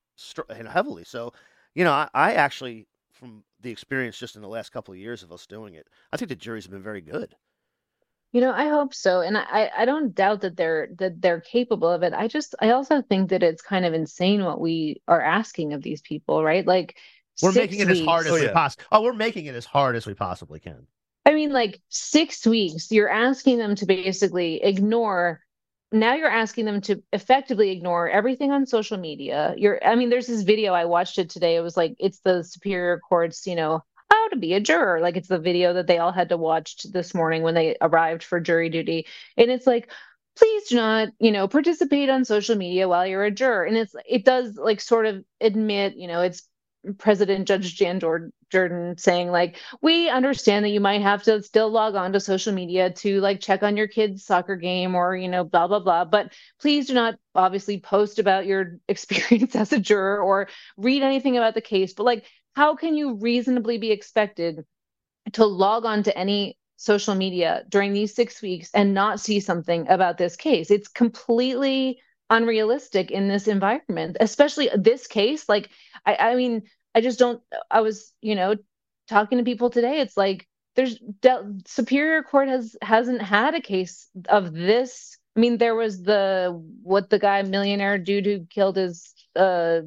heavily. 0.69 1.03
So, 1.05 1.33
you 1.77 1.83
know, 1.83 1.91
I, 1.91 2.09
I 2.15 2.33
actually, 2.33 2.87
from 3.11 3.43
the 3.61 3.69
experience 3.69 4.17
just 4.17 4.35
in 4.35 4.41
the 4.41 4.47
last 4.47 4.71
couple 4.71 4.95
of 4.95 4.99
years 4.99 5.21
of 5.21 5.31
us 5.31 5.45
doing 5.45 5.75
it, 5.75 5.87
I 6.11 6.17
think 6.17 6.29
the 6.29 6.35
juries 6.35 6.63
have 6.63 6.71
been 6.71 6.81
very 6.81 7.01
good. 7.01 7.35
You 8.31 8.41
know, 8.41 8.51
I 8.51 8.67
hope 8.67 8.95
so. 8.95 9.21
And 9.21 9.37
I, 9.37 9.69
I 9.77 9.85
don't 9.85 10.15
doubt 10.15 10.41
that 10.41 10.57
they're 10.57 10.89
that 10.97 11.21
they're 11.21 11.39
capable 11.39 11.87
of 11.87 12.01
it. 12.01 12.13
I 12.13 12.27
just 12.27 12.55
I 12.59 12.71
also 12.71 13.03
think 13.03 13.29
that 13.29 13.43
it's 13.43 13.61
kind 13.61 13.85
of 13.85 13.93
insane 13.93 14.43
what 14.43 14.59
we 14.59 15.03
are 15.07 15.21
asking 15.21 15.73
of 15.73 15.83
these 15.83 16.01
people, 16.01 16.43
right? 16.43 16.65
Like 16.65 16.97
we're 17.43 17.51
making 17.51 17.79
it 17.79 17.87
weeks. 17.87 17.99
as 17.99 18.05
hard 18.05 18.25
as 18.25 18.31
oh, 18.33 18.41
we 18.41 18.47
possibly 18.49 18.85
oh, 18.91 19.03
we're 19.03 19.13
making 19.13 19.45
it 19.45 19.53
as 19.53 19.65
hard 19.65 19.95
as 19.95 20.07
we 20.07 20.15
possibly 20.15 20.59
can. 20.59 20.87
I 21.27 21.35
mean, 21.35 21.51
like 21.51 21.79
six 21.89 22.45
weeks, 22.45 22.91
you're 22.91 23.09
asking 23.09 23.59
them 23.59 23.75
to 23.75 23.85
basically 23.85 24.63
ignore 24.63 25.41
now 25.91 26.15
you're 26.15 26.29
asking 26.29 26.65
them 26.65 26.81
to 26.81 27.01
effectively 27.13 27.71
ignore 27.71 28.09
everything 28.09 28.51
on 28.51 28.65
social 28.65 28.97
media. 28.97 29.53
You're 29.57 29.83
I 29.85 29.95
mean, 29.95 30.09
there's 30.09 30.27
this 30.27 30.43
video 30.43 30.73
I 30.73 30.85
watched 30.85 31.17
it 31.17 31.29
today. 31.29 31.55
It 31.55 31.61
was 31.61 31.77
like 31.77 31.95
it's 31.99 32.19
the 32.19 32.43
Superior 32.43 32.99
Court's, 32.99 33.47
you 33.47 33.55
know, 33.55 33.83
how 34.11 34.27
to 34.29 34.35
be 34.35 34.53
a 34.53 34.59
juror. 34.59 34.99
Like 34.99 35.15
it's 35.17 35.29
the 35.29 35.39
video 35.39 35.73
that 35.73 35.87
they 35.87 35.99
all 35.99 36.11
had 36.11 36.29
to 36.29 36.37
watch 36.37 36.83
this 36.91 37.13
morning 37.13 37.43
when 37.43 37.53
they 37.53 37.77
arrived 37.81 38.23
for 38.23 38.39
jury 38.39 38.69
duty. 38.69 39.07
And 39.37 39.49
it's 39.49 39.67
like, 39.67 39.89
please 40.35 40.67
do 40.67 40.75
not, 40.75 41.09
you 41.19 41.31
know, 41.31 41.47
participate 41.47 42.09
on 42.09 42.25
social 42.25 42.55
media 42.55 42.87
while 42.87 43.07
you're 43.07 43.25
a 43.25 43.31
juror. 43.31 43.63
And 43.63 43.77
it's 43.77 43.95
it 44.07 44.25
does 44.25 44.57
like 44.57 44.81
sort 44.81 45.05
of 45.05 45.23
admit, 45.41 45.95
you 45.95 46.07
know, 46.07 46.21
it's 46.21 46.47
President 46.97 47.47
Judge 47.47 47.75
Jan 47.75 47.99
Jurden 48.49 48.97
saying 48.97 49.31
like, 49.31 49.57
we 49.81 50.09
understand 50.09 50.65
that 50.65 50.69
you 50.69 50.79
might 50.79 51.01
have 51.01 51.23
to 51.23 51.41
still 51.43 51.69
log 51.69 51.95
on 51.95 52.13
to 52.13 52.19
social 52.19 52.53
media 52.53 52.91
to 52.91 53.19
like 53.21 53.39
check 53.39 53.63
on 53.63 53.77
your 53.77 53.87
kid's 53.87 54.25
soccer 54.25 54.55
game 54.55 54.95
or 54.95 55.15
you 55.15 55.27
know 55.27 55.43
blah 55.43 55.67
blah 55.67 55.79
blah. 55.79 56.05
But 56.05 56.33
please 56.59 56.87
do 56.87 56.93
not 56.93 57.15
obviously 57.35 57.79
post 57.79 58.19
about 58.19 58.45
your 58.45 58.77
experience 58.87 59.55
as 59.55 59.73
a 59.73 59.79
juror 59.79 60.19
or 60.19 60.47
read 60.77 61.03
anything 61.03 61.37
about 61.37 61.53
the 61.53 61.61
case. 61.61 61.93
But 61.93 62.03
like 62.05 62.25
how 62.55 62.75
can 62.75 62.95
you 62.95 63.13
reasonably 63.15 63.77
be 63.77 63.91
expected 63.91 64.65
to 65.33 65.45
log 65.45 65.85
on 65.85 66.01
to 66.03 66.17
any 66.17 66.57
social 66.77 67.13
media 67.13 67.63
during 67.69 67.93
these 67.93 68.15
six 68.15 68.41
weeks 68.41 68.69
and 68.73 68.93
not 68.93 69.19
see 69.19 69.39
something 69.39 69.87
about 69.89 70.17
this 70.17 70.35
case? 70.35 70.71
It's 70.71 70.87
completely 70.87 71.99
unrealistic 72.29 73.11
in 73.11 73.27
this 73.27 73.47
environment, 73.47 74.17
especially 74.19 74.69
this 74.75 75.07
case. 75.07 75.47
Like, 75.47 75.69
I, 76.05 76.15
I 76.15 76.35
mean, 76.35 76.63
I 76.97 77.01
just 77.01 77.19
don't, 77.19 77.39
I 77.69 77.81
was, 77.81 78.11
you 78.21 78.33
know, 78.33 78.55
talking 79.07 79.37
to 79.37 79.43
people 79.43 79.69
today. 79.69 79.99
It's 79.99 80.17
like, 80.17 80.47
there's 80.75 80.99
the 81.21 81.61
Superior 81.67 82.23
Court 82.23 82.47
has 82.47 82.75
hasn't 82.81 83.21
had 83.21 83.53
a 83.53 83.61
case 83.61 84.07
of 84.29 84.51
this. 84.51 85.17
I 85.35 85.39
mean, 85.39 85.59
there 85.59 85.75
was 85.75 86.01
the 86.01 86.59
what 86.81 87.11
the 87.11 87.19
guy 87.19 87.43
millionaire 87.43 87.99
dude 87.99 88.25
who 88.25 88.45
killed 88.45 88.77
his 88.77 89.13
uh 89.35 89.81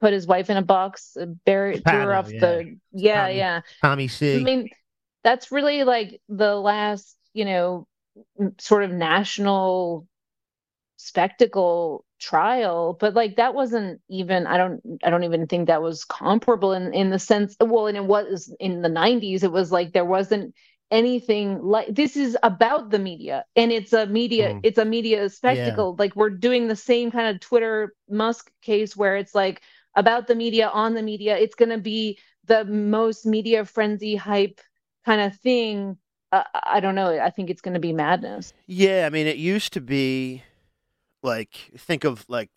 put 0.00 0.12
his 0.12 0.28
wife 0.28 0.48
in 0.48 0.56
a 0.56 0.62
box, 0.62 1.16
uh, 1.20 1.26
buried 1.44 1.82
her 1.86 2.14
off 2.14 2.30
yeah. 2.32 2.40
the 2.40 2.76
yeah 2.92 3.22
Tommy, 3.22 3.36
yeah 3.36 3.60
Tommy 3.82 4.08
C. 4.08 4.40
I 4.40 4.44
mean, 4.44 4.70
that's 5.24 5.50
really 5.50 5.82
like 5.82 6.20
the 6.28 6.54
last 6.54 7.16
you 7.34 7.44
know 7.44 7.86
sort 8.58 8.84
of 8.84 8.92
national 8.92 10.06
spectacle 10.96 12.04
trial 12.18 12.96
but 12.98 13.14
like 13.14 13.36
that 13.36 13.54
wasn't 13.54 14.00
even 14.08 14.46
i 14.46 14.56
don't 14.56 14.80
i 15.04 15.10
don't 15.10 15.24
even 15.24 15.46
think 15.46 15.66
that 15.66 15.82
was 15.82 16.04
comparable 16.04 16.72
in 16.72 16.92
in 16.92 17.10
the 17.10 17.18
sense 17.18 17.56
well 17.60 17.86
and 17.86 17.96
it 17.96 18.04
was 18.04 18.52
in 18.58 18.82
the 18.82 18.88
90s 18.88 19.44
it 19.44 19.52
was 19.52 19.70
like 19.70 19.92
there 19.92 20.04
wasn't 20.04 20.52
anything 20.90 21.62
like 21.62 21.94
this 21.94 22.16
is 22.16 22.36
about 22.42 22.90
the 22.90 22.98
media 22.98 23.44
and 23.56 23.70
it's 23.70 23.92
a 23.92 24.06
media 24.06 24.54
mm. 24.54 24.60
it's 24.62 24.78
a 24.78 24.84
media 24.84 25.28
spectacle 25.28 25.94
yeah. 25.96 26.02
like 26.02 26.16
we're 26.16 26.30
doing 26.30 26.66
the 26.66 26.76
same 26.76 27.10
kind 27.10 27.28
of 27.28 27.40
twitter 27.40 27.94
musk 28.08 28.50
case 28.62 28.96
where 28.96 29.16
it's 29.16 29.34
like 29.34 29.62
about 29.94 30.26
the 30.26 30.34
media 30.34 30.68
on 30.68 30.94
the 30.94 31.02
media 31.02 31.36
it's 31.36 31.54
going 31.54 31.68
to 31.68 31.78
be 31.78 32.18
the 32.46 32.64
most 32.64 33.26
media 33.26 33.64
frenzy 33.64 34.16
hype 34.16 34.60
kind 35.04 35.20
of 35.20 35.36
thing 35.36 35.96
uh, 36.32 36.44
i 36.64 36.80
don't 36.80 36.94
know 36.94 37.18
i 37.20 37.30
think 37.30 37.50
it's 37.50 37.60
going 37.60 37.74
to 37.74 37.80
be 37.80 37.92
madness 37.92 38.54
yeah 38.66 39.04
i 39.06 39.10
mean 39.10 39.26
it 39.26 39.36
used 39.36 39.74
to 39.74 39.80
be 39.80 40.42
like 41.22 41.70
think 41.76 42.04
of 42.04 42.24
like 42.28 42.50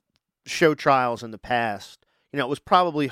show 0.45 0.73
trials 0.73 1.23
in 1.23 1.31
the 1.31 1.37
past 1.37 2.05
you 2.31 2.37
know 2.37 2.45
it 2.45 2.49
was 2.49 2.59
probably 2.59 3.11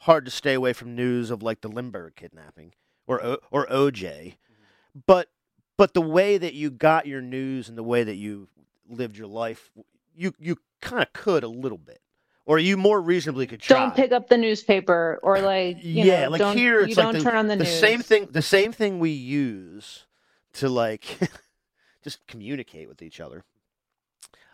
hard 0.00 0.24
to 0.24 0.30
stay 0.30 0.54
away 0.54 0.72
from 0.72 0.94
news 0.94 1.30
of 1.30 1.42
like 1.42 1.60
the 1.60 1.68
lindbergh 1.68 2.14
kidnapping 2.16 2.72
or 3.06 3.38
or 3.50 3.66
OJ, 3.66 3.92
mm-hmm. 3.92 5.00
but 5.06 5.28
but 5.76 5.94
the 5.94 6.00
way 6.00 6.38
that 6.38 6.54
you 6.54 6.70
got 6.70 7.06
your 7.06 7.20
news 7.20 7.68
and 7.68 7.76
the 7.76 7.82
way 7.82 8.04
that 8.04 8.16
you 8.16 8.48
lived 8.88 9.16
your 9.16 9.26
life, 9.26 9.70
you 10.14 10.32
you 10.38 10.56
kind 10.80 11.02
of 11.02 11.12
could 11.12 11.42
a 11.42 11.48
little 11.48 11.78
bit, 11.78 12.00
or 12.46 12.58
you 12.58 12.76
more 12.76 13.00
reasonably 13.00 13.46
could 13.46 13.60
try. 13.60 13.78
Don't 13.78 13.94
pick 13.94 14.12
up 14.12 14.28
the 14.28 14.38
newspaper 14.38 15.18
or 15.22 15.40
like 15.40 15.78
yeah, 15.80 16.24
know, 16.24 16.30
like 16.30 16.56
here 16.56 16.80
it's 16.80 16.90
you 16.90 16.94
like 16.94 17.12
don't 17.12 17.14
the, 17.14 17.22
turn 17.22 17.36
on 17.36 17.46
the, 17.48 17.56
the 17.56 17.64
news. 17.64 17.80
same 17.80 18.00
thing. 18.00 18.28
The 18.30 18.42
same 18.42 18.72
thing 18.72 19.00
we 19.00 19.10
use 19.10 20.06
to 20.54 20.68
like 20.68 21.18
just 22.04 22.26
communicate 22.26 22.88
with 22.88 23.02
each 23.02 23.20
other. 23.20 23.44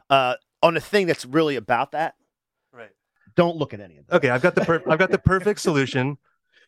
Uh, 0.08 0.34
on 0.62 0.76
a 0.76 0.80
thing 0.80 1.06
that's 1.06 1.24
really 1.24 1.56
about 1.56 1.92
that. 1.92 2.14
Right. 2.72 2.90
Don't 3.34 3.56
look 3.56 3.74
at 3.74 3.80
any 3.80 3.98
of 3.98 4.06
that. 4.06 4.16
Okay, 4.16 4.30
I've 4.30 4.42
got 4.42 4.54
the 4.54 4.64
per- 4.64 4.82
I've 4.88 4.98
got 4.98 5.10
the 5.10 5.18
perfect 5.18 5.60
solution. 5.60 6.18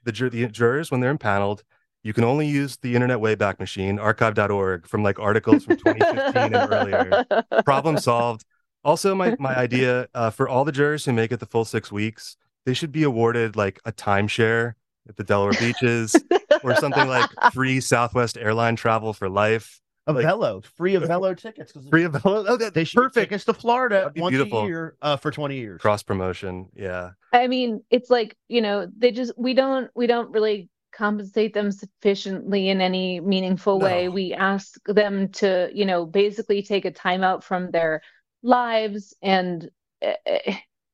The, 0.05 0.13
jur- 0.13 0.31
the 0.31 0.47
jurors 0.47 0.91
when 0.91 1.01
they're 1.01 1.11
impaneled 1.11 1.65
you 2.03 2.13
can 2.13 2.25
only 2.25 2.47
use 2.47 2.77
the 2.77 2.95
Internet 2.95 3.19
Wayback 3.19 3.59
Machine, 3.59 3.99
archive.org, 3.99 4.87
from 4.87 5.03
like 5.03 5.19
articles 5.19 5.65
from 5.65 5.77
2015 5.77 6.55
and 6.55 6.73
earlier. 6.73 7.25
Problem 7.65 7.99
solved. 7.99 8.45
Also, 8.85 9.15
my, 9.15 9.37
my 9.39 9.57
idea 9.57 10.09
uh, 10.15 10.31
for 10.31 10.49
all 10.49 10.65
the 10.65 10.73
jurors 10.73 11.05
who 11.05 11.13
make 11.13 11.33
it 11.33 11.41
the 11.41 11.47
full 11.47 11.65
six 11.65 11.91
weeks, 11.91 12.37
they 12.65 12.75
should 12.75 12.93
be 12.93 13.03
awarded 13.03 13.57
like 13.57 13.81
a 13.85 13.93
timeshare 13.93 14.75
at 15.09 15.17
the 15.17 15.25
Delaware 15.25 15.55
beaches. 15.59 16.15
or 16.63 16.75
something 16.77 17.09
like 17.09 17.29
free 17.53 17.81
Southwest 17.81 18.39
airline 18.39 18.77
travel 18.77 19.13
for 19.13 19.29
life. 19.29 19.81
A 20.09 20.13
Like- 20.13 20.25
Velo, 20.25 20.61
free 20.63 20.95
of 20.97 21.03
Velo 21.07 21.35
tickets. 21.35 21.71
'cause 21.73 21.87
Free 21.89 22.07
Velo. 22.07 22.45
Oh, 22.49 22.57
that, 22.57 22.75
They 22.75 22.85
should 22.85 22.97
perfect. 22.97 23.15
tickets 23.31 23.45
to 23.45 23.53
Florida 23.55 24.11
be 24.13 24.21
once 24.21 24.33
beautiful. 24.33 24.63
a 24.63 24.67
year 24.67 24.97
uh, 25.03 25.17
for 25.17 25.31
20 25.31 25.57
years. 25.57 25.81
Cross 25.81 26.03
promotion. 26.05 26.69
Yeah. 26.75 27.11
I 27.33 27.47
mean, 27.47 27.83
it's 27.91 28.11
like, 28.11 28.37
you 28.49 28.61
know, 28.63 28.89
they 28.97 29.11
just 29.13 29.33
we 29.39 29.55
don't 29.55 29.91
we 29.95 30.07
don't 30.07 30.31
really 30.33 30.71
compensate 30.93 31.55
them 31.55 31.71
sufficiently 31.71 32.71
in 32.71 32.81
any 32.81 33.21
meaningful 33.21 33.79
way. 33.79 34.07
No. 34.07 34.11
We 34.13 34.35
ask 34.35 34.75
them 34.87 35.29
to, 35.35 35.71
you 35.73 35.85
know, 35.85 36.07
basically 36.07 36.63
take 36.63 36.87
a 36.87 36.91
time 36.91 37.23
out 37.23 37.45
from 37.45 37.71
their 37.71 38.01
lives 38.43 39.15
and 39.23 39.69
eh, 40.03 40.15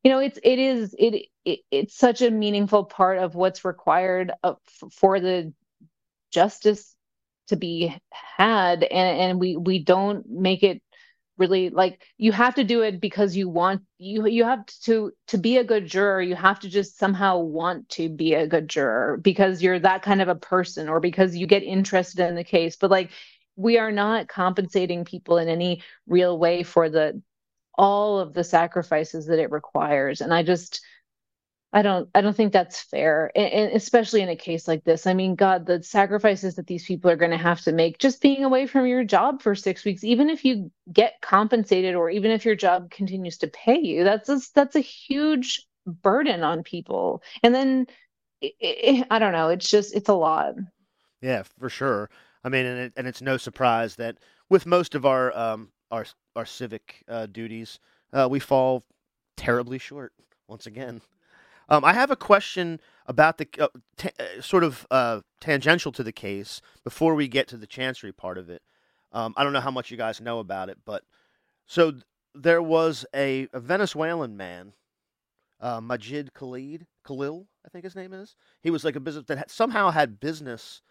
you 0.02 0.10
know, 0.10 0.18
it's 0.18 0.38
it 0.42 0.58
is 0.58 0.94
it, 0.98 1.26
it 1.44 1.60
it's 1.70 1.96
such 1.96 2.20
a 2.20 2.30
meaningful 2.30 2.84
part 2.84 3.18
of 3.18 3.34
what's 3.34 3.64
required 3.64 4.32
of, 4.42 4.58
for 4.92 5.20
the 5.20 5.54
justice 6.32 6.93
to 7.48 7.56
be 7.56 7.96
had 8.36 8.82
and 8.82 9.20
and 9.20 9.40
we 9.40 9.56
we 9.56 9.78
don't 9.78 10.28
make 10.28 10.62
it 10.62 10.82
really 11.36 11.70
like 11.70 12.00
you 12.16 12.30
have 12.32 12.54
to 12.54 12.64
do 12.64 12.82
it 12.82 13.00
because 13.00 13.36
you 13.36 13.48
want 13.48 13.82
you 13.98 14.26
you 14.26 14.44
have 14.44 14.64
to 14.66 15.12
to 15.26 15.36
be 15.36 15.56
a 15.56 15.64
good 15.64 15.86
juror 15.86 16.22
you 16.22 16.36
have 16.36 16.60
to 16.60 16.68
just 16.68 16.96
somehow 16.96 17.38
want 17.38 17.88
to 17.88 18.08
be 18.08 18.34
a 18.34 18.46
good 18.46 18.68
juror 18.68 19.18
because 19.20 19.62
you're 19.62 19.80
that 19.80 20.02
kind 20.02 20.22
of 20.22 20.28
a 20.28 20.34
person 20.34 20.88
or 20.88 21.00
because 21.00 21.34
you 21.36 21.46
get 21.46 21.62
interested 21.62 22.26
in 22.28 22.34
the 22.36 22.44
case. 22.44 22.76
But 22.76 22.90
like 22.90 23.10
we 23.56 23.78
are 23.78 23.92
not 23.92 24.28
compensating 24.28 25.04
people 25.04 25.38
in 25.38 25.48
any 25.48 25.82
real 26.06 26.38
way 26.38 26.62
for 26.62 26.88
the 26.88 27.20
all 27.76 28.20
of 28.20 28.32
the 28.32 28.44
sacrifices 28.44 29.26
that 29.26 29.40
it 29.40 29.50
requires. 29.50 30.20
And 30.20 30.32
i 30.32 30.42
just 30.42 30.80
I 31.74 31.82
don't 31.82 32.08
I 32.14 32.20
don't 32.20 32.36
think 32.36 32.52
that's 32.52 32.80
fair, 32.80 33.32
and, 33.34 33.72
especially 33.72 34.22
in 34.22 34.28
a 34.28 34.36
case 34.36 34.68
like 34.68 34.84
this. 34.84 35.08
I 35.08 35.12
mean, 35.12 35.34
God, 35.34 35.66
the 35.66 35.82
sacrifices 35.82 36.54
that 36.54 36.68
these 36.68 36.84
people 36.86 37.10
are 37.10 37.16
going 37.16 37.32
to 37.32 37.36
have 37.36 37.60
to 37.62 37.72
make 37.72 37.98
just 37.98 38.22
being 38.22 38.44
away 38.44 38.68
from 38.68 38.86
your 38.86 39.02
job 39.02 39.42
for 39.42 39.56
six 39.56 39.84
weeks, 39.84 40.04
even 40.04 40.30
if 40.30 40.44
you 40.44 40.70
get 40.92 41.20
compensated 41.20 41.96
or 41.96 42.10
even 42.10 42.30
if 42.30 42.44
your 42.44 42.54
job 42.54 42.92
continues 42.92 43.38
to 43.38 43.48
pay 43.48 43.76
you, 43.76 44.04
that's 44.04 44.28
a, 44.28 44.40
that's 44.54 44.76
a 44.76 44.80
huge 44.80 45.66
burden 45.84 46.44
on 46.44 46.62
people. 46.62 47.24
And 47.42 47.52
then 47.52 47.86
i 48.42 48.52
i 48.62 49.06
I 49.10 49.18
don't 49.18 49.32
know, 49.32 49.48
it's 49.48 49.68
just 49.68 49.96
it's 49.96 50.08
a 50.08 50.14
lot. 50.14 50.54
Yeah, 51.22 51.42
for 51.58 51.68
sure. 51.68 52.08
I 52.44 52.50
mean, 52.50 52.66
and, 52.66 52.78
it, 52.78 52.92
and 52.96 53.08
it's 53.08 53.20
no 53.22 53.36
surprise 53.36 53.96
that 53.96 54.18
with 54.48 54.64
most 54.64 54.94
of 54.94 55.04
our 55.04 55.36
um, 55.36 55.70
our 55.90 56.06
our 56.36 56.46
civic 56.46 57.02
uh, 57.08 57.26
duties, 57.26 57.80
uh, 58.12 58.28
we 58.30 58.38
fall 58.38 58.84
terribly 59.36 59.78
short 59.78 60.12
once 60.46 60.66
again. 60.66 61.00
Um, 61.68 61.84
I 61.84 61.92
have 61.92 62.10
a 62.10 62.16
question 62.16 62.80
about 63.06 63.38
the 63.38 63.48
uh, 63.58 63.68
ta- 63.96 64.10
uh, 64.18 64.40
sort 64.40 64.64
of 64.64 64.86
uh, 64.90 65.20
tangential 65.40 65.92
to 65.92 66.02
the 66.02 66.12
case 66.12 66.60
before 66.82 67.14
we 67.14 67.28
get 67.28 67.48
to 67.48 67.56
the 67.56 67.66
chancery 67.66 68.12
part 68.12 68.38
of 68.38 68.50
it. 68.50 68.62
Um, 69.12 69.34
I 69.36 69.44
don't 69.44 69.52
know 69.52 69.60
how 69.60 69.70
much 69.70 69.90
you 69.90 69.96
guys 69.96 70.20
know 70.20 70.40
about 70.40 70.68
it, 70.68 70.78
but 70.84 71.04
so 71.66 71.92
th- 71.92 72.04
there 72.34 72.62
was 72.62 73.06
a, 73.14 73.48
a 73.52 73.60
Venezuelan 73.60 74.36
man, 74.36 74.72
uh, 75.60 75.80
Majid 75.80 76.34
Khalid 76.34 76.86
Khalil, 77.06 77.46
I 77.64 77.68
think 77.68 77.84
his 77.84 77.96
name 77.96 78.12
is. 78.12 78.34
He 78.62 78.70
was 78.70 78.84
like 78.84 78.96
a 78.96 79.00
business 79.00 79.26
that 79.26 79.38
had, 79.38 79.50
somehow 79.50 79.90
had 79.90 80.20
business 80.20 80.82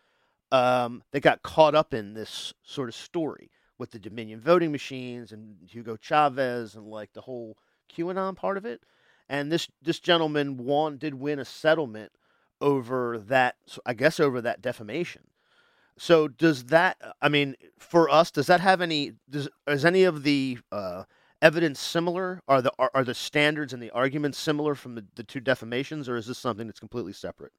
um, 0.51 1.03
that 1.11 1.21
got 1.21 1.43
caught 1.43 1.75
up 1.75 1.93
in 1.93 2.13
this 2.13 2.53
sort 2.63 2.89
of 2.89 2.95
story 2.95 3.51
with 3.77 3.91
the 3.91 3.99
Dominion 3.99 4.39
voting 4.39 4.71
machines 4.71 5.31
and 5.31 5.57
Hugo 5.67 5.97
Chavez 5.97 6.75
and 6.75 6.87
like 6.87 7.11
the 7.13 7.21
whole 7.21 7.57
QAnon 7.93 8.35
part 8.35 8.57
of 8.57 8.65
it. 8.65 8.81
And 9.33 9.51
this 9.51 9.67
this 9.81 9.99
gentleman 9.99 10.57
won 10.57 10.97
did 10.99 11.15
win 11.15 11.39
a 11.39 11.45
settlement 11.45 12.11
over 12.61 13.17
that. 13.17 13.55
I 13.83 13.95
guess 13.95 14.19
over 14.19 14.39
that 14.41 14.61
defamation. 14.61 15.23
So 15.97 16.27
does 16.27 16.65
that? 16.65 16.97
I 17.19 17.29
mean, 17.29 17.55
for 17.79 18.11
us, 18.11 18.29
does 18.29 18.45
that 18.45 18.59
have 18.61 18.79
any? 18.79 19.13
Does 19.27 19.49
is 19.67 19.85
any 19.85 20.03
of 20.03 20.21
the 20.21 20.59
uh, 20.71 21.05
evidence 21.41 21.79
similar? 21.79 22.41
Are 22.47 22.61
the 22.61 22.71
are, 22.77 22.91
are 22.93 23.03
the 23.03 23.15
standards 23.15 23.73
and 23.73 23.81
the 23.81 23.89
arguments 23.89 24.37
similar 24.37 24.75
from 24.75 24.93
the, 24.93 25.05
the 25.15 25.23
two 25.23 25.39
defamations, 25.39 26.07
or 26.07 26.15
is 26.15 26.27
this 26.27 26.37
something 26.37 26.67
that's 26.67 26.79
completely 26.79 27.13
separate? 27.13 27.53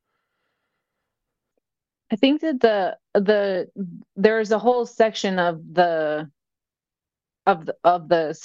I 2.12 2.14
think 2.14 2.40
that 2.42 2.60
the 2.60 2.96
the 3.14 3.68
there's 4.14 4.52
a 4.52 4.60
whole 4.60 4.86
section 4.86 5.40
of 5.40 5.60
the 5.74 6.30
of 7.48 7.66
the 7.66 7.74
of 7.82 8.08
the 8.08 8.38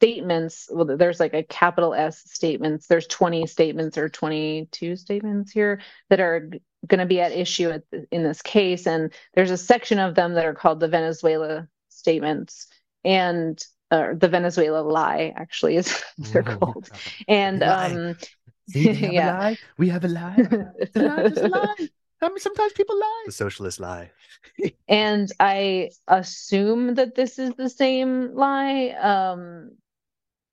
statements. 0.00 0.66
Well, 0.72 0.96
there's 0.96 1.20
like 1.20 1.34
a 1.34 1.42
capital 1.42 1.92
S 1.92 2.22
statements. 2.32 2.86
There's 2.86 3.06
20 3.06 3.46
statements 3.46 3.98
or 3.98 4.08
22 4.08 4.96
statements 4.96 5.52
here 5.52 5.80
that 6.08 6.20
are 6.20 6.48
going 6.86 7.00
to 7.00 7.06
be 7.06 7.20
at 7.20 7.32
issue 7.32 7.68
at 7.68 7.82
the, 7.90 8.06
in 8.10 8.22
this 8.22 8.40
case, 8.40 8.86
and 8.86 9.12
there's 9.34 9.50
a 9.50 9.58
section 9.58 9.98
of 9.98 10.14
them 10.14 10.32
that 10.34 10.46
are 10.46 10.54
called 10.54 10.80
the 10.80 10.88
Venezuela 10.88 11.68
statements 11.90 12.66
and 13.04 13.62
uh, 13.90 14.14
the 14.14 14.28
Venezuela 14.28 14.80
lie. 14.80 15.34
Actually, 15.36 15.76
is 15.76 16.02
what 16.16 16.32
they're 16.32 16.42
called. 16.42 16.88
And 17.28 17.60
Lie. 17.60 17.92
um, 17.92 18.16
See, 18.70 18.88
we 18.88 18.94
have 18.96 19.12
Yeah. 19.12 19.32
a 19.36 19.38
lie. 19.42 19.56
We 19.76 19.88
have 19.90 20.04
a 20.04 20.08
lie. 20.08 20.36
It's 20.78 20.96
a 20.96 21.00
lie. 21.02 21.22
It's 21.24 21.42
a 21.42 21.48
lie. 21.48 21.88
I 22.22 22.28
mean, 22.28 22.38
sometimes 22.38 22.72
people 22.72 22.98
lie. 22.98 23.22
The 23.26 23.32
socialist 23.32 23.80
lie. 23.80 24.10
and 24.88 25.30
I 25.40 25.90
assume 26.08 26.94
that 26.94 27.14
this 27.14 27.38
is 27.38 27.52
the 27.54 27.68
same 27.68 28.34
lie. 28.34 28.90
Um, 28.90 29.72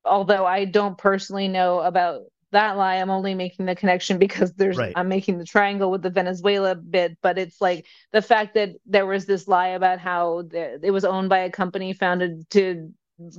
although 0.04 0.46
I 0.46 0.64
don't 0.64 0.98
personally 0.98 1.48
know 1.48 1.80
about 1.80 2.22
that 2.50 2.76
lie, 2.76 2.96
I'm 2.96 3.10
only 3.10 3.34
making 3.34 3.66
the 3.66 3.74
connection 3.76 4.18
because 4.18 4.52
there's 4.54 4.78
Right. 4.78 4.92
I'm 4.96 5.08
making 5.08 5.38
the 5.38 5.44
triangle 5.44 5.90
with 5.90 6.02
the 6.02 6.10
Venezuela 6.10 6.74
bit, 6.74 7.18
but 7.22 7.38
it's 7.38 7.60
like 7.60 7.86
the 8.12 8.22
fact 8.22 8.54
that 8.54 8.70
there 8.86 9.06
was 9.06 9.26
this 9.26 9.46
lie 9.48 9.68
about 9.68 9.98
how 9.98 10.42
the, 10.42 10.80
it 10.82 10.90
was 10.90 11.04
owned 11.04 11.28
by 11.28 11.40
a 11.40 11.50
company 11.50 11.92
founded 11.92 12.48
to 12.50 12.92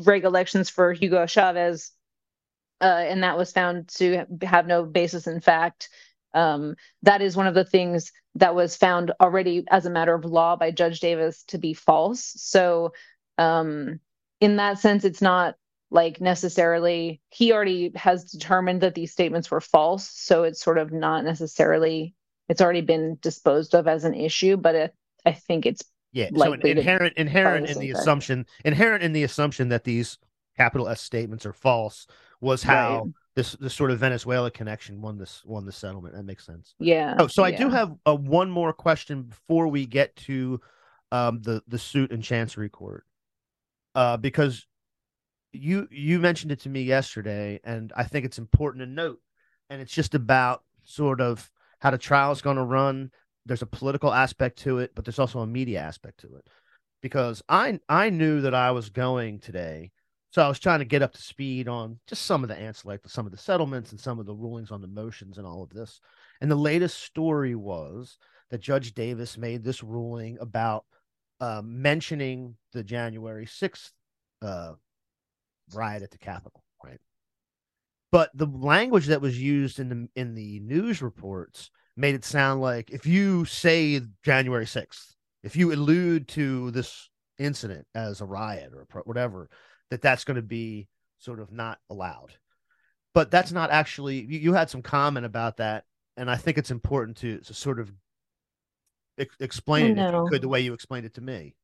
rig 0.05 0.26
elections 0.26 0.70
for 0.70 0.93
Hugo 0.93 1.26
Chavez, 1.26 1.91
uh, 2.82 2.86
and 3.07 3.24
that 3.24 3.38
was 3.38 3.51
found 3.51 3.88
to 3.89 4.26
have 4.43 4.68
no 4.68 4.84
basis 4.84 5.28
in 5.28 5.41
fact. 5.41 5.89
Um, 6.34 6.76
that 7.01 7.22
is 7.24 7.36
one 7.36 7.47
of 7.47 7.55
the 7.55 7.66
things 7.66 8.12
that 8.36 8.53
was 8.53 8.76
found 8.76 9.12
already 9.20 9.66
as 9.72 9.88
a 9.88 9.89
matter 9.89 10.14
of 10.14 10.26
law 10.26 10.55
by 10.55 10.70
Judge 10.70 10.99
Davis 10.99 11.43
to 11.47 11.57
be 11.57 11.74
false. 11.74 12.34
So, 12.38 12.93
um, 13.39 13.99
in 14.39 14.57
that 14.57 14.78
sense, 14.78 15.03
it's 15.03 15.22
not 15.22 15.55
like 15.92 16.22
necessarily 16.22 17.22
he 17.30 17.52
already 17.52 17.92
has 17.96 18.26
determined 18.26 18.82
that 18.82 18.96
these 18.96 19.12
statements 19.12 19.50
were 19.50 19.62
false. 19.62 20.10
So 20.10 20.44
it's 20.44 20.62
sort 20.62 20.78
of 20.78 20.92
not 20.92 21.24
necessarily 21.24 22.14
it's 22.48 22.62
already 22.62 22.82
been 22.82 23.18
disposed 23.22 23.76
of 23.76 23.88
as 23.88 24.04
an 24.06 24.14
issue, 24.16 24.58
but 24.58 24.76
it, 24.76 24.96
I 25.26 25.34
think 25.34 25.66
it's 25.66 25.84
Yeah. 26.12 26.30
So 26.36 26.54
inherent 26.54 27.18
inherent 27.18 27.70
in 27.70 27.80
the 27.80 27.92
fact. 27.92 28.00
assumption 28.02 28.46
inherent 28.66 29.04
in 29.04 29.14
the 29.14 29.24
assumption 29.24 29.70
that 29.70 29.84
these 29.84 30.18
capital 30.58 30.88
S 30.90 31.02
statements 31.02 31.46
are 31.46 31.54
false 31.54 32.06
was 32.42 32.64
how 32.64 33.04
Right. 33.04 33.14
this 33.36 33.54
this 33.54 33.74
sort 33.74 33.92
of 33.92 34.00
Venezuela 34.00 34.52
connection 34.52 35.02
won 35.02 35.18
this 35.18 35.44
won 35.46 35.66
the 35.66 35.72
settlement. 35.72 36.16
That 36.16 36.24
makes 36.24 36.46
sense. 36.46 36.76
yeah. 36.80 37.16
Oh, 37.20 37.28
so 37.28 37.44
I 37.44 37.52
do 37.52 37.70
have 37.70 37.96
uh, 38.06 38.16
one 38.16 38.50
more 38.52 38.74
question 38.74 39.24
before 39.24 39.68
we 39.68 39.86
get 39.86 40.16
to 40.28 40.60
um, 41.12 41.42
the 41.42 41.62
the 41.68 41.80
suit 41.80 42.12
in 42.12 42.22
Chancery 42.22 42.70
Court, 42.70 43.06
uh, 43.96 44.18
because 44.18 44.66
you 45.52 45.88
you 45.91 46.20
mentioned 46.20 46.52
it 46.52 46.62
to 46.62 46.70
me 46.70 46.84
yesterday, 46.84 47.60
and 47.64 47.91
I 47.95 48.04
think 48.04 48.26
it's 48.26 48.38
important 48.38 48.84
to 48.84 48.89
note, 48.89 49.20
and 49.70 49.82
it's 49.82 49.93
just 49.93 50.16
about 50.16 50.64
sort 50.84 51.22
of 51.22 51.50
how 51.80 51.91
the 51.91 51.97
trial 51.97 52.32
is 52.32 52.41
going 52.41 52.58
to 52.58 52.64
run. 52.64 53.12
There's 53.45 53.62
a 53.62 53.68
political 53.68 54.14
aspect 54.14 54.60
to 54.60 54.80
it, 54.80 54.91
but 54.95 55.06
there's 55.06 55.20
also 55.20 55.39
a 55.39 55.47
media 55.47 55.80
aspect 55.80 56.20
to 56.22 56.36
it, 56.36 56.47
because 57.02 57.41
I 57.50 57.80
I 57.89 58.10
knew 58.10 58.41
that 58.41 58.54
I 58.54 58.72
was 58.72 58.89
going 58.89 59.39
today. 59.39 59.91
So 60.32 60.43
I 60.43 60.47
was 60.47 60.60
trying 60.60 60.80
to 60.80 60.86
get 60.86 61.02
up 61.02 61.14
to 61.14 61.22
speed 61.22 61.68
on 61.68 62.00
just 62.06 62.24
some 62.24 62.43
of 62.43 62.50
the 62.50 62.56
ancillary, 62.56 63.00
some 63.08 63.26
of 63.26 63.32
the 63.32 63.38
settlements 63.38 63.89
and 63.91 64.00
some 64.00 64.20
of 64.20 64.28
the 64.28 64.36
rulings 64.36 64.70
on 64.70 64.80
the 64.80 64.88
motions 64.88 65.39
and 65.39 65.47
all 65.47 65.64
of 65.64 65.72
this. 65.72 66.00
And 66.39 66.52
the 66.52 66.56
latest 66.56 67.00
story 67.00 67.56
was 67.56 68.20
that 68.52 68.62
Judge 68.62 68.93
Davis 68.93 69.39
made 69.39 69.64
this 69.64 69.82
ruling 69.82 70.38
about 70.39 70.86
uh, 71.39 71.64
mentioning 71.66 72.58
the 72.74 72.84
January 72.84 73.47
6th 73.47 73.91
uh, 74.43 74.74
riot 75.74 76.03
at 76.03 76.11
the 76.11 76.17
Capitol, 76.17 76.63
right? 76.84 76.99
But 78.11 78.32
the 78.34 78.47
language 78.47 79.07
that 79.07 79.22
was 79.22 79.39
used 79.39 79.80
in 79.80 79.89
the 79.89 80.07
in 80.15 80.36
the 80.36 80.59
news 80.59 81.01
reports 81.01 81.70
made 81.95 82.15
it 82.15 82.26
sound 82.26 82.61
like 82.61 82.89
if 82.91 83.05
you 83.05 83.45
say 83.45 84.01
January 84.24 84.65
6th, 84.65 85.15
if 85.43 85.55
you 85.55 85.74
allude 85.74 86.28
to 86.30 86.72
this 86.72 87.09
incident 87.38 87.86
as 87.93 88.22
a 88.22 88.26
riot 88.26 88.72
or 88.74 88.82
a 88.82 88.86
pro- 88.86 89.03
whatever, 89.03 89.49
that 89.89 90.01
that's 90.01 90.24
going 90.24 90.36
to 90.36 90.41
be 90.41 90.88
sort 91.20 91.39
of 91.39 91.51
not 91.51 91.78
allowed. 91.89 92.34
But 93.13 93.32
that's 93.32 93.51
not 93.51 93.72
actually. 93.72 94.22
You, 94.22 94.39
you 94.39 94.53
had 94.53 94.70
some 94.70 94.82
comment 94.82 95.26
about 95.26 95.57
that, 95.57 95.84
and 96.15 96.30
I 96.30 96.36
think 96.36 96.57
it's 96.57 96.72
important 96.72 97.17
to, 97.17 97.39
to 97.39 97.53
sort 97.53 97.80
of 97.80 97.91
ex- 99.17 99.36
explain 99.39 99.97
it 99.97 100.01
if 100.01 100.13
you 100.13 100.28
could 100.30 100.41
the 100.41 100.49
way 100.49 100.61
you 100.61 100.74
explained 100.74 101.05
it 101.05 101.15
to 101.15 101.22
me. 101.22 101.55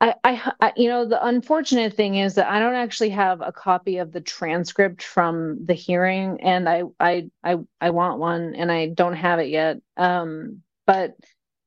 I, 0.00 0.14
I, 0.60 0.72
you 0.76 0.88
know, 0.88 1.06
the 1.06 1.24
unfortunate 1.24 1.94
thing 1.94 2.16
is 2.16 2.34
that 2.34 2.48
I 2.48 2.58
don't 2.58 2.74
actually 2.74 3.10
have 3.10 3.40
a 3.40 3.52
copy 3.52 3.96
of 3.96 4.12
the 4.12 4.20
transcript 4.20 5.02
from 5.02 5.64
the 5.64 5.74
hearing, 5.74 6.40
and 6.42 6.68
I, 6.68 6.82
I, 7.00 7.30
I, 7.42 7.56
I 7.80 7.90
want 7.90 8.18
one, 8.18 8.54
and 8.54 8.70
I 8.70 8.88
don't 8.88 9.14
have 9.14 9.38
it 9.38 9.48
yet. 9.48 9.78
Um, 9.96 10.62
but 10.86 11.16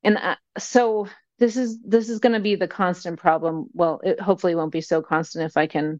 and 0.03 0.17
I, 0.17 0.37
so 0.59 1.07
this 1.39 1.57
is 1.57 1.79
this 1.81 2.09
is 2.09 2.19
going 2.19 2.33
to 2.33 2.39
be 2.39 2.55
the 2.55 2.67
constant 2.67 3.19
problem. 3.19 3.69
Well, 3.73 3.99
it 4.03 4.19
hopefully 4.19 4.53
won't 4.53 4.71
be 4.71 4.81
so 4.81 5.01
constant 5.01 5.45
if 5.45 5.57
I 5.57 5.65
can, 5.65 5.99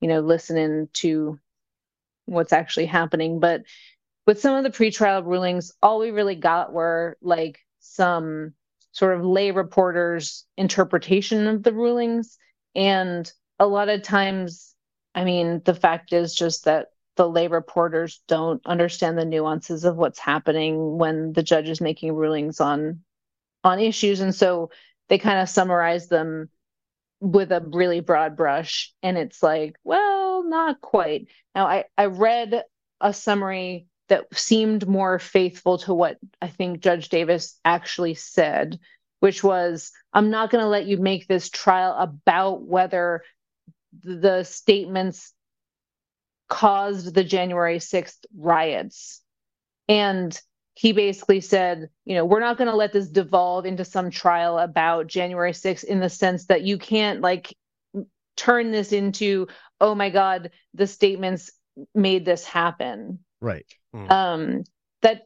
you 0.00 0.08
know, 0.08 0.20
listen 0.20 0.56
in 0.56 0.88
to 0.94 1.38
what's 2.24 2.54
actually 2.54 2.86
happening. 2.86 3.38
But 3.38 3.62
with 4.26 4.40
some 4.40 4.56
of 4.56 4.64
the 4.64 4.70
pretrial 4.76 5.24
rulings, 5.24 5.72
all 5.82 5.98
we 5.98 6.10
really 6.10 6.36
got 6.36 6.72
were 6.72 7.18
like 7.20 7.60
some 7.80 8.54
sort 8.96 9.14
of 9.14 9.26
lay 9.26 9.50
reporters' 9.50 10.46
interpretation 10.56 11.46
of 11.48 11.62
the 11.62 11.74
rulings. 11.74 12.38
And 12.74 13.30
a 13.58 13.66
lot 13.66 13.90
of 13.90 14.02
times, 14.02 14.74
I 15.14 15.24
mean, 15.24 15.60
the 15.66 15.74
fact 15.74 16.14
is 16.14 16.34
just 16.34 16.64
that 16.64 16.86
the 17.16 17.28
lay 17.28 17.48
reporters 17.48 18.22
don't 18.26 18.62
understand 18.64 19.18
the 19.18 19.26
nuances 19.26 19.84
of 19.84 19.96
what's 19.96 20.18
happening 20.18 20.96
when 20.96 21.34
the 21.34 21.42
judge 21.42 21.68
is 21.68 21.78
making 21.82 22.14
rulings 22.14 22.58
on 22.58 23.02
on 23.62 23.80
issues. 23.80 24.20
And 24.20 24.34
so 24.34 24.70
they 25.08 25.18
kind 25.18 25.40
of 25.40 25.50
summarize 25.50 26.08
them 26.08 26.48
with 27.20 27.52
a 27.52 27.60
really 27.66 28.00
broad 28.00 28.34
brush. 28.34 28.94
And 29.02 29.18
it's 29.18 29.42
like 29.42 29.76
well 29.84 30.42
not 30.42 30.80
quite. 30.80 31.28
Now 31.54 31.66
i 31.66 31.84
i 31.98 32.06
read 32.06 32.62
a 33.02 33.12
summary 33.12 33.88
that 34.08 34.24
seemed 34.32 34.86
more 34.88 35.18
faithful 35.18 35.78
to 35.78 35.94
what 35.94 36.16
i 36.40 36.48
think 36.48 36.80
judge 36.80 37.08
davis 37.08 37.58
actually 37.64 38.14
said 38.14 38.78
which 39.20 39.42
was 39.42 39.92
i'm 40.12 40.30
not 40.30 40.50
going 40.50 40.62
to 40.62 40.68
let 40.68 40.86
you 40.86 40.96
make 40.96 41.26
this 41.26 41.50
trial 41.50 41.94
about 41.98 42.62
whether 42.62 43.22
the 44.02 44.44
statements 44.44 45.32
caused 46.48 47.14
the 47.14 47.24
january 47.24 47.78
6th 47.78 48.18
riots 48.36 49.22
and 49.88 50.40
he 50.76 50.92
basically 50.92 51.40
said, 51.40 51.88
you 52.04 52.14
know, 52.14 52.26
we're 52.26 52.38
not 52.38 52.58
going 52.58 52.68
to 52.68 52.76
let 52.76 52.92
this 52.92 53.08
devolve 53.08 53.64
into 53.64 53.82
some 53.82 54.10
trial 54.10 54.58
about 54.58 55.06
January 55.06 55.52
6th 55.52 55.84
in 55.84 56.00
the 56.00 56.10
sense 56.10 56.46
that 56.46 56.62
you 56.62 56.76
can't 56.76 57.22
like 57.22 57.56
turn 58.36 58.70
this 58.70 58.92
into, 58.92 59.48
oh 59.80 59.94
my 59.94 60.10
God, 60.10 60.50
the 60.74 60.86
statements 60.86 61.50
made 61.94 62.26
this 62.26 62.44
happen. 62.44 63.20
Right. 63.40 63.66
Mm. 63.94 64.10
Um, 64.10 64.64
that 65.02 65.22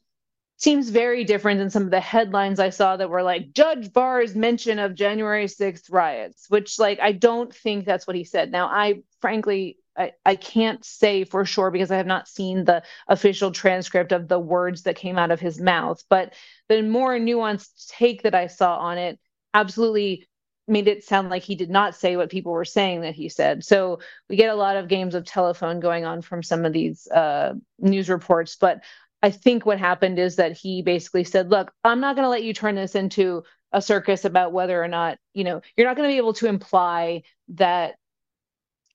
seems 0.57 0.91
very 0.91 1.25
different 1.25 1.59
than 1.59 1.71
some 1.71 1.85
of 1.85 1.91
the 1.91 2.01
headlines 2.01 2.61
I 2.61 2.71
saw 2.71 2.97
that 2.97 3.09
were 3.09 3.23
like 3.23 3.53
Judge 3.53 3.93
bars 3.93 4.35
mention 4.35 4.79
of 4.79 4.95
January 4.95 5.47
6th 5.47 5.91
riots, 5.91 6.47
which 6.49 6.79
like 6.79 7.01
I 7.01 7.13
don't 7.13 7.55
think 7.55 7.85
that's 7.85 8.07
what 8.07 8.17
he 8.17 8.25
said. 8.25 8.53
Now, 8.53 8.67
I 8.67 9.03
frankly 9.21 9.79
I, 9.97 10.13
I 10.25 10.37
can't 10.37 10.85
say 10.85 11.25
for 11.25 11.45
sure 11.45 11.71
because 11.71 11.91
I 11.91 11.97
have 11.97 12.07
not 12.07 12.29
seen 12.29 12.65
the 12.65 12.83
official 13.09 13.51
transcript 13.51 14.13
of 14.13 14.29
the 14.29 14.39
words 14.39 14.83
that 14.83 14.97
came 14.97 15.19
out 15.19 15.31
of 15.31 15.41
his 15.41 15.61
mouth. 15.61 16.03
But 16.09 16.35
the 16.69 16.83
more 16.83 17.19
nuanced 17.19 17.89
take 17.89 18.23
that 18.23 18.35
I 18.35 18.47
saw 18.47 18.77
on 18.77 18.99
it 18.99 19.19
absolutely 19.53 20.29
made 20.71 20.89
it 20.89 21.05
sound 21.05 21.29
like 21.29 21.43
he 21.43 21.55
did 21.55 21.69
not 21.69 21.95
say 21.95 22.17
what 22.17 22.31
people 22.31 22.53
were 22.53 22.65
saying 22.65 23.03
that 23.03 23.15
he 23.15 23.29
said. 23.29 23.65
So 23.65 23.99
we 24.29 24.37
get 24.37 24.51
a 24.51 24.55
lot 24.55 24.77
of 24.77 24.89
games 24.89 25.15
of 25.15 25.25
telephone 25.25 25.81
going 25.81 26.05
on 26.05 26.23
from 26.23 26.43
some 26.43 26.65
of 26.65 26.73
these 26.73 27.07
uh, 27.09 27.55
news 27.79 28.09
reports. 28.09 28.57
But 28.57 28.83
I 29.23 29.31
think 29.31 29.67
what 29.67 29.79
happened 29.79 30.19
is 30.19 30.37
that 30.37 30.57
he 30.57 30.83
basically 30.83 31.25
said, 31.25 31.51
look, 31.51 31.73
I'm 31.85 32.01
not 32.01 32.17
going 32.17 32.25
to 32.25 32.31
let 32.31 32.45
you 32.45 32.55
turn 32.55 32.77
this 32.77 32.95
into 32.95 33.43
a 33.73 33.83
circus 33.83 34.25
about 34.25 34.53
whether 34.53 34.83
or 34.83 34.89
not, 34.89 35.19
you 35.35 35.45
know, 35.45 35.61
you're 35.77 35.87
not 35.87 35.97
going 35.97 36.09
to 36.09 36.13
be 36.13 36.19
able 36.19 36.33
to 36.35 36.47
imply 36.47 37.23
that 37.49 37.97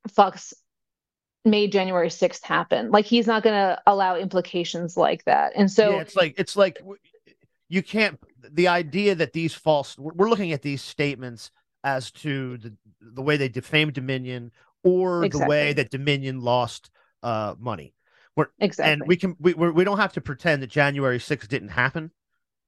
Fox 0.10 0.54
made 1.44 1.72
January 1.72 2.10
6th 2.10 2.44
happen. 2.44 2.90
Like 2.90 3.06
he's 3.06 3.28
not 3.28 3.44
going 3.44 3.56
to 3.56 3.82
allow 3.86 4.18
implications 4.18 4.98
like 4.98 5.24
that. 5.26 5.54
And 5.56 5.70
so 5.70 5.92
yeah, 5.92 6.02
it's 6.02 6.16
like 6.16 6.36
it's 6.38 6.56
like 6.56 6.80
you 7.70 7.84
can't 7.84 8.20
the 8.52 8.68
idea 8.68 9.16
that 9.16 9.34
these 9.34 9.54
false 9.54 9.98
we're 9.98 10.30
looking 10.30 10.52
at 10.52 10.62
these 10.62 10.82
statements 10.82 11.52
as 11.86 12.12
to 12.12 12.58
the 12.58 12.74
the 13.00 13.22
way 13.22 13.38
they 13.38 13.48
defamed 13.48 13.94
Dominion 13.94 14.52
or 14.84 15.24
exactly. 15.24 15.46
the 15.46 15.50
way 15.50 15.74
that 15.74 15.92
Dominion 15.92 16.42
lost 16.42 16.90
uh 17.24 17.56
money. 17.58 17.94
We're, 18.36 18.48
exactly. 18.60 18.92
And 18.92 19.04
we 19.08 19.16
can 19.16 19.38
we 19.40 19.54
we're, 19.54 19.72
we 19.72 19.86
do 19.86 19.92
not 19.92 20.00
have 20.00 20.14
to 20.14 20.22
pretend 20.22 20.62
that 20.64 20.68
January 20.68 21.20
6th 21.20 21.48
didn't 21.48 21.70
happen 21.70 22.12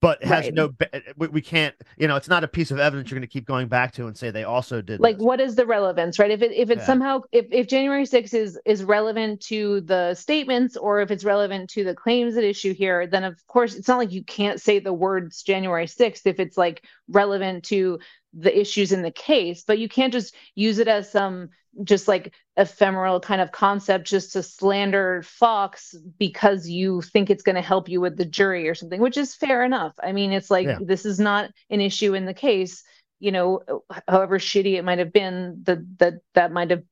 but 0.02 0.24
has 0.24 0.46
right. 0.46 0.54
no 0.54 0.72
we, 1.18 1.28
we 1.28 1.42
can't 1.42 1.76
you 1.98 2.08
know 2.08 2.16
it's 2.16 2.28
not 2.28 2.44
a 2.44 2.48
piece 2.48 2.72
of 2.72 2.80
evidence 2.80 3.10
you're 3.10 3.18
going 3.18 3.28
to 3.28 3.32
keep 3.32 3.46
going 3.46 3.68
back 3.68 3.92
to 3.92 4.08
and 4.08 4.18
say 4.18 4.30
they 4.30 4.44
also 4.44 4.82
did 4.82 5.00
like 5.00 5.18
this. 5.18 5.26
what 5.26 5.40
is 5.40 5.56
the 5.56 5.66
relevance 5.66 6.20
right 6.20 6.32
if 6.32 6.42
it 6.42 6.52
if 6.52 6.70
it's 6.70 6.82
yeah. 6.82 6.86
somehow 6.86 7.20
if, 7.32 7.46
if 7.52 7.68
january 7.68 8.04
6th 8.04 8.34
is 8.34 8.60
is 8.66 8.84
relevant 8.84 9.42
to 9.42 9.82
the 9.82 10.14
statements 10.14 10.78
or 10.78 11.02
if 11.02 11.12
it's 11.12 11.24
relevant 11.24 11.70
to 11.70 11.84
the 11.84 11.96
claims 11.96 12.38
at 12.38 12.44
issue 12.44 12.74
here 12.74 13.08
then 13.08 13.24
of 13.24 13.46
course 13.48 13.76
it's 13.76 13.88
not 13.88 13.98
like 13.98 14.12
you 14.12 14.24
can't 14.24 14.62
say 14.62 14.80
the 14.80 14.94
words 14.94 15.42
january 15.42 15.86
6th 15.86 16.22
if 16.26 16.40
it's 16.40 16.58
like 16.58 16.84
relevant 17.10 17.64
to 17.66 18.00
the 18.40 18.60
issues 18.60 18.92
in 18.92 19.02
the 19.02 19.12
case 19.12 19.64
but 19.66 19.80
you 19.80 19.90
can't 19.90 20.14
just 20.14 20.36
use 20.56 20.80
it 20.80 20.88
as 20.88 21.12
some 21.12 21.50
just 21.84 22.08
like 22.08 22.34
ephemeral 22.56 23.20
kind 23.20 23.42
of 23.42 23.52
concept 23.52 24.08
just 24.08 24.34
to 24.34 24.44
slander 24.44 25.22
Fox 25.24 25.96
because 26.18 26.68
you 26.68 27.02
think 27.02 27.30
it's 27.30 27.44
going 27.44 27.56
to 27.56 27.62
help 27.62 27.90
you 27.90 28.02
with 28.02 28.18
the 28.18 28.26
jury 28.26 28.68
or 28.68 28.76
something, 28.76 29.02
which 29.02 29.18
is 29.18 29.36
fair 29.36 29.64
enough. 29.64 29.94
I 30.02 30.12
mean, 30.12 30.32
it's 30.32 30.50
like 30.50 30.66
yeah. 30.66 30.80
this 30.82 31.06
is 31.06 31.20
not 31.20 31.52
an 31.70 31.82
issue 31.82 32.14
in 32.14 32.26
the 32.26 32.34
case. 32.34 32.84
You 33.20 33.32
know, 33.32 33.62
however 34.08 34.40
shitty 34.40 34.74
it 34.74 34.86
might 34.86 35.00
have 35.00 35.14
been, 35.14 35.62
that 35.64 35.80
that 36.00 36.14
that 36.34 36.52
might 36.52 36.72
have 36.72 36.84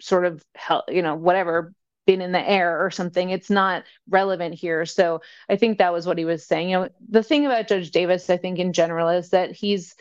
sort 0.00 0.24
of 0.24 0.42
helped, 0.54 0.90
you 0.90 1.02
know, 1.02 1.14
whatever 1.14 1.72
been 2.06 2.22
in 2.22 2.32
the 2.32 2.48
air 2.48 2.84
or 2.84 2.90
something. 2.90 3.30
It's 3.30 3.50
not 3.50 3.82
relevant 4.08 4.54
here. 4.54 4.86
So 4.86 5.20
I 5.48 5.56
think 5.56 5.78
that 5.78 5.92
was 5.92 6.06
what 6.06 6.18
he 6.18 6.24
was 6.24 6.46
saying. 6.46 6.70
You 6.70 6.76
know, 6.78 6.88
the 7.08 7.22
thing 7.22 7.44
about 7.44 7.68
Judge 7.68 7.90
Davis, 7.90 8.30
I 8.30 8.36
think 8.36 8.58
in 8.58 8.72
general, 8.72 9.08
is 9.08 9.30
that 9.30 9.50
he's 9.50 9.96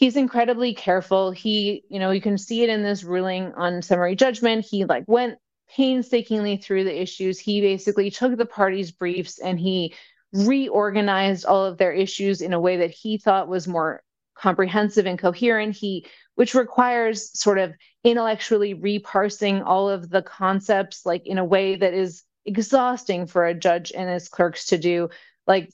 he's 0.00 0.16
incredibly 0.16 0.72
careful. 0.72 1.30
He, 1.30 1.84
you 1.90 1.98
know, 1.98 2.10
you 2.10 2.22
can 2.22 2.38
see 2.38 2.62
it 2.62 2.70
in 2.70 2.82
this 2.82 3.04
ruling 3.04 3.52
on 3.52 3.82
summary 3.82 4.16
judgment. 4.16 4.66
He 4.68 4.86
like 4.86 5.04
went 5.06 5.38
painstakingly 5.76 6.56
through 6.56 6.84
the 6.84 7.02
issues. 7.02 7.38
He 7.38 7.60
basically 7.60 8.10
took 8.10 8.36
the 8.36 8.46
parties' 8.46 8.90
briefs 8.90 9.38
and 9.38 9.60
he 9.60 9.94
reorganized 10.32 11.44
all 11.44 11.66
of 11.66 11.76
their 11.76 11.92
issues 11.92 12.40
in 12.40 12.54
a 12.54 12.60
way 12.60 12.78
that 12.78 12.90
he 12.90 13.18
thought 13.18 13.46
was 13.46 13.68
more 13.68 14.02
comprehensive 14.34 15.04
and 15.04 15.18
coherent. 15.18 15.76
He 15.76 16.06
which 16.34 16.54
requires 16.54 17.38
sort 17.38 17.58
of 17.58 17.74
intellectually 18.02 18.72
reparsing 18.72 19.60
all 19.60 19.90
of 19.90 20.08
the 20.08 20.22
concepts 20.22 21.04
like 21.04 21.26
in 21.26 21.36
a 21.36 21.44
way 21.44 21.76
that 21.76 21.92
is 21.92 22.22
exhausting 22.46 23.26
for 23.26 23.44
a 23.44 23.52
judge 23.52 23.92
and 23.94 24.08
his 24.08 24.30
clerks 24.30 24.64
to 24.66 24.78
do. 24.78 25.10
Like 25.46 25.70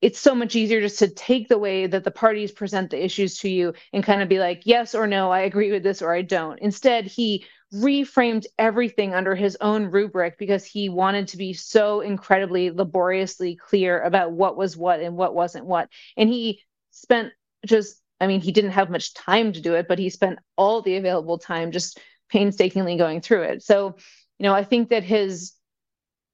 it's 0.00 0.20
so 0.20 0.34
much 0.34 0.54
easier 0.54 0.80
just 0.80 0.98
to 1.00 1.08
take 1.08 1.48
the 1.48 1.58
way 1.58 1.86
that 1.86 2.04
the 2.04 2.10
parties 2.10 2.52
present 2.52 2.90
the 2.90 3.04
issues 3.04 3.38
to 3.38 3.48
you 3.48 3.74
and 3.92 4.04
kind 4.04 4.22
of 4.22 4.28
be 4.28 4.38
like, 4.38 4.62
yes 4.64 4.94
or 4.94 5.06
no, 5.06 5.30
I 5.30 5.40
agree 5.40 5.72
with 5.72 5.82
this 5.82 6.02
or 6.02 6.14
I 6.14 6.22
don't. 6.22 6.58
Instead, 6.60 7.06
he 7.06 7.44
reframed 7.74 8.46
everything 8.58 9.14
under 9.14 9.34
his 9.34 9.56
own 9.60 9.86
rubric 9.86 10.38
because 10.38 10.64
he 10.64 10.88
wanted 10.88 11.28
to 11.28 11.36
be 11.36 11.52
so 11.52 12.00
incredibly 12.00 12.70
laboriously 12.70 13.56
clear 13.56 14.00
about 14.02 14.32
what 14.32 14.56
was 14.56 14.76
what 14.76 15.00
and 15.00 15.16
what 15.16 15.34
wasn't 15.34 15.66
what. 15.66 15.88
And 16.16 16.28
he 16.28 16.62
spent 16.92 17.32
just, 17.66 18.00
I 18.20 18.26
mean, 18.26 18.40
he 18.40 18.52
didn't 18.52 18.70
have 18.70 18.90
much 18.90 19.14
time 19.14 19.52
to 19.52 19.60
do 19.60 19.74
it, 19.74 19.88
but 19.88 19.98
he 19.98 20.10
spent 20.10 20.38
all 20.56 20.80
the 20.80 20.96
available 20.96 21.38
time 21.38 21.72
just 21.72 21.98
painstakingly 22.30 22.96
going 22.96 23.20
through 23.20 23.42
it. 23.42 23.62
So, 23.62 23.96
you 24.38 24.44
know, 24.44 24.54
I 24.54 24.64
think 24.64 24.90
that 24.90 25.02
his, 25.02 25.52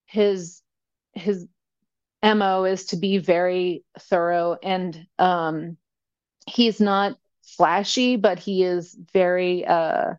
his, 0.06 0.60
his 1.14 1.46
mo 2.32 2.64
is 2.64 2.86
to 2.86 2.96
be 2.96 3.18
very 3.18 3.84
thorough 4.00 4.56
and 4.62 5.06
um, 5.18 5.76
he's 6.46 6.80
not 6.80 7.16
flashy 7.42 8.16
but 8.16 8.38
he 8.38 8.62
is 8.62 8.96
very 9.12 9.66
uh 9.66 10.14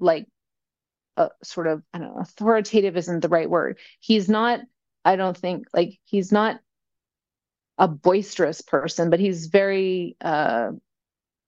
like 0.00 0.26
uh, 1.16 1.28
sort 1.42 1.66
of 1.66 1.82
i 1.94 1.98
don't 1.98 2.14
know 2.14 2.20
authoritative 2.20 2.96
isn't 2.96 3.20
the 3.20 3.28
right 3.28 3.48
word. 3.50 3.78
He's 4.00 4.28
not 4.28 4.60
i 5.04 5.16
don't 5.16 5.36
think 5.36 5.66
like 5.72 5.98
he's 6.04 6.30
not 6.32 6.60
a 7.78 7.88
boisterous 7.88 8.60
person 8.60 9.08
but 9.10 9.20
he's 9.20 9.46
very 9.46 10.16
uh 10.20 10.70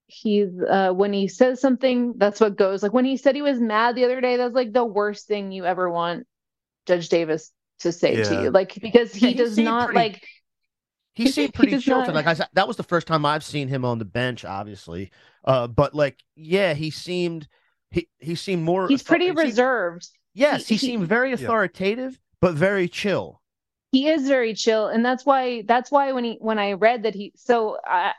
he's 0.07 0.51
uh 0.69 0.93
when 0.93 1.13
he 1.13 1.29
says 1.29 1.61
something 1.61 2.15
that's 2.17 2.41
what 2.41 2.57
goes. 2.57 2.83
Like 2.83 2.93
when 2.93 3.05
he 3.05 3.17
said 3.17 3.35
he 3.35 3.43
was 3.43 3.61
mad 3.61 3.95
the 3.95 4.05
other 4.05 4.21
day 4.21 4.37
that's 4.37 4.55
like 4.55 4.73
the 4.73 4.85
worst 4.85 5.27
thing 5.29 5.53
you 5.53 5.65
ever 5.67 5.91
want 5.91 6.27
judge 6.87 7.09
davis 7.09 7.53
to 7.81 7.93
say 7.93 8.19
yeah. 8.19 8.25
to 8.25 8.43
you, 8.43 8.51
like 8.51 8.75
because 8.81 9.13
he, 9.13 9.27
yeah, 9.27 9.29
he 9.29 9.35
does 9.35 9.59
not 9.59 9.87
pretty, 9.87 9.99
like. 9.99 10.27
He 11.15 11.29
seemed 11.29 11.53
pretty 11.53 11.75
he 11.75 11.81
chill. 11.81 11.99
Not... 11.99 12.15
Like 12.15 12.27
I 12.27 12.35
said, 12.35 12.49
that 12.55 12.69
was 12.69 12.77
the 12.77 12.83
first 12.83 13.07
time 13.07 13.27
I've 13.27 13.45
seen 13.45 13.69
him 13.69 13.85
on 13.85 13.99
the 13.99 14.05
bench, 14.05 14.45
obviously. 14.45 15.11
Uh, 15.45 15.67
but 15.67 15.95
like, 15.95 16.19
yeah, 16.37 16.75
he 16.75 16.91
seemed 16.91 17.49
he 17.91 18.09
he 18.19 18.35
seemed 18.35 18.63
more. 18.63 18.89
He's 18.89 19.03
pretty 19.03 19.27
he 19.27 19.33
reserved. 19.33 20.05
Seemed, 20.05 20.15
yes, 20.35 20.67
he, 20.67 20.77
he, 20.77 20.87
seemed 20.87 21.09
very 21.09 21.33
authoritative, 21.33 22.13
yeah. 22.13 22.19
but 22.41 22.55
very 22.55 22.89
chill 22.89 23.40
he 23.93 24.09
is 24.09 24.29
very 24.29 24.55
chill 24.55 24.87
and 24.87 25.05
that's 25.05 25.27
why 25.27 25.63
that's 25.63 25.91
why 25.91 26.13
when 26.13 26.25
he 26.25 26.37
when 26.41 26.59
i 26.59 26.73
read 26.73 27.03
that 27.03 27.15
he 27.15 27.33
so 27.37 27.77
i 27.85 28.13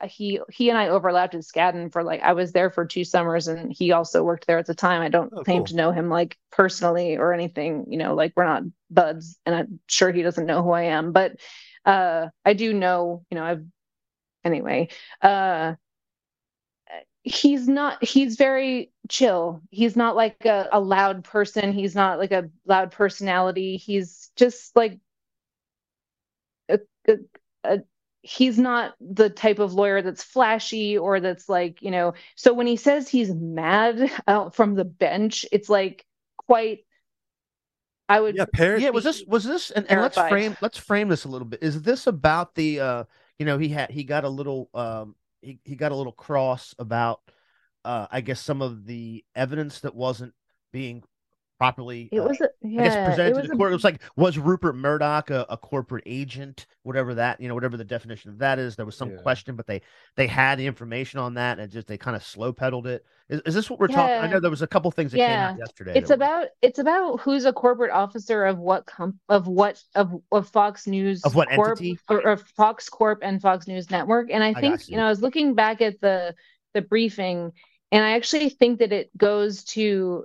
i 0.00 0.06
he 0.06 0.40
he 0.50 0.68
and 0.68 0.78
i 0.78 0.88
overlapped 0.88 1.34
in 1.34 1.40
skadden 1.40 1.92
for 1.92 2.02
like 2.02 2.22
i 2.22 2.32
was 2.32 2.52
there 2.52 2.70
for 2.70 2.84
two 2.84 3.04
summers 3.04 3.48
and 3.48 3.72
he 3.72 3.92
also 3.92 4.22
worked 4.22 4.46
there 4.46 4.58
at 4.58 4.66
the 4.66 4.74
time 4.74 5.02
i 5.02 5.08
don't 5.08 5.32
oh, 5.36 5.42
claim 5.42 5.58
cool. 5.58 5.66
to 5.66 5.76
know 5.76 5.90
him 5.90 6.08
like 6.08 6.38
personally 6.50 7.16
or 7.16 7.32
anything 7.32 7.86
you 7.88 7.98
know 7.98 8.14
like 8.14 8.32
we're 8.36 8.44
not 8.44 8.62
buds 8.90 9.38
and 9.44 9.54
i'm 9.54 9.80
sure 9.88 10.12
he 10.12 10.22
doesn't 10.22 10.46
know 10.46 10.62
who 10.62 10.70
i 10.70 10.82
am 10.82 11.12
but 11.12 11.32
uh 11.84 12.28
i 12.44 12.52
do 12.52 12.72
know 12.72 13.24
you 13.30 13.36
know 13.36 13.44
i've 13.44 13.64
anyway, 14.44 14.88
uh, 15.20 15.74
he's 17.22 17.68
not 17.68 18.02
he's 18.02 18.36
very 18.36 18.90
chill. 19.08 19.62
He's 19.70 19.96
not 19.96 20.16
like 20.16 20.44
a, 20.44 20.68
a 20.72 20.80
loud 20.80 21.24
person. 21.24 21.72
He's 21.72 21.94
not 21.94 22.18
like 22.18 22.32
a 22.32 22.50
loud 22.66 22.90
personality. 22.90 23.76
He's 23.76 24.30
just 24.36 24.74
like 24.74 24.98
a, 26.68 26.80
a, 27.08 27.16
a, 27.64 27.78
he's 28.22 28.58
not 28.58 28.94
the 29.00 29.30
type 29.30 29.58
of 29.58 29.74
lawyer 29.74 30.02
that's 30.02 30.22
flashy 30.22 30.96
or 30.96 31.20
that's 31.20 31.48
like 31.48 31.82
you 31.82 31.90
know 31.90 32.14
so 32.36 32.52
when 32.52 32.68
he 32.68 32.76
says 32.76 33.08
he's 33.08 33.34
mad 33.34 34.10
out 34.28 34.54
from 34.54 34.74
the 34.74 34.84
bench 34.84 35.44
it's 35.50 35.68
like 35.68 36.06
quite 36.36 36.84
i 38.08 38.20
would 38.20 38.36
yeah 38.36 38.44
par- 38.54 38.78
yeah 38.78 38.90
was 38.90 39.02
this 39.02 39.24
was 39.26 39.42
this 39.42 39.72
and, 39.72 39.90
and 39.90 40.00
let's 40.00 40.16
frame 40.16 40.56
let's 40.60 40.78
frame 40.78 41.08
this 41.08 41.24
a 41.24 41.28
little 41.28 41.46
bit. 41.46 41.62
Is 41.62 41.82
this 41.82 42.06
about 42.06 42.54
the 42.54 42.78
uh 42.80 43.04
you 43.40 43.46
know 43.46 43.58
he 43.58 43.68
had 43.68 43.90
he 43.90 44.04
got 44.04 44.22
a 44.24 44.28
little 44.28 44.70
um 44.72 45.16
he, 45.42 45.58
he 45.64 45.76
got 45.76 45.92
a 45.92 45.96
little 45.96 46.12
cross 46.12 46.74
about 46.78 47.20
uh 47.84 48.06
I 48.10 48.20
guess 48.20 48.40
some 48.40 48.62
of 48.62 48.86
the 48.86 49.24
evidence 49.34 49.80
that 49.80 49.94
wasn't 49.94 50.34
being 50.72 51.02
properly 51.62 52.08
it 52.10 52.18
was 52.18 52.40
uh, 52.40 52.48
yeah, 52.60 52.80
I 52.80 52.84
guess 52.84 53.08
presented 53.08 53.42
to 53.42 53.48
the 53.48 53.56
court. 53.56 53.70
It 53.70 53.76
was 53.76 53.84
like 53.84 54.02
was 54.16 54.36
Rupert 54.36 54.74
Murdoch 54.74 55.30
a, 55.30 55.46
a, 55.48 55.56
corporate 55.56 56.02
agent, 56.06 56.66
whatever 56.82 57.14
that 57.14 57.40
you 57.40 57.46
know, 57.46 57.54
whatever 57.54 57.76
the 57.76 57.84
definition 57.84 58.30
of 58.30 58.38
that 58.38 58.58
is. 58.58 58.74
There 58.74 58.84
was 58.84 58.96
some 58.96 59.12
yeah. 59.12 59.18
question, 59.18 59.54
but 59.54 59.68
they 59.68 59.80
they 60.16 60.26
had 60.26 60.58
the 60.58 60.66
information 60.66 61.20
on 61.20 61.34
that 61.34 61.60
and 61.60 61.70
just 61.70 61.86
they 61.86 61.96
kind 61.96 62.16
of 62.16 62.24
slow 62.24 62.52
pedaled 62.52 62.88
it. 62.88 63.04
Is, 63.28 63.40
is 63.46 63.54
this 63.54 63.70
what 63.70 63.78
we're 63.78 63.88
yeah. 63.90 63.96
talking? 63.96 64.16
I 64.16 64.26
know 64.26 64.40
there 64.40 64.50
was 64.50 64.62
a 64.62 64.66
couple 64.66 64.90
things 64.90 65.12
that 65.12 65.18
yeah. 65.18 65.50
came 65.50 65.54
out 65.54 65.58
yesterday. 65.60 65.92
It's 65.94 66.10
about 66.10 66.48
it's 66.62 66.80
about 66.80 67.20
who's 67.20 67.44
a 67.44 67.52
corporate 67.52 67.92
officer 67.92 68.44
of 68.44 68.58
what 68.58 68.84
comp 68.86 69.14
of 69.28 69.46
what 69.46 69.80
of 69.94 70.20
of 70.32 70.48
Fox 70.48 70.88
News 70.88 71.22
of 71.22 71.36
what 71.36 71.48
Corp, 71.50 71.68
entity 71.68 71.96
or, 72.08 72.26
or 72.26 72.36
Fox 72.38 72.88
Corp 72.88 73.20
and 73.22 73.40
Fox 73.40 73.68
News 73.68 73.88
Network. 73.88 74.32
And 74.32 74.42
I, 74.42 74.48
I 74.48 74.54
think 74.54 74.88
you. 74.88 74.92
you 74.92 74.96
know 74.96 75.06
I 75.06 75.10
was 75.10 75.22
looking 75.22 75.54
back 75.54 75.80
at 75.80 76.00
the 76.00 76.34
the 76.74 76.82
briefing 76.82 77.52
and 77.92 78.02
I 78.02 78.12
actually 78.12 78.48
think 78.48 78.78
that 78.78 78.90
it 78.90 79.16
goes 79.16 79.62
to 79.64 80.24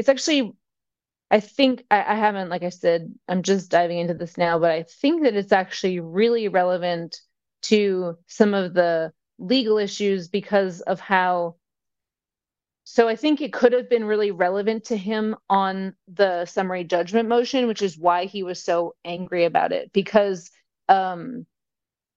it's 0.00 0.08
actually 0.08 0.54
I 1.30 1.40
think 1.40 1.84
I, 1.90 1.98
I, 2.00 2.14
haven't, 2.16 2.48
like 2.48 2.64
I 2.64 2.70
said, 2.70 3.14
I'm 3.28 3.42
just 3.42 3.70
diving 3.70 3.98
into 3.98 4.14
this 4.14 4.36
now, 4.36 4.58
but 4.58 4.72
I 4.72 4.82
think 4.82 5.22
that 5.22 5.36
it's 5.36 5.52
actually 5.52 6.00
really 6.00 6.48
relevant 6.48 7.20
to 7.64 8.18
some 8.26 8.52
of 8.52 8.74
the 8.74 9.12
legal 9.38 9.78
issues 9.78 10.26
because 10.26 10.80
of 10.80 10.98
how. 10.98 11.56
So 12.82 13.06
I 13.06 13.14
think 13.14 13.40
it 13.40 13.52
could 13.52 13.72
have 13.74 13.88
been 13.88 14.04
really 14.04 14.32
relevant 14.32 14.86
to 14.86 14.96
him 14.96 15.36
on 15.48 15.94
the 16.08 16.46
summary 16.46 16.82
judgment 16.82 17.28
motion, 17.28 17.68
which 17.68 17.82
is 17.82 17.96
why 17.96 18.24
he 18.24 18.42
was 18.42 18.64
so 18.64 18.96
angry 19.04 19.44
about 19.44 19.70
it. 19.70 19.92
Because 19.92 20.50
um, 20.88 21.46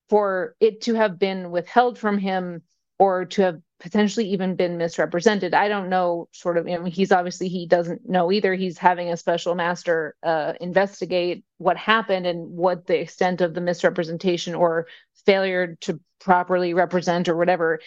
for 0.10 0.56
it 0.60 0.82
to 0.84 0.96
have 0.96 1.20
been 1.20 1.52
withheld 1.52 2.00
from 2.00 2.18
him 2.18 2.64
or 2.98 3.26
to 3.26 3.42
have 3.44 3.62
potentially 3.84 4.30
even 4.30 4.56
been 4.56 4.78
misrepresented. 4.78 5.54
I 5.54 5.68
don't 5.68 5.90
know, 5.90 6.30
sort 6.32 6.58
of, 6.58 6.66
he's 6.88 7.12
obviously 7.12 7.50
he 7.50 7.68
doesn't 7.68 8.08
know 8.10 8.32
either. 8.32 8.56
He's 8.56 8.78
having 8.78 9.10
a 9.10 9.18
special 9.18 9.56
master 9.56 10.16
uh, 10.24 10.54
investigate 10.62 11.44
what 11.58 11.76
happened 11.76 12.26
and 12.26 12.50
what 12.52 12.88
the 12.88 13.02
extent 13.02 13.42
of 13.42 13.54
the 13.54 13.60
misrepresentation 13.60 14.56
or 14.56 14.88
failure 15.26 15.78
to 15.82 16.00
properly 16.22 16.74
represent 16.74 17.28
or 17.28 17.36
whatever. 17.36 17.82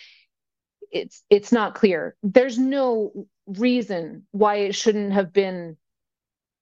It's 0.93 1.23
it's 1.31 1.51
not 1.51 1.75
clear. 1.75 2.15
There's 2.23 2.59
no 2.59 3.27
reason 3.47 4.27
why 4.33 4.57
it 4.57 4.75
shouldn't 4.75 5.15
have 5.15 5.33
been 5.33 5.79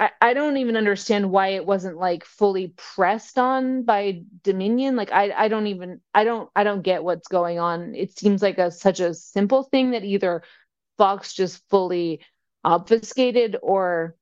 I, 0.00 0.10
I 0.20 0.34
don't 0.34 0.56
even 0.56 0.76
understand 0.76 1.30
why 1.30 1.48
it 1.48 1.66
wasn't 1.66 1.96
like 1.98 2.24
fully 2.24 2.74
pressed 2.76 3.38
on 3.38 3.84
by 3.84 4.22
Dominion. 4.42 4.96
Like 4.96 5.12
I 5.12 5.30
I 5.32 5.48
don't 5.48 5.68
even 5.68 6.00
I 6.12 6.24
don't 6.24 6.50
I 6.56 6.64
don't 6.64 6.82
get 6.82 7.04
what's 7.04 7.28
going 7.28 7.58
on. 7.58 7.94
It 7.94 8.18
seems 8.18 8.42
like 8.42 8.58
a 8.58 8.70
such 8.70 9.00
a 9.00 9.14
simple 9.14 9.62
thing 9.62 9.92
that 9.92 10.04
either 10.04 10.42
Fox 10.98 11.32
just 11.34 11.62
fully 11.70 12.20
obfuscated 12.64 13.56
or 13.62 14.16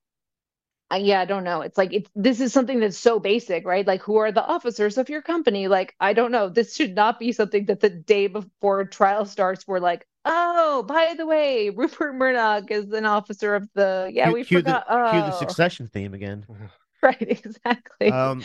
uh, 0.91 0.97
yeah, 0.97 1.21
I 1.21 1.25
don't 1.25 1.43
know. 1.43 1.61
It's 1.61 1.77
like 1.77 1.93
it's 1.93 2.09
this 2.15 2.39
is 2.41 2.53
something 2.53 2.79
that's 2.79 2.97
so 2.97 3.19
basic, 3.19 3.65
right? 3.65 3.85
Like 3.85 4.01
who 4.03 4.17
are 4.17 4.31
the 4.31 4.45
officers 4.45 4.97
of 4.97 5.09
your 5.09 5.21
company? 5.21 5.67
Like 5.67 5.95
I 5.99 6.13
don't 6.13 6.31
know. 6.31 6.49
This 6.49 6.75
should 6.75 6.93
not 6.95 7.19
be 7.19 7.31
something 7.31 7.65
that 7.65 7.79
the 7.79 7.89
day 7.89 8.27
before 8.27 8.85
trial 8.85 9.25
starts 9.25 9.67
we're 9.67 9.79
like, 9.79 10.07
oh, 10.25 10.83
by 10.83 11.15
the 11.17 11.25
way, 11.25 11.69
Rupert 11.69 12.15
Murdoch 12.15 12.71
is 12.71 12.91
an 12.91 13.05
officer 13.05 13.55
of 13.55 13.67
the. 13.73 14.09
Yeah, 14.11 14.25
cue, 14.25 14.33
we 14.33 14.43
cue 14.43 14.57
forgot. 14.59 14.87
The, 14.87 14.93
oh. 14.95 15.11
Cue 15.11 15.21
the 15.21 15.31
Succession 15.31 15.87
theme 15.87 16.13
again. 16.13 16.45
right, 17.01 17.17
exactly. 17.21 18.11
Um, 18.11 18.43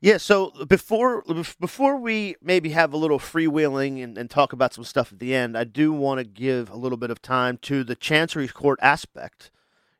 yeah. 0.00 0.16
So 0.16 0.50
before 0.66 1.22
before 1.60 1.96
we 1.96 2.36
maybe 2.42 2.70
have 2.70 2.92
a 2.92 2.96
little 2.96 3.18
freewheeling 3.18 4.02
and, 4.02 4.16
and 4.16 4.30
talk 4.30 4.52
about 4.52 4.74
some 4.74 4.84
stuff 4.84 5.12
at 5.12 5.18
the 5.18 5.34
end, 5.34 5.56
I 5.56 5.64
do 5.64 5.92
want 5.92 6.18
to 6.18 6.24
give 6.24 6.70
a 6.70 6.76
little 6.76 6.98
bit 6.98 7.10
of 7.10 7.20
time 7.22 7.58
to 7.62 7.84
the 7.84 7.94
Chancery 7.94 8.48
Court 8.48 8.78
aspect. 8.82 9.50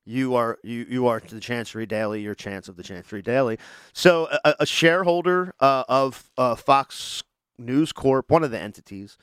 You 0.04 0.34
are 0.34 0.58
you 0.62 0.86
you 0.88 1.06
are 1.06 1.20
to 1.20 1.34
the 1.34 1.40
Chancery 1.40 1.86
Daily. 1.86 2.22
Your 2.22 2.34
chance 2.34 2.68
of 2.68 2.76
the 2.76 2.82
Chancery 2.82 3.22
Daily. 3.22 3.58
So 3.92 4.28
a, 4.44 4.54
a 4.60 4.66
shareholder 4.66 5.54
uh, 5.60 5.84
of 5.88 6.30
uh, 6.38 6.54
Fox 6.56 7.22
News 7.58 7.92
Corp, 7.92 8.30
one 8.30 8.42
of 8.42 8.50
the 8.50 8.58
entities, 8.58 9.18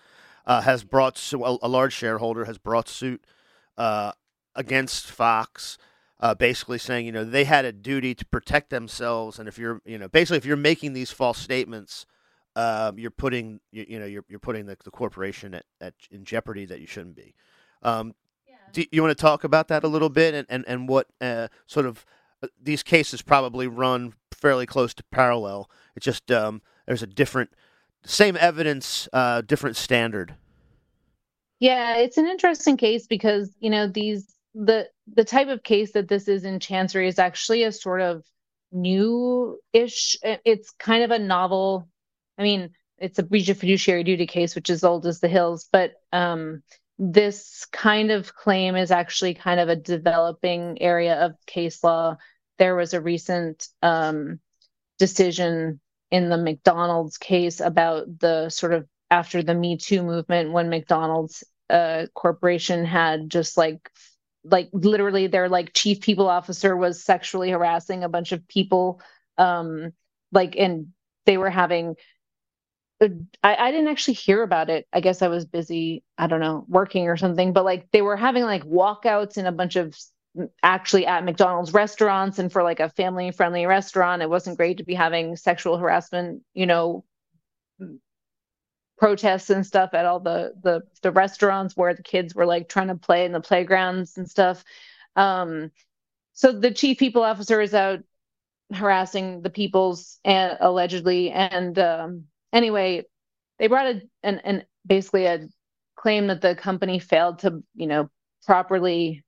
uh, 0.48 0.62
has 0.62 0.84
brought 0.84 1.22
a, 1.34 1.58
a, 1.62 1.68
large 1.68 1.94
shareholder 1.94 2.46
has 2.46 2.58
brought 2.58 2.88
suit 2.88 3.24
uh, 3.78 4.14
against 4.56 5.12
Fox, 5.12 5.78
uh, 6.22 6.34
basically 6.34 6.80
saying 6.80 7.06
you 7.06 7.12
know 7.12 7.26
they 7.26 7.44
had 7.44 7.66
a 7.66 7.74
duty 7.74 8.16
to 8.16 8.26
protect 8.26 8.70
themselves, 8.70 9.38
and 9.38 9.48
if 9.48 9.60
you're 9.60 9.82
you 9.86 10.00
know 10.00 10.08
basically 10.08 10.38
if 10.38 10.46
you're 10.46 10.56
making 10.56 10.94
these 10.94 11.12
false 11.12 11.38
statements, 11.38 12.06
um, 12.56 12.98
you're 12.98 13.12
putting 13.12 13.60
you, 13.72 13.86
you, 13.88 14.00
know 14.00 14.06
you're 14.06 14.24
you're 14.30 14.40
putting 14.40 14.66
the, 14.66 14.78
the 14.86 14.90
corporation 14.90 15.54
at, 15.54 15.66
at 15.82 15.94
in 16.10 16.24
jeopardy 16.24 16.66
that 16.66 16.80
you 16.80 16.88
shouldn't 16.88 17.16
be. 17.16 17.36
Um, 17.84 18.16
yeah. 18.48 18.56
Do 18.72 18.86
you 18.90 19.04
want 19.04 19.16
to 19.16 19.22
talk 19.22 19.44
about 19.44 19.68
that 19.68 19.84
a 19.84 19.88
little 19.90 20.10
bit 20.10 20.34
and 20.34 20.48
and 20.50 20.64
and 20.66 20.88
what 20.88 21.08
uh, 21.20 21.50
sort 21.68 21.86
of 21.86 22.06
uh, 22.42 22.48
these 22.64 22.84
cases 22.84 23.22
probably 23.22 23.68
run 23.68 24.14
fairly 24.32 24.66
close 24.66 24.94
to 24.94 25.04
parallel. 25.12 25.70
It's 25.96 26.06
just 26.06 26.32
um, 26.32 26.62
there's 26.86 27.04
a 27.04 27.08
different 27.08 27.50
same 28.06 28.38
evidence, 28.38 29.08
uh, 29.14 29.42
different 29.42 29.76
standard. 29.76 30.36
Yeah, 31.60 31.98
it's 31.98 32.18
an 32.18 32.28
interesting 32.28 32.78
case 32.78 33.08
because 33.08 33.54
you 33.60 33.70
know 33.70 33.88
these 33.88 34.34
the 34.54 34.90
the 35.14 35.24
type 35.24 35.48
of 35.48 35.64
case 35.64 35.94
that 35.94 36.08
this 36.08 36.28
is 36.28 36.44
in 36.44 36.60
Chancery 36.60 37.08
is 37.08 37.20
actually 37.20 37.64
a 37.64 37.72
sort 37.72 38.02
of 38.02 38.24
new-ish. 38.72 40.18
It's 40.24 40.72
kind 40.72 41.04
of 41.04 41.12
a 41.12 41.20
novel. 41.20 41.88
I 42.38 42.44
mean, 42.44 42.72
it's 42.98 43.20
a 43.20 43.24
breach 43.24 43.50
of 43.50 43.58
fiduciary 43.58 44.04
duty 44.04 44.28
case, 44.28 44.56
which 44.56 44.70
is 44.70 44.84
old 44.84 45.06
as 45.06 45.20
the 45.20 45.28
hills, 45.28 45.68
but 45.72 45.94
um, 46.12 46.64
this 47.00 47.66
kind 47.72 48.12
of 48.12 48.34
claim 48.36 48.76
is 48.76 48.92
actually 48.92 49.34
kind 49.34 49.60
of 49.60 49.70
a 49.70 49.76
developing 49.76 50.82
area 50.82 51.16
of 51.26 51.36
case 51.46 51.84
law. 51.84 52.18
There 52.58 52.76
was 52.76 52.94
a 52.94 53.02
recent 53.02 53.68
um, 53.82 54.40
decision 54.98 55.80
in 56.12 56.30
the 56.30 56.38
McDonald's 56.38 57.18
case 57.18 57.60
about 57.60 58.20
the 58.20 58.50
sort 58.50 58.74
of 58.74 58.88
after 59.10 59.44
the 59.44 59.54
Me 59.54 59.78
Too 59.78 60.04
movement 60.04 60.52
when 60.52 60.70
McDonald's 60.70 61.44
uh, 61.70 62.08
corporation 62.14 62.86
had 62.86 63.30
just 63.30 63.58
like 63.58 63.90
like 64.44 64.70
literally 64.72 65.28
their 65.28 65.50
like 65.50 65.74
chief 65.74 66.00
people 66.02 66.30
officer 66.30 66.76
was 66.76 67.04
sexually 67.04 67.50
harassing 67.50 68.04
a 68.04 68.10
bunch 68.10 68.32
of 68.32 68.48
people 68.48 69.02
um 69.38 69.92
like 70.32 70.56
and 70.58 70.88
they 71.26 71.38
were 71.38 71.50
having 71.50 71.96
uh, 73.02 73.10
I, 73.44 73.56
I 73.56 73.72
didn't 73.72 73.90
actually 73.90 74.16
hear 74.16 74.42
about 74.44 74.70
it. 74.70 74.88
I 74.92 75.02
guess 75.02 75.22
I 75.22 75.28
was 75.28 75.46
busy, 75.46 76.04
I 76.18 76.28
don't 76.28 76.40
know, 76.40 76.66
working 76.68 77.08
or 77.08 77.18
something, 77.18 77.54
but 77.54 77.66
like 77.66 77.90
they 77.92 78.02
were 78.02 78.18
having 78.18 78.44
like 78.44 78.64
walkouts 78.64 79.38
in 79.38 79.46
a 79.46 79.52
bunch 79.52 79.76
of 79.76 79.96
actually 80.64 81.06
at 81.06 81.24
McDonald's 81.26 81.74
restaurants 81.74 82.40
and 82.40 82.52
for 82.52 82.64
like 82.64 82.80
a 82.80 82.90
family 82.90 83.32
friendly 83.32 83.66
restaurant. 83.66 84.22
It 84.22 84.30
wasn't 84.30 84.58
great 84.58 84.78
to 84.78 84.84
be 84.84 84.94
having 84.94 85.36
sexual 85.36 85.78
harassment, 85.78 86.44
you 86.54 86.66
know, 86.66 87.04
protests 88.98 89.50
and 89.50 89.66
stuff 89.66 89.94
at 89.94 90.06
all 90.06 90.20
the 90.20 90.54
the 90.64 90.82
the 91.02 91.12
restaurants 91.12 91.78
where 91.78 91.94
the 91.94 92.04
kids 92.04 92.34
were 92.34 92.46
like 92.46 92.68
trying 92.68 92.88
to 92.88 92.96
play 92.96 93.26
in 93.26 93.32
the 93.32 93.42
playgrounds 93.42 94.18
and 94.18 94.30
stuff. 94.30 94.64
Um, 95.16 95.72
so 96.34 96.52
the 96.52 96.72
chief 96.72 96.98
people 96.98 97.24
officer 97.24 97.62
is 97.62 97.74
out 97.74 98.00
harassing 98.74 99.42
the 99.42 99.50
peoples 99.50 100.20
and 100.26 100.58
allegedly 100.60 101.32
and 101.32 101.80
um, 101.80 102.26
anyway 102.52 103.04
they 103.60 103.68
brought 103.68 103.88
a 103.88 104.02
an, 104.24 104.40
an 104.40 104.66
basically 104.86 105.26
a 105.26 105.48
claim 105.96 106.28
that 106.28 106.42
the 106.42 106.56
company 106.56 107.00
failed 107.00 107.40
to 107.40 107.64
you 107.76 107.88
know 107.88 108.10
properly 108.46 109.24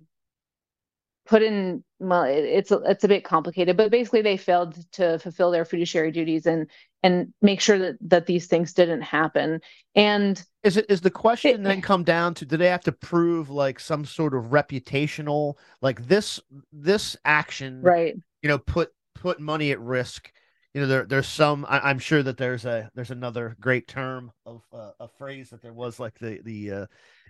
put 1.30 1.44
in 1.44 1.84
well 2.00 2.24
it, 2.24 2.44
it's 2.44 2.72
a, 2.72 2.78
it's 2.80 3.04
a 3.04 3.08
bit 3.08 3.24
complicated 3.24 3.78
but 3.78 3.92
basically 3.92 4.24
they 4.24 4.36
failed 4.36 4.76
to 4.92 5.20
fulfill 5.20 5.52
their 5.52 5.64
fiduciary 5.64 6.12
duties 6.12 6.48
and 6.48 6.68
and 7.04 7.32
make 7.42 7.62
sure 7.62 7.78
that 7.78 7.98
that 8.02 8.26
these 8.26 8.48
things 8.48 8.74
didn't 8.74 9.02
happen 9.02 9.62
and 9.94 10.44
is 10.64 10.76
it 10.76 10.88
is 10.90 11.02
the 11.02 11.12
question 11.12 11.52
it, 11.52 11.64
then 11.64 11.82
come 11.82 12.04
down 12.04 12.34
to 12.34 12.46
do 12.46 12.58
they 12.58 12.68
have 12.68 12.84
to 12.84 12.92
prove 12.92 13.52
like 13.52 13.80
some 13.80 14.04
sort 14.04 14.34
of 14.34 14.46
reputational 14.46 15.54
like 15.84 16.08
this 16.08 16.40
this 16.74 17.16
action 17.26 17.80
right 17.84 18.16
you 18.42 18.50
know 18.50 18.58
put 18.58 18.90
put 19.14 19.40
money 19.40 19.72
at 19.72 19.80
risk 19.80 20.32
you 20.76 20.82
know, 20.82 20.88
there 20.88 21.06
there's 21.06 21.28
some. 21.28 21.66
I, 21.68 21.90
am 21.90 21.98
sure 21.98 22.22
that 22.22 22.38
there's 22.38 22.64
a 22.64 22.92
there's 22.94 23.10
another 23.10 23.58
great 23.60 23.88
term 23.88 24.32
of 24.46 24.62
uh, 24.72 24.92
a 25.00 25.08
phrase 25.08 25.50
that 25.50 25.64
there 25.64 25.74
was 25.74 26.00
like 26.00 26.20
the 26.20 26.40
the 26.44 26.72
uh, 26.72 26.86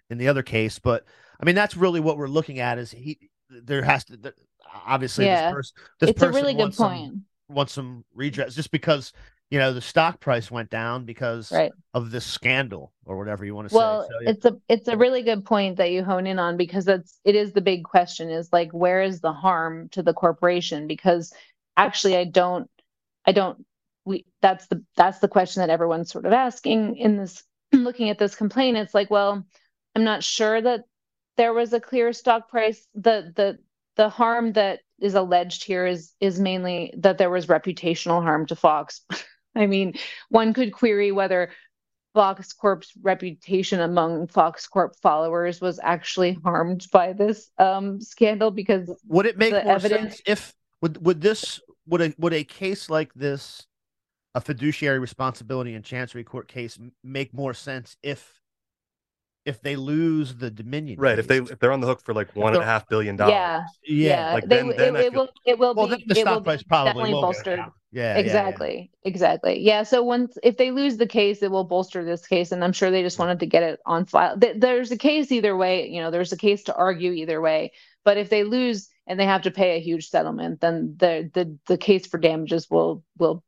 in 0.10 0.18
the 0.18 0.28
other 0.28 0.44
case, 0.44 0.78
but 0.78 1.06
I 1.40 1.46
mean 1.46 1.56
that's 1.56 1.78
really 1.78 2.02
what 2.02 2.18
we're 2.18 2.28
looking 2.28 2.60
at. 2.60 2.78
Is 2.78 2.92
he 2.92 3.30
there 3.50 3.84
has 3.84 4.04
to 4.06 4.18
there, 4.18 4.34
obviously 4.86 5.26
yeah. 5.26 5.48
this, 5.48 5.54
pers- 5.54 5.74
this 6.00 6.10
it's 6.12 6.20
person 6.20 6.34
a 6.34 6.38
really 6.38 6.54
good 6.54 6.74
point. 6.74 7.12
Some, 7.12 7.26
wants 7.50 7.74
some 7.74 8.06
redress 8.14 8.54
just 8.54 8.72
because 8.72 9.12
you 9.50 9.58
know 9.58 9.74
the 9.74 9.82
stock 9.82 10.20
price 10.20 10.52
went 10.52 10.70
down 10.70 11.06
because 11.06 11.52
right. 11.52 11.72
of 11.94 12.12
this 12.12 12.26
scandal 12.26 12.94
or 13.06 13.18
whatever 13.18 13.44
you 13.44 13.56
want 13.56 13.70
to 13.70 13.76
well, 13.76 14.04
say. 14.04 14.10
Well, 14.10 14.20
so, 14.20 14.24
yeah. 14.24 14.30
it's 14.30 14.46
a 14.46 14.58
it's 14.70 14.88
a 14.88 14.98
really 14.98 15.24
good 15.24 15.44
point 15.44 15.78
that 15.78 15.92
you 15.92 16.04
hone 16.04 16.28
in 16.28 16.38
on 16.40 16.58
because 16.58 16.86
that's 16.86 17.20
it 17.26 17.36
is 17.36 17.54
the 17.54 17.62
big 17.62 17.84
question 17.84 18.30
is 18.30 18.54
like 18.54 18.72
where 18.72 19.02
is 19.02 19.22
the 19.22 19.34
harm 19.34 19.90
to 19.90 20.04
the 20.04 20.14
corporation 20.14 20.88
because 20.88 21.34
actually 21.78 22.16
I 22.16 22.26
don't 22.26 22.70
I 23.26 23.32
don't 23.32 23.66
we 24.06 24.26
that's 24.42 24.68
the 24.68 24.84
that's 24.96 25.20
the 25.20 25.28
question 25.28 25.62
that 25.62 25.72
everyone's 25.72 26.12
sort 26.12 26.26
of 26.26 26.34
asking 26.34 26.98
in 26.98 27.18
this 27.18 27.44
looking 27.74 28.10
at 28.10 28.20
this 28.20 28.36
complaint 28.36 28.78
it's 28.78 28.94
like 28.94 29.10
well 29.10 29.44
I'm 29.96 30.04
not 30.04 30.24
sure 30.24 30.62
that 30.62 30.82
there 31.40 31.54
was 31.54 31.72
a 31.72 31.80
clear 31.80 32.12
stock 32.12 32.50
price. 32.50 32.86
The 32.96 33.32
the 33.34 33.60
the 33.96 34.10
harm 34.10 34.52
that 34.54 34.82
is 35.00 35.16
alleged 35.16 35.64
here 35.64 35.86
is 35.86 36.14
is 36.20 36.38
mainly 36.38 36.94
that 36.98 37.18
there 37.18 37.30
was 37.30 37.48
reputational 37.48 38.22
harm 38.22 38.46
to 38.48 38.58
Fox. 38.58 39.02
I 39.56 39.66
mean, 39.66 39.94
one 40.28 40.54
could 40.54 40.74
query 40.74 41.14
whether 41.14 41.52
Fox 42.14 42.52
Corp's 42.52 42.92
reputation 43.02 43.80
among 43.80 44.28
Fox 44.28 44.68
Corp 44.68 44.96
followers 45.02 45.62
was 45.62 45.80
actually 45.82 46.34
harmed 46.44 46.86
by 46.92 47.14
this 47.14 47.50
um, 47.58 48.02
scandal 48.02 48.52
because 48.52 48.92
would 49.08 49.26
it 49.26 49.38
make 49.38 49.54
more 49.54 49.62
evidence 49.62 50.18
sense 50.18 50.22
if 50.26 50.54
would 50.82 51.04
would 51.06 51.22
this 51.22 51.62
would 51.88 52.02
a 52.02 52.14
would 52.18 52.34
a 52.34 52.44
case 52.44 52.90
like 52.90 53.14
this 53.14 53.66
a 54.36 54.42
fiduciary 54.42 55.00
responsibility 55.00 55.74
in 55.74 55.84
chancery 55.84 56.26
court 56.26 56.50
case 56.50 56.78
make 57.02 57.34
more 57.34 57.54
sense 57.54 57.96
if 58.04 58.39
if 59.46 59.62
they 59.62 59.76
lose 59.76 60.36
the 60.36 60.52
Dominion, 60.52 61.00
right? 61.00 61.16
Case. 61.16 61.20
If 61.20 61.28
they 61.28 61.38
if 61.38 61.60
they're 61.60 61.72
on 61.72 61.80
the 61.80 61.88
hook 61.88 62.02
for 62.02 62.14
like 62.14 62.36
one 62.36 62.54
and 62.54 62.62
a 62.62 62.66
half 62.66 62.88
billion 62.88 63.16
dollars, 63.16 63.34
yeah, 63.34 63.64
yeah, 63.84 64.34
like 64.34 64.46
then, 64.46 64.70
they, 64.70 64.76
then 64.76 64.96
it, 64.96 65.06
it 65.06 65.14
will 65.14 65.30
it 65.46 65.60
will 65.60 65.74
well, 65.74 65.88
be 65.88 66.04
the 66.08 66.18
it 66.18 66.22
stock 66.22 66.36
will 66.36 66.42
price 66.42 66.64
probably 66.64 66.90
definitely 66.90 67.14
will 67.14 67.22
bolstered. 67.22 67.60
Yeah, 67.92 68.18
exactly, 68.18 68.92
yeah, 68.92 69.10
exactly. 69.10 69.60
Yeah. 69.60 69.84
So 69.84 70.04
once 70.04 70.38
if 70.44 70.58
they 70.58 70.72
lose 70.72 70.98
the 70.98 71.08
case, 71.08 71.42
it 71.42 71.50
will 71.50 71.64
bolster 71.64 72.04
this 72.06 72.28
case, 72.28 72.52
and 72.52 72.64
I'm 72.64 72.74
sure 72.74 72.92
they 72.92 73.02
just 73.02 73.18
wanted 73.18 73.40
to 73.40 73.46
get 73.48 73.64
it 73.64 73.80
on 73.86 74.06
file. 74.06 74.38
There's 74.38 74.92
a 74.92 74.98
case 74.98 75.32
either 75.32 75.58
way. 75.58 75.90
You 75.90 76.02
know, 76.02 76.12
there's 76.12 76.32
a 76.32 76.38
case 76.38 76.64
to 76.66 76.76
argue 76.76 77.12
either 77.12 77.42
way. 77.42 77.72
But 78.06 78.18
if 78.18 78.30
they 78.30 78.44
lose 78.44 78.90
and 79.08 79.20
they 79.20 79.26
have 79.26 79.42
to 79.44 79.52
pay 79.52 79.76
a 79.76 79.82
huge 79.82 80.10
settlement, 80.10 80.62
then 80.62 80.96
the 80.98 81.30
the 81.34 81.58
the 81.68 81.78
case 81.78 82.06
for 82.06 82.18
damages 82.18 82.70
will 82.70 83.04
will 83.18 83.44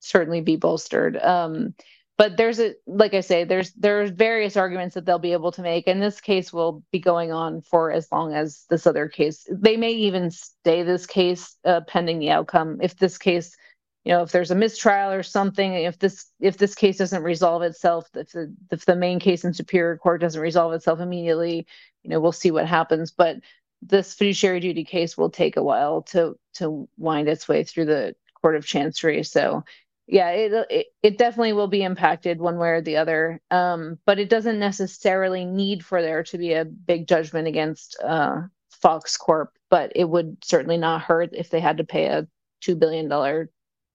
certainly 0.00 0.40
be 0.40 0.56
bolstered. 0.56 1.16
Um, 1.16 1.74
but 2.22 2.36
there's 2.36 2.60
a 2.60 2.76
like 2.86 3.14
i 3.14 3.20
say 3.20 3.42
there's 3.42 3.72
there's 3.72 4.10
various 4.10 4.56
arguments 4.56 4.94
that 4.94 5.04
they'll 5.04 5.18
be 5.18 5.32
able 5.32 5.50
to 5.50 5.60
make 5.60 5.88
and 5.88 6.00
this 6.00 6.20
case 6.20 6.52
will 6.52 6.80
be 6.92 7.00
going 7.00 7.32
on 7.32 7.60
for 7.62 7.90
as 7.90 8.12
long 8.12 8.32
as 8.32 8.64
this 8.70 8.86
other 8.86 9.08
case. 9.08 9.44
They 9.50 9.76
may 9.76 9.90
even 9.90 10.30
stay 10.30 10.84
this 10.84 11.04
case 11.04 11.56
uh, 11.64 11.80
pending 11.80 12.20
the 12.20 12.30
outcome. 12.30 12.78
If 12.80 12.96
this 12.96 13.18
case 13.18 13.56
you 14.04 14.12
know 14.12 14.22
if 14.22 14.30
there's 14.30 14.52
a 14.52 14.54
mistrial 14.54 15.10
or 15.10 15.24
something 15.24 15.74
if 15.74 15.98
this 15.98 16.30
if 16.38 16.58
this 16.58 16.76
case 16.76 16.98
doesn't 16.98 17.24
resolve 17.24 17.62
itself 17.62 18.08
if 18.14 18.30
the 18.30 18.54
if 18.70 18.84
the 18.84 18.94
main 18.94 19.18
case 19.18 19.44
in 19.44 19.52
superior 19.52 19.96
court 19.96 20.20
doesn't 20.20 20.40
resolve 20.40 20.74
itself 20.74 21.00
immediately 21.00 21.66
you 22.04 22.10
know 22.10 22.20
we'll 22.20 22.30
see 22.30 22.52
what 22.52 22.66
happens. 22.66 23.10
But 23.10 23.38
this 23.82 24.14
fiduciary 24.14 24.60
duty 24.60 24.84
case 24.84 25.18
will 25.18 25.30
take 25.30 25.56
a 25.56 25.64
while 25.64 26.02
to 26.12 26.38
to 26.54 26.88
wind 26.98 27.28
its 27.28 27.48
way 27.48 27.64
through 27.64 27.86
the 27.86 28.14
court 28.40 28.54
of 28.54 28.66
chancery. 28.66 29.24
So 29.24 29.64
yeah 30.06 30.30
it, 30.30 30.66
it, 30.70 30.86
it 31.02 31.18
definitely 31.18 31.52
will 31.52 31.68
be 31.68 31.82
impacted 31.82 32.40
one 32.40 32.58
way 32.58 32.70
or 32.70 32.80
the 32.80 32.96
other. 32.96 33.40
Um, 33.50 33.98
but 34.06 34.18
it 34.18 34.28
doesn't 34.28 34.58
necessarily 34.58 35.44
need 35.44 35.84
for 35.84 36.02
there 36.02 36.22
to 36.24 36.38
be 36.38 36.52
a 36.52 36.64
big 36.64 37.06
judgment 37.06 37.48
against 37.48 38.00
uh, 38.02 38.42
fox 38.70 39.16
corp 39.16 39.52
but 39.72 39.90
it 39.94 40.04
would 40.04 40.36
certainly 40.44 40.76
not 40.76 41.00
hurt 41.00 41.30
if 41.32 41.48
they 41.48 41.58
had 41.58 41.78
to 41.78 41.84
pay 41.84 42.04
a 42.04 42.28
$2 42.62 42.78
billion 42.78 43.48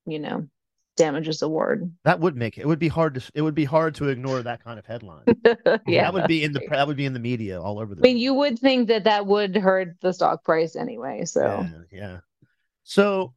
you 0.08 0.20
know 0.20 0.48
damages 0.96 1.44
award. 1.44 1.92
That 2.04 2.20
would 2.20 2.36
make 2.36 2.58
it, 2.58 2.62
it 2.62 2.68
would 2.68 2.80
be 2.80 2.88
hard 2.88 3.14
to 3.16 3.32
it 3.36 3.44
would 3.44 3.54
be 3.54 3.66
hard 3.66 3.94
to 3.96 4.10
ignore 4.10 4.42
that 4.42 4.64
kind 4.64 4.80
of 4.80 4.86
headline. 4.86 5.24
Yeah 5.86 6.04
that 6.04 6.14
would 6.14 6.28
be 6.28 6.44
in 6.44 6.52
the 6.52 6.62
that 6.72 6.88
would 6.88 6.98
be 6.98 7.06
in 7.06 7.14
the 7.14 7.20
media 7.20 7.62
all 7.62 7.80
over 7.80 7.94
the 7.94 8.02
i 8.02 8.04
mean 8.04 8.18
you 8.18 8.34
would 8.34 8.58
think 8.58 8.88
that 8.88 9.04
that 9.04 9.28
would 9.28 9.56
hurt 9.56 9.96
the 10.02 10.12
stock 10.12 10.44
price 10.44 10.76
anyway 10.76 11.24
so. 11.24 11.66
Yeah, 11.92 12.00
yeah. 12.00 12.18
so 12.84 13.34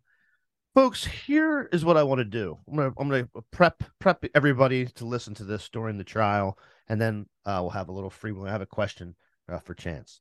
folks 0.75 1.05
here 1.05 1.69
is 1.73 1.85
what 1.85 1.97
i 1.97 2.03
want 2.03 2.19
to 2.19 2.25
do. 2.25 2.59
I'm 2.69 2.77
gonna 2.77 2.93
i'm 2.99 3.09
gonna 3.09 3.29
prep 3.51 3.83
prep 3.99 4.25
everybody 4.35 4.87
to 4.87 5.05
listen 5.05 5.35
to 5.35 5.45
this 5.45 5.69
during 5.69 5.99
the 5.99 6.05
trial 6.05 6.59
and 6.89 7.01
then 7.01 7.27
uh, 7.47 7.59
we'll 7.61 7.71
have 7.71 7.89
a 7.89 7.93
little 7.93 8.11
free 8.11 8.33
we'll 8.33 8.47
have 8.47 8.63
a 8.63 8.67
question 8.67 9.15
uh, 9.51 9.59
for 9.59 9.75
chance. 9.75 10.21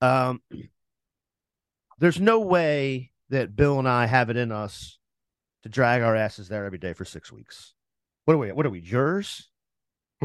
Um 0.00 0.42
there's 1.98 2.20
no 2.20 2.40
way 2.40 3.12
that 3.30 3.56
bill 3.56 3.78
and 3.78 3.88
i 3.88 4.06
have 4.06 4.30
it 4.30 4.36
in 4.36 4.52
us 4.52 4.98
to 5.62 5.68
drag 5.68 6.02
our 6.02 6.14
asses 6.14 6.48
there 6.48 6.64
every 6.64 6.78
day 6.78 6.92
for 6.92 7.04
six 7.04 7.32
weeks. 7.32 7.74
What 8.24 8.34
are 8.34 8.38
we 8.38 8.52
what 8.52 8.66
are 8.66 8.70
we 8.70 8.80
jurors 8.80 9.48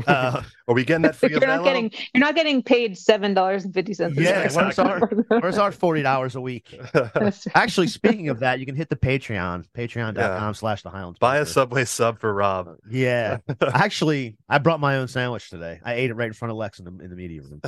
uh, 0.07 0.41
Are 0.67 0.73
we 0.73 0.83
getting 0.85 1.01
that 1.03 1.15
free? 1.15 1.29
you're 1.29 1.39
not 1.39 1.63
getting 1.63 1.91
you're 2.13 2.21
not 2.21 2.35
getting 2.35 2.63
paid 2.63 2.97
seven 2.97 3.33
dollars 3.33 3.65
and 3.65 3.73
fifty 3.73 3.93
cents. 3.93 4.17
Yeah, 4.17 4.51
where's 4.53 4.79
our 4.79 4.99
where's 5.27 5.57
our 5.57 5.71
forty 5.71 6.01
dollars 6.01 6.35
a 6.35 6.41
week? 6.41 6.79
Actually, 7.53 7.87
speaking 7.87 8.29
of 8.29 8.39
that, 8.39 8.59
you 8.59 8.65
can 8.65 8.75
hit 8.75 8.89
the 8.89 8.95
Patreon, 8.95 9.65
patreon.com 9.75 10.53
slash 10.53 10.83
the 10.83 10.89
Highlands. 10.89 11.19
Buy 11.19 11.37
a 11.37 11.45
Subway 11.45 11.85
sub 11.85 12.19
for 12.19 12.33
Rob. 12.33 12.77
Yeah. 12.89 13.37
Actually, 13.73 14.37
I 14.47 14.59
brought 14.59 14.79
my 14.79 14.97
own 14.97 15.07
sandwich 15.07 15.49
today. 15.49 15.79
I 15.83 15.95
ate 15.95 16.09
it 16.09 16.15
right 16.15 16.27
in 16.27 16.33
front 16.33 16.51
of 16.51 16.57
Lex 16.57 16.79
in 16.79 16.85
the 16.85 17.03
in 17.03 17.09
the 17.09 17.15
media 17.15 17.41
room. 17.41 17.61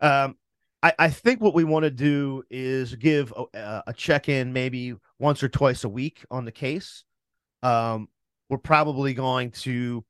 um 0.00 0.36
I, 0.80 0.92
I 0.98 1.10
think 1.10 1.40
what 1.40 1.54
we 1.54 1.64
want 1.64 1.84
to 1.84 1.90
do 1.90 2.44
is 2.50 2.94
give 2.94 3.32
a, 3.52 3.82
a 3.88 3.92
check 3.92 4.28
in 4.28 4.52
maybe 4.52 4.94
once 5.18 5.42
or 5.42 5.48
twice 5.48 5.82
a 5.84 5.88
week 5.88 6.24
on 6.30 6.44
the 6.44 6.52
case. 6.52 7.02
Um, 7.64 8.08
we're 8.48 8.58
probably 8.58 9.12
going 9.12 9.50
to 9.50 10.04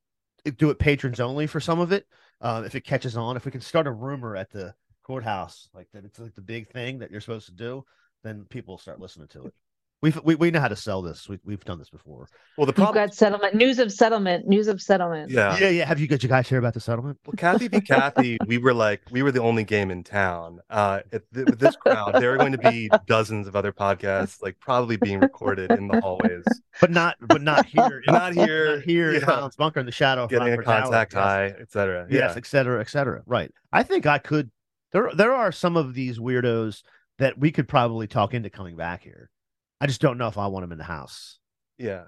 do 0.51 0.71
it 0.71 0.79
patrons 0.79 1.21
only 1.21 1.47
for 1.47 1.61
some 1.61 1.81
of 1.81 1.93
it. 1.93 2.07
Um, 2.41 2.65
if 2.65 2.75
it 2.75 2.83
catches 2.83 3.17
on, 3.17 3.37
if 3.37 3.45
we 3.45 3.51
can 3.51 3.61
start 3.61 3.87
a 3.87 3.93
rumor 3.93 4.37
at 4.37 4.51
the 4.51 4.75
courthouse 5.03 5.69
like 5.75 5.89
that, 5.93 6.05
it's 6.05 6.19
like 6.19 6.35
the 6.35 6.41
big 6.41 6.69
thing 6.69 6.99
that 6.99 7.11
you're 7.11 7.21
supposed 7.21 7.47
to 7.47 7.53
do, 7.53 7.85
then 8.23 8.45
people 8.49 8.79
start 8.79 9.01
listening 9.01 9.29
to 9.29 9.47
it. 9.47 9.55
We've, 10.01 10.21
we 10.23 10.37
we 10.37 10.53
know 10.53 10.61
how 10.61 10.69
to 10.69 10.77
sell 10.77 11.03
this. 11.03 11.29
We 11.29 11.41
we've 11.45 11.65
done 11.65 11.81
this 11.81 11.91
before. 11.91 12.29
Well, 12.57 12.67
the 12.67 12.73
problem 12.73 12.97
You've 12.97 13.09
got 13.09 13.15
settlement 13.17 13.55
news 13.57 13.81
of 13.81 13.91
settlement 13.91 14.47
news 14.47 14.69
of 14.69 14.81
settlement. 14.81 15.29
Yeah, 15.29 15.59
yeah, 15.59 15.71
yeah. 15.71 15.85
Have 15.87 15.99
you 15.99 16.07
got 16.07 16.23
you 16.23 16.29
guys 16.29 16.49
hear 16.49 16.59
about 16.59 16.75
the 16.75 16.81
settlement? 16.81 17.19
Well, 17.27 17.35
Kathy 17.37 17.67
v. 17.67 17.81
Kathy, 17.81 18.39
we 18.47 18.59
were 18.59 18.75
like 18.75 19.03
we 19.11 19.25
were 19.25 19.33
the 19.33 19.41
only 19.41 19.65
game 19.65 19.91
in 19.91 20.05
town. 20.05 20.61
Uh, 20.71 21.01
th- 21.11 21.47
with 21.47 21.59
this 21.59 21.75
crowd, 21.75 22.15
there 22.15 22.33
are 22.33 22.37
going 22.37 22.53
to 22.53 22.59
be 22.59 22.89
dozens 23.07 23.49
of 23.49 23.57
other 23.57 23.73
podcasts, 23.73 24.41
like 24.41 24.61
probably 24.61 24.97
being 24.99 25.19
recorded 25.19 25.73
in 25.73 25.89
the 25.89 26.01
hallways, 26.01 26.45
but 26.81 26.93
not 26.93 27.17
but 27.21 27.43
not 27.43 27.67
here, 27.67 28.01
not 28.07 28.35
here, 28.35 28.77
not 28.77 28.85
here 28.85 29.11
yeah. 29.11 29.19
in 29.19 29.25
Highlands 29.25 29.57
Bunker 29.57 29.81
in 29.81 29.87
the 29.87 29.91
shadow 29.91 30.29
getting 30.29 30.53
a 30.53 30.63
contact 30.63 31.11
Tower, 31.11 31.23
high, 31.23 31.47
etc. 31.61 32.07
Yes, 32.09 32.37
etc. 32.37 32.81
etc. 32.81 33.23
Right. 33.27 33.51
I 33.73 33.83
think 33.83 34.07
I 34.07 34.19
could. 34.19 34.53
There 34.93 35.11
there 35.13 35.35
are 35.35 35.51
some 35.51 35.77
of 35.77 35.95
these 35.95 36.21
weirdos 36.21 36.83
that 37.19 37.37
we 37.37 37.51
could 37.51 37.67
probably 37.67 38.07
talk 38.07 38.33
into 38.33 38.49
coming 38.49 38.77
back 38.77 39.03
here. 39.03 39.29
I 39.81 39.87
just 39.87 40.01
don't 40.01 40.19
know 40.19 40.29
if 40.29 40.39
I 40.39 40.47
want 40.49 40.65
them 40.65 40.73
in 40.73 40.79
the 40.79 40.85
house. 40.85 41.39
Yeah. 41.79 42.05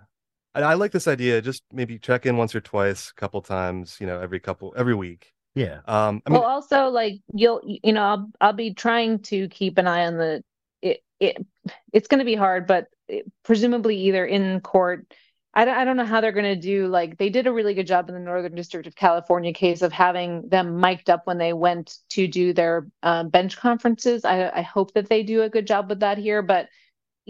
I, 0.54 0.62
I 0.62 0.74
like 0.74 0.92
this 0.92 1.06
idea. 1.06 1.40
Just 1.40 1.62
maybe 1.72 1.98
check 1.98 2.26
in 2.26 2.36
once 2.36 2.54
or 2.54 2.60
twice, 2.60 3.10
a 3.10 3.14
couple 3.14 3.40
times, 3.42 3.96
you 4.00 4.06
know, 4.06 4.20
every 4.20 4.40
couple, 4.40 4.74
every 4.76 4.94
week. 4.94 5.32
Yeah. 5.54 5.80
Um, 5.86 6.22
I 6.26 6.30
mean, 6.30 6.40
well, 6.40 6.44
also 6.44 6.88
like 6.88 7.20
you'll, 7.34 7.60
you 7.64 7.92
know, 7.92 8.02
I'll, 8.02 8.30
I'll 8.40 8.52
be 8.52 8.74
trying 8.74 9.20
to 9.24 9.48
keep 9.48 9.78
an 9.78 9.86
eye 9.86 10.06
on 10.06 10.16
the, 10.16 10.44
it, 10.82 11.02
it 11.18 11.44
it's 11.92 12.08
going 12.08 12.20
to 12.20 12.24
be 12.24 12.34
hard, 12.34 12.66
but 12.66 12.86
it, 13.08 13.30
presumably 13.44 13.96
either 13.96 14.24
in 14.24 14.60
court, 14.60 15.12
I 15.52 15.64
don't, 15.64 15.76
I 15.76 15.84
don't 15.84 15.96
know 15.96 16.04
how 16.04 16.20
they're 16.20 16.30
going 16.30 16.54
to 16.54 16.60
do. 16.60 16.86
Like 16.86 17.18
they 17.18 17.28
did 17.28 17.48
a 17.48 17.52
really 17.52 17.74
good 17.74 17.86
job 17.88 18.08
in 18.08 18.14
the 18.14 18.20
Northern 18.20 18.54
District 18.54 18.86
of 18.86 18.94
California 18.94 19.52
case 19.52 19.82
of 19.82 19.92
having 19.92 20.48
them 20.48 20.80
mic'd 20.80 21.10
up 21.10 21.26
when 21.26 21.38
they 21.38 21.52
went 21.52 21.98
to 22.10 22.28
do 22.28 22.52
their 22.52 22.86
uh, 23.02 23.24
bench 23.24 23.56
conferences. 23.56 24.24
I, 24.24 24.48
I 24.50 24.62
hope 24.62 24.94
that 24.94 25.08
they 25.08 25.24
do 25.24 25.42
a 25.42 25.50
good 25.50 25.66
job 25.66 25.88
with 25.88 26.00
that 26.00 26.18
here, 26.18 26.42
but 26.42 26.68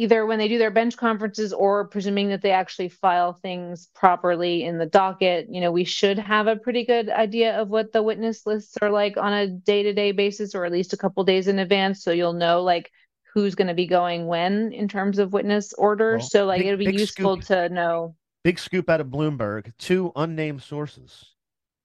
either 0.01 0.25
when 0.25 0.39
they 0.39 0.49
do 0.49 0.57
their 0.59 0.71
bench 0.71 0.97
conferences 0.97 1.53
or 1.53 1.87
presuming 1.87 2.29
that 2.31 2.41
they 2.41 2.53
actually 2.53 2.89
file 2.89 3.35
things 3.35 3.89
properly 3.95 4.65
in 4.65 4.79
the 4.79 4.87
docket 4.87 5.47
you 5.51 5.61
know 5.61 5.71
we 5.71 5.85
should 5.85 6.19
have 6.19 6.47
a 6.47 6.57
pretty 6.57 6.85
good 6.87 7.11
idea 7.11 7.61
of 7.61 7.69
what 7.69 7.93
the 7.93 8.03
witness 8.03 8.47
lists 8.47 8.77
are 8.81 8.91
like 8.91 9.17
on 9.17 9.33
a 9.33 9.47
day-to-day 9.47 10.13
basis 10.13 10.55
or 10.55 10.65
at 10.65 10.73
least 10.73 10.93
a 10.93 10.97
couple 10.97 11.23
days 11.25 11.49
in 11.49 11.59
advance. 11.59 12.03
So 12.03 12.13
you'll 12.13 12.33
know 12.33 12.63
like 12.63 12.91
who's 13.35 13.55
going 13.55 13.69
to 13.69 13.75
be 13.75 13.87
going 13.87 14.27
when 14.27 14.73
in 14.73 14.89
terms 14.89 15.19
of 15.19 15.33
witness 15.33 15.73
orders 15.75 16.21
well, 16.23 16.29
so 16.31 16.47
like 16.47 16.63
it'll 16.63 16.79
be 16.79 16.87
useful 16.87 17.37
scoop. 17.37 17.47
to 17.47 17.69
know. 17.69 18.15
Big 18.43 18.59
scoop 18.59 18.89
out 18.89 19.01
of 19.01 19.09
bloomberg 19.09 19.73
two 19.79 20.13
unnamed 20.17 20.63
sources. 20.63 21.27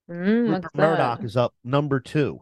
Mm, 0.10 0.48
Rupert 0.50 0.76
Murdoch 0.76 1.24
is 1.24 1.36
up 1.36 1.54
number 1.64 2.00
two. 2.00 2.42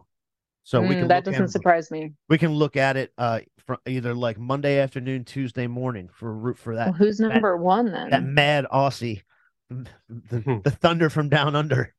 So 0.62 0.80
we 0.80 0.94
Mm, 0.94 0.98
can 1.00 1.08
that 1.08 1.24
doesn't 1.24 1.48
surprise 1.48 1.90
me. 1.90 2.12
we 2.28 2.38
can 2.38 2.52
look 2.52 2.76
at 2.76 2.96
it 2.96 3.12
uh 3.18 3.40
from 3.66 3.78
either 3.86 4.14
like 4.14 4.38
Monday 4.38 4.78
afternoon, 4.78 5.24
Tuesday 5.24 5.66
morning 5.66 6.08
for 6.12 6.32
root 6.32 6.58
for 6.58 6.74
that 6.76 6.86
Well, 6.88 6.92
who's 6.94 7.20
number 7.20 7.56
one 7.56 7.90
then? 7.92 8.10
that 8.10 8.22
mad 8.24 8.66
Aussie, 8.72 9.22
the, 9.70 10.60
the 10.64 10.70
Thunder 10.70 11.08
from 11.10 11.28
down 11.28 11.56
under. 11.56 11.94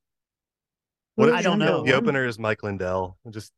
What 1.15 1.31
I 1.31 1.41
don't 1.41 1.59
know. 1.59 1.81
The 1.85 1.93
opener 1.93 2.25
is 2.25 2.37
Mike 2.37 2.61
Lindell, 2.61 3.17
just 3.29 3.53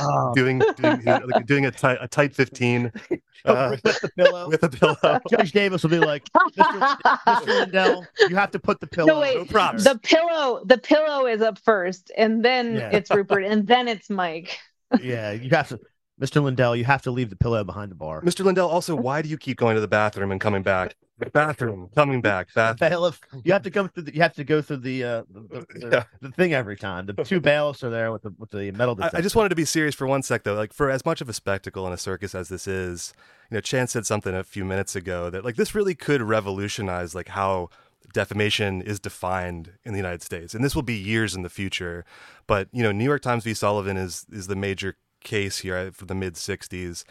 Oh. 0.00 0.32
doing 0.34 0.62
doing, 0.76 1.04
like, 1.04 1.44
doing 1.44 1.66
a 1.66 1.70
tight 1.70 1.98
a 2.00 2.08
tight 2.08 2.34
fifteen 2.34 2.90
uh, 3.44 3.76
with 3.84 4.00
the 4.00 4.10
pillow. 4.16 4.48
with 4.48 4.62
a 4.62 4.70
pillow. 4.70 5.20
Judge 5.30 5.52
Davis 5.52 5.82
will 5.82 5.90
be 5.90 5.98
like, 5.98 6.24
Mr. 6.32 6.96
Mr. 7.26 7.46
Lindell, 7.46 8.06
you 8.30 8.34
have 8.36 8.50
to 8.52 8.58
put 8.58 8.80
the 8.80 8.86
pillow. 8.86 9.08
No, 9.08 9.20
wait. 9.20 9.36
No 9.36 9.44
props. 9.44 9.84
The 9.84 9.98
pillow, 9.98 10.62
the 10.64 10.78
pillow 10.78 11.26
is 11.26 11.42
up 11.42 11.58
first, 11.58 12.10
and 12.16 12.42
then 12.42 12.76
Yeah. 12.76 12.90
it's 12.94 13.10
Rupert, 13.10 13.44
and 13.44 13.66
then 13.66 13.88
it's 13.88 14.08
Mike. 14.08 14.58
Yeah, 15.02 15.32
you 15.32 15.50
have 15.50 15.68
to, 15.68 15.80
Mr. 16.20 16.42
Lindell, 16.42 16.74
you 16.74 16.84
have 16.84 17.02
to 17.02 17.10
leave 17.10 17.28
the 17.28 17.36
pillow 17.36 17.62
behind 17.62 17.90
the 17.90 17.94
bar. 17.94 18.22
Mr. 18.22 18.44
Lindell, 18.44 18.68
also, 18.68 18.96
why 18.96 19.20
do 19.20 19.28
you 19.28 19.36
keep 19.36 19.58
going 19.58 19.74
to 19.74 19.80
the 19.82 19.88
bathroom 19.88 20.32
and 20.32 20.40
coming 20.40 20.62
back? 20.62 20.96
Bathroom, 21.32 21.88
coming 21.94 22.20
back, 22.20 22.48
bathroom. 22.54 22.90
Bailiff, 22.90 23.20
you 23.42 23.52
have 23.52 23.62
to 23.62 23.70
come 23.70 23.88
through. 23.88 24.02
The, 24.02 24.14
you 24.14 24.20
have 24.20 24.34
to 24.34 24.44
go 24.44 24.60
through 24.60 24.78
the 24.78 25.02
uh, 25.02 25.22
the, 25.30 25.66
the, 25.74 25.88
Yeah. 25.90 26.04
the 26.20 26.30
thing 26.30 26.52
every 26.52 26.76
time. 26.76 27.06
The 27.06 27.14
two 27.14 27.40
bailiffs 27.40 27.82
are 27.82 27.88
there 27.88 28.12
with 28.12 28.22
the 28.22 28.34
with 28.38 28.50
the 28.50 28.70
metal 28.72 28.92
I, 28.92 28.96
detector. 28.96 29.16
I 29.16 29.20
just 29.22 29.34
wanted 29.34 29.48
to 29.48 29.54
be 29.54 29.64
serious 29.64 29.94
for 29.94 30.06
one 30.06 30.22
sec, 30.22 30.42
though. 30.42 30.54
Like, 30.54 30.74
for 30.74 30.90
as 30.90 31.06
much 31.06 31.22
of 31.22 31.28
a 31.30 31.32
spectacle 31.32 31.86
and 31.86 31.94
a 31.94 31.98
circus 31.98 32.34
as 32.34 32.50
this 32.50 32.66
is, 32.68 33.14
you 33.50 33.54
know, 33.54 33.60
Chance 33.62 33.92
said 33.92 34.04
something 34.06 34.34
a 34.34 34.44
few 34.44 34.64
minutes 34.66 34.94
ago 34.94 35.30
that, 35.30 35.42
like, 35.42 35.56
this 35.56 35.74
really 35.74 35.94
could 35.94 36.20
revolutionize, 36.20 37.14
like, 37.14 37.28
how 37.28 37.70
defamation 38.12 38.82
is 38.82 39.00
defined 39.00 39.72
in 39.84 39.92
the 39.92 39.98
United 39.98 40.22
States. 40.22 40.54
And 40.54 40.62
this 40.62 40.74
will 40.74 40.82
be 40.82 40.94
years 40.96 41.34
in 41.34 41.42
the 41.42 41.48
future. 41.50 42.04
But, 42.46 42.68
you 42.72 42.82
know, 42.82 42.92
New 42.92 43.04
York 43.04 43.22
Times 43.22 43.44
v. 43.44 43.54
Sullivan 43.54 43.96
is, 43.96 44.26
is 44.30 44.46
the 44.48 44.56
major 44.56 44.96
case 45.26 45.58
here 45.58 45.76
uh, 45.76 45.90
for 45.90 46.06
the 46.06 46.14
mid 46.14 46.34
60s. 46.34 47.04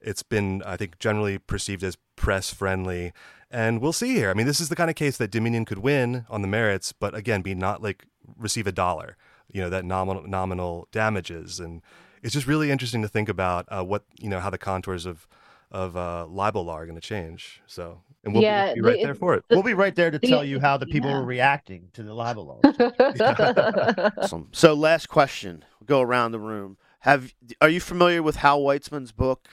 It's 0.00 0.22
been, 0.24 0.62
I 0.66 0.76
think, 0.76 0.98
generally 0.98 1.38
perceived 1.38 1.84
as 1.84 1.96
press 2.16 2.52
friendly. 2.52 3.12
And 3.50 3.80
we'll 3.80 3.92
see 3.92 4.14
here. 4.14 4.30
I 4.30 4.34
mean, 4.34 4.46
this 4.46 4.60
is 4.60 4.68
the 4.68 4.76
kind 4.76 4.90
of 4.90 4.96
case 4.96 5.16
that 5.18 5.30
Dominion 5.30 5.64
could 5.64 5.78
win 5.78 6.24
on 6.28 6.42
the 6.42 6.48
merits, 6.48 6.92
but 6.92 7.14
again, 7.14 7.40
be 7.42 7.54
not 7.54 7.82
like 7.82 8.04
receive 8.36 8.66
a 8.66 8.72
dollar, 8.72 9.16
you 9.50 9.60
know, 9.62 9.70
that 9.70 9.84
nominal 9.84 10.22
nominal 10.26 10.86
damages. 10.92 11.58
And 11.60 11.80
it's 12.22 12.34
just 12.34 12.46
really 12.46 12.70
interesting 12.70 13.02
to 13.02 13.08
think 13.08 13.28
about 13.28 13.64
uh, 13.70 13.82
what, 13.84 14.04
you 14.20 14.28
know, 14.28 14.40
how 14.40 14.50
the 14.50 14.58
contours 14.58 15.06
of 15.06 15.26
of 15.70 15.96
uh, 15.96 16.26
libel 16.26 16.64
law 16.64 16.74
are 16.78 16.86
going 16.86 16.94
to 17.00 17.06
change. 17.06 17.60
So, 17.66 18.00
and 18.24 18.32
we'll 18.34 18.42
Yeah, 18.42 18.68
be, 18.74 18.80
be 18.80 18.86
right 18.86 18.98
the- 18.98 19.04
there 19.04 19.14
for 19.14 19.34
it. 19.34 19.44
We'll 19.50 19.62
be 19.62 19.74
right 19.74 19.94
there 19.94 20.10
to 20.10 20.18
The- 20.18 20.26
tell 20.26 20.44
you 20.44 20.60
how 20.60 20.76
the 20.78 20.86
people 20.86 21.10
yeah. 21.10 21.16
are 21.16 21.24
reacting 21.24 21.88
to 21.94 22.02
the 22.02 22.14
libel 22.14 22.60
laws. 22.62 22.74
Awesome. 24.18 24.48
So, 24.52 24.74
last 24.74 25.08
question. 25.08 25.64
Go 25.84 26.00
around 26.00 26.32
the 26.32 26.40
room. 26.40 26.76
Have 27.00 27.34
are 27.60 27.68
you 27.68 27.80
familiar 27.80 28.22
with 28.22 28.36
Hal 28.36 28.60
Weitzman's 28.60 29.12
book 29.12 29.48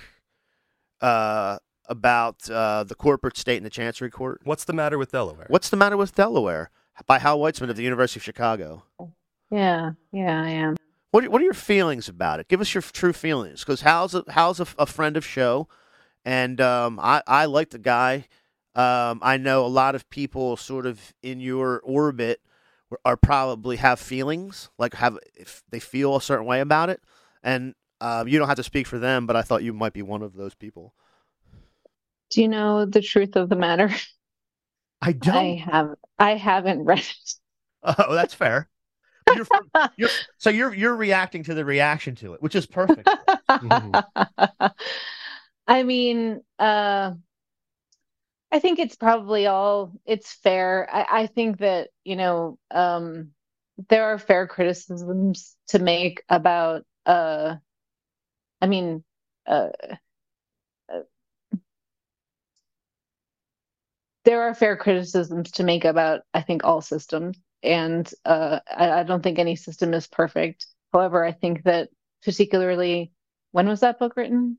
uh, 1.01 1.59
about 1.87 2.49
uh, 2.49 2.83
the 2.83 2.95
corporate 2.95 3.37
state 3.37 3.57
and 3.57 3.65
the 3.65 3.69
Chancery 3.69 4.09
Court? 4.09 4.41
What's 4.43 4.65
the 4.65 4.73
matter 4.73 4.97
with 4.97 5.11
Delaware? 5.11 5.45
What's 5.49 5.69
the 5.69 5.77
matter 5.77 5.97
with 5.97 6.15
Delaware? 6.15 6.71
By 7.05 7.19
Hal 7.19 7.39
Weitzman 7.39 7.69
of 7.69 7.75
the 7.75 7.83
University 7.83 8.19
of 8.19 8.23
Chicago. 8.23 8.83
yeah, 9.51 9.91
yeah, 10.11 10.41
I 10.41 10.49
am. 10.49 10.77
What 11.11 11.25
are, 11.25 11.29
what 11.29 11.41
are 11.41 11.45
your 11.45 11.53
feelings 11.53 12.07
about 12.07 12.39
it? 12.39 12.47
Give 12.47 12.61
us 12.61 12.73
your 12.73 12.81
true 12.81 13.13
feelings, 13.13 13.61
because 13.61 13.81
Hal's 13.81 14.15
a, 14.15 14.23
Hal's 14.29 14.59
a, 14.59 14.67
a 14.79 14.85
friend 14.85 15.17
of 15.17 15.25
show, 15.25 15.67
and 16.23 16.59
um, 16.59 16.99
I 17.01 17.21
I 17.27 17.45
like 17.45 17.69
the 17.69 17.79
guy. 17.79 18.27
Um, 18.75 19.19
I 19.21 19.37
know 19.37 19.65
a 19.65 19.67
lot 19.67 19.95
of 19.95 20.09
people 20.09 20.57
sort 20.57 20.85
of 20.85 21.13
in 21.21 21.39
your 21.39 21.79
orbit 21.83 22.41
are 23.03 23.17
probably 23.17 23.77
have 23.77 23.99
feelings, 23.99 24.69
like 24.77 24.95
have 24.95 25.19
if 25.35 25.63
they 25.69 25.79
feel 25.79 26.15
a 26.15 26.21
certain 26.21 26.45
way 26.45 26.59
about 26.59 26.89
it, 26.89 27.01
and 27.45 27.73
um, 28.01 28.27
you 28.27 28.37
don't 28.37 28.49
have 28.49 28.57
to 28.57 28.63
speak 28.63 28.87
for 28.87 28.99
them, 28.99 29.25
but 29.25 29.37
I 29.37 29.41
thought 29.43 29.63
you 29.63 29.71
might 29.71 29.93
be 29.93 30.01
one 30.01 30.21
of 30.21 30.33
those 30.33 30.53
people. 30.53 30.93
Do 32.31 32.41
you 32.41 32.49
know 32.49 32.85
the 32.85 33.01
truth 33.01 33.37
of 33.37 33.47
the 33.47 33.55
matter? 33.55 33.89
I 35.01 35.11
don't. 35.13 35.35
I 35.35 35.63
have. 35.71 35.89
I 36.19 36.31
haven't 36.31 36.83
read 36.83 36.99
it. 36.99 37.33
Oh, 37.83 38.13
that's 38.15 38.33
fair. 38.33 38.67
You're, 39.33 39.45
from- 39.45 39.69
you're, 39.95 40.09
so 40.37 40.49
you're 40.49 40.73
you're 40.73 40.95
reacting 40.95 41.43
to 41.43 41.53
the 41.53 41.63
reaction 41.63 42.15
to 42.15 42.33
it, 42.33 42.41
which 42.41 42.55
is 42.55 42.65
perfect. 42.65 43.07
I 45.67 45.83
mean, 45.83 46.41
uh, 46.59 47.13
I 48.51 48.59
think 48.59 48.79
it's 48.79 48.95
probably 48.95 49.47
all 49.47 49.93
it's 50.05 50.33
fair. 50.33 50.87
I, 50.91 51.21
I 51.23 51.27
think 51.27 51.59
that, 51.59 51.89
you 52.03 52.15
know, 52.15 52.57
um, 52.71 53.31
there 53.89 54.05
are 54.05 54.17
fair 54.17 54.47
criticisms 54.47 55.55
to 55.69 55.79
make 55.79 56.23
about 56.29 56.85
uh 57.05 57.55
I 58.61 58.67
mean, 58.67 59.03
uh, 59.47 59.69
uh, 60.91 60.99
there 64.23 64.41
are 64.43 64.55
fair 64.55 64.75
criticisms 64.77 65.51
to 65.51 65.63
make 65.63 65.85
about, 65.85 66.21
I 66.33 66.41
think, 66.41 66.63
all 66.63 66.81
systems. 66.81 67.37
And 67.61 68.09
uh, 68.25 68.59
I, 68.69 68.91
I 68.91 69.03
don't 69.03 69.21
think 69.21 69.39
any 69.39 69.55
system 69.55 69.93
is 69.93 70.07
perfect. 70.07 70.65
However, 70.93 71.23
I 71.23 71.31
think 71.31 71.63
that 71.63 71.89
particularly, 72.23 73.11
when 73.51 73.67
was 73.67 73.81
that 73.81 73.99
book 73.99 74.15
written? 74.15 74.57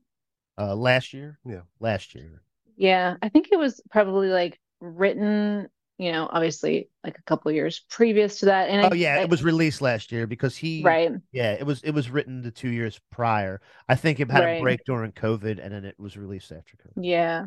Uh, 0.57 0.75
last 0.75 1.13
year, 1.13 1.39
Yeah. 1.45 1.61
last 1.79 2.15
year. 2.15 2.41
Yeah, 2.77 3.15
I 3.21 3.29
think 3.29 3.49
it 3.51 3.59
was 3.59 3.81
probably 3.91 4.29
like 4.29 4.59
written, 4.79 5.67
you 5.97 6.11
know, 6.11 6.29
obviously 6.31 6.89
like 7.03 7.17
a 7.17 7.23
couple 7.23 7.51
years 7.51 7.83
previous 7.89 8.39
to 8.39 8.45
that. 8.47 8.69
And 8.69 8.85
I, 8.85 8.89
Oh 8.89 8.93
yeah, 8.93 9.15
I- 9.15 9.21
it 9.21 9.29
was 9.29 9.43
released 9.43 9.81
last 9.81 10.11
year 10.11 10.27
because 10.27 10.55
he. 10.55 10.83
right. 10.83 11.11
Yeah, 11.31 11.53
it 11.53 11.65
was 11.65 11.81
it 11.83 11.91
was 11.91 12.09
written 12.09 12.41
the 12.41 12.51
two 12.51 12.69
years 12.69 12.99
prior. 13.11 13.61
I 13.89 13.95
think 13.95 14.19
it 14.19 14.29
had 14.31 14.43
Right. 14.43 14.59
a 14.59 14.61
break 14.61 14.83
during 14.85 15.11
COVID, 15.11 15.59
and 15.63 15.73
then 15.73 15.85
it 15.85 15.99
was 15.99 16.17
released 16.17 16.51
after 16.51 16.77
COVID. 16.77 17.03
Yeah. 17.03 17.45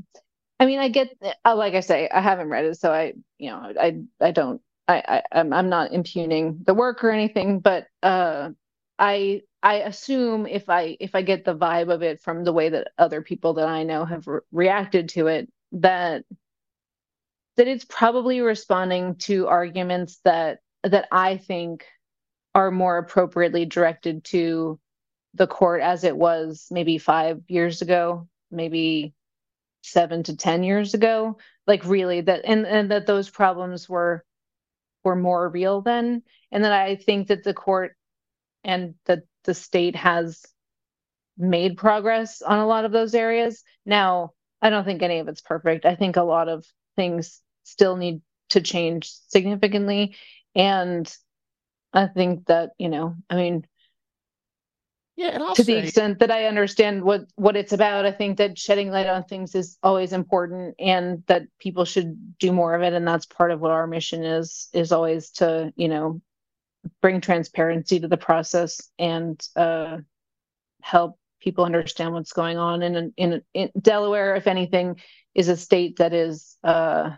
I 0.58 0.66
mean, 0.66 0.78
I 0.78 0.88
get, 0.88 1.08
uh, 1.44 1.56
like 1.56 1.72
I 1.74 1.80
say, 1.80 2.08
I 2.10 2.20
haven't 2.20 2.50
read 2.50 2.66
it, 2.66 2.78
so 2.78 2.92
I, 2.92 3.14
you 3.38 3.48
know, 3.50 3.72
I, 3.80 4.00
I 4.20 4.30
don't, 4.30 4.60
I, 4.86 5.02
I, 5.08 5.22
I'm, 5.32 5.54
I'm 5.54 5.68
not 5.70 5.92
impugning 5.92 6.60
the 6.66 6.74
work 6.74 7.02
or 7.02 7.10
anything, 7.10 7.60
but, 7.60 7.86
uh, 8.02 8.50
I, 8.98 9.40
I 9.62 9.76
assume 9.76 10.46
if 10.46 10.68
I, 10.68 10.98
if 11.00 11.14
I 11.14 11.22
get 11.22 11.46
the 11.46 11.54
vibe 11.56 11.90
of 11.90 12.02
it 12.02 12.20
from 12.20 12.44
the 12.44 12.52
way 12.52 12.68
that 12.68 12.88
other 12.98 13.22
people 13.22 13.54
that 13.54 13.68
I 13.68 13.84
know 13.84 14.04
have 14.04 14.26
re- 14.26 14.40
reacted 14.52 15.08
to 15.10 15.28
it, 15.28 15.48
that, 15.72 16.24
that 17.60 17.68
it's 17.68 17.84
probably 17.84 18.40
responding 18.40 19.16
to 19.16 19.46
arguments 19.46 20.18
that, 20.24 20.60
that 20.82 21.06
I 21.12 21.36
think 21.36 21.84
are 22.54 22.70
more 22.70 22.96
appropriately 22.96 23.66
directed 23.66 24.24
to 24.24 24.80
the 25.34 25.46
court 25.46 25.82
as 25.82 26.02
it 26.04 26.16
was 26.16 26.68
maybe 26.70 26.96
five 26.96 27.42
years 27.48 27.82
ago, 27.82 28.26
maybe 28.50 29.12
seven 29.82 30.22
to 30.22 30.36
ten 30.38 30.62
years 30.62 30.94
ago. 30.94 31.36
Like 31.66 31.84
really 31.84 32.22
that 32.22 32.46
and 32.46 32.66
and 32.66 32.92
that 32.92 33.06
those 33.06 33.28
problems 33.28 33.90
were 33.90 34.24
were 35.04 35.14
more 35.14 35.46
real 35.46 35.82
then. 35.82 36.22
And 36.50 36.64
that 36.64 36.72
i 36.72 36.96
think 36.96 37.28
that 37.28 37.44
the 37.44 37.52
court 37.52 37.94
and 38.64 38.94
that 39.04 39.24
the 39.44 39.52
state 39.52 39.96
has 39.96 40.46
made 41.36 41.76
progress 41.76 42.40
on 42.40 42.58
a 42.58 42.66
lot 42.66 42.86
of 42.86 42.92
those 42.92 43.14
areas. 43.14 43.62
Now 43.84 44.32
i 44.62 44.70
don't 44.70 44.84
think 44.86 45.02
any 45.02 45.18
of 45.18 45.28
it's 45.28 45.42
perfect. 45.42 45.84
I 45.84 45.94
think 45.94 46.16
a 46.16 46.22
lot 46.22 46.48
of 46.48 46.64
things 46.96 47.42
still 47.64 47.96
need 47.96 48.20
to 48.50 48.60
change 48.60 49.10
significantly 49.28 50.16
and 50.54 51.16
i 51.92 52.06
think 52.06 52.46
that 52.46 52.70
you 52.78 52.88
know 52.88 53.14
i 53.28 53.36
mean 53.36 53.64
Yeah, 55.16 55.38
to 55.54 55.62
the 55.64 55.74
extent 55.76 56.18
that 56.20 56.30
I 56.30 56.46
understand 56.46 57.04
what 57.04 57.26
what 57.36 57.56
it's 57.56 57.74
about, 57.74 58.06
I 58.06 58.12
think 58.12 58.38
that 58.38 58.58
shedding 58.58 58.90
light 58.90 59.06
on 59.06 59.24
things 59.24 59.54
is 59.54 59.76
always 59.82 60.12
important, 60.14 60.76
and 60.78 61.22
that 61.26 61.42
people 61.58 61.84
should 61.84 62.38
do 62.38 62.52
more 62.52 62.74
of 62.74 62.82
it. 62.82 62.94
And 62.94 63.06
that's 63.06 63.26
part 63.26 63.50
of 63.50 63.60
what 63.60 63.70
our 63.70 63.86
mission 63.86 64.24
is 64.24 64.68
is 64.72 64.92
always 64.92 65.30
to 65.32 65.72
you 65.76 65.88
know 65.88 66.22
bring 67.02 67.20
transparency 67.20 68.00
to 68.00 68.08
the 68.08 68.16
process 68.16 68.80
and 68.98 69.38
uh, 69.56 69.98
help 70.82 71.18
people 71.40 71.64
understand 71.64 72.14
what's 72.14 72.32
going 72.32 72.56
on. 72.58 72.82
And 72.82 72.96
in, 72.96 73.12
in 73.16 73.42
in 73.52 73.70
Delaware, 73.80 74.36
if 74.36 74.46
anything, 74.46 75.00
is 75.34 75.48
a 75.48 75.56
state 75.56 75.96
that 75.98 76.14
is 76.14 76.56
uh, 76.64 77.10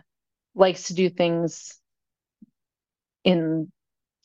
likes 0.55 0.83
to 0.83 0.93
do 0.93 1.09
things 1.09 1.77
in 3.23 3.71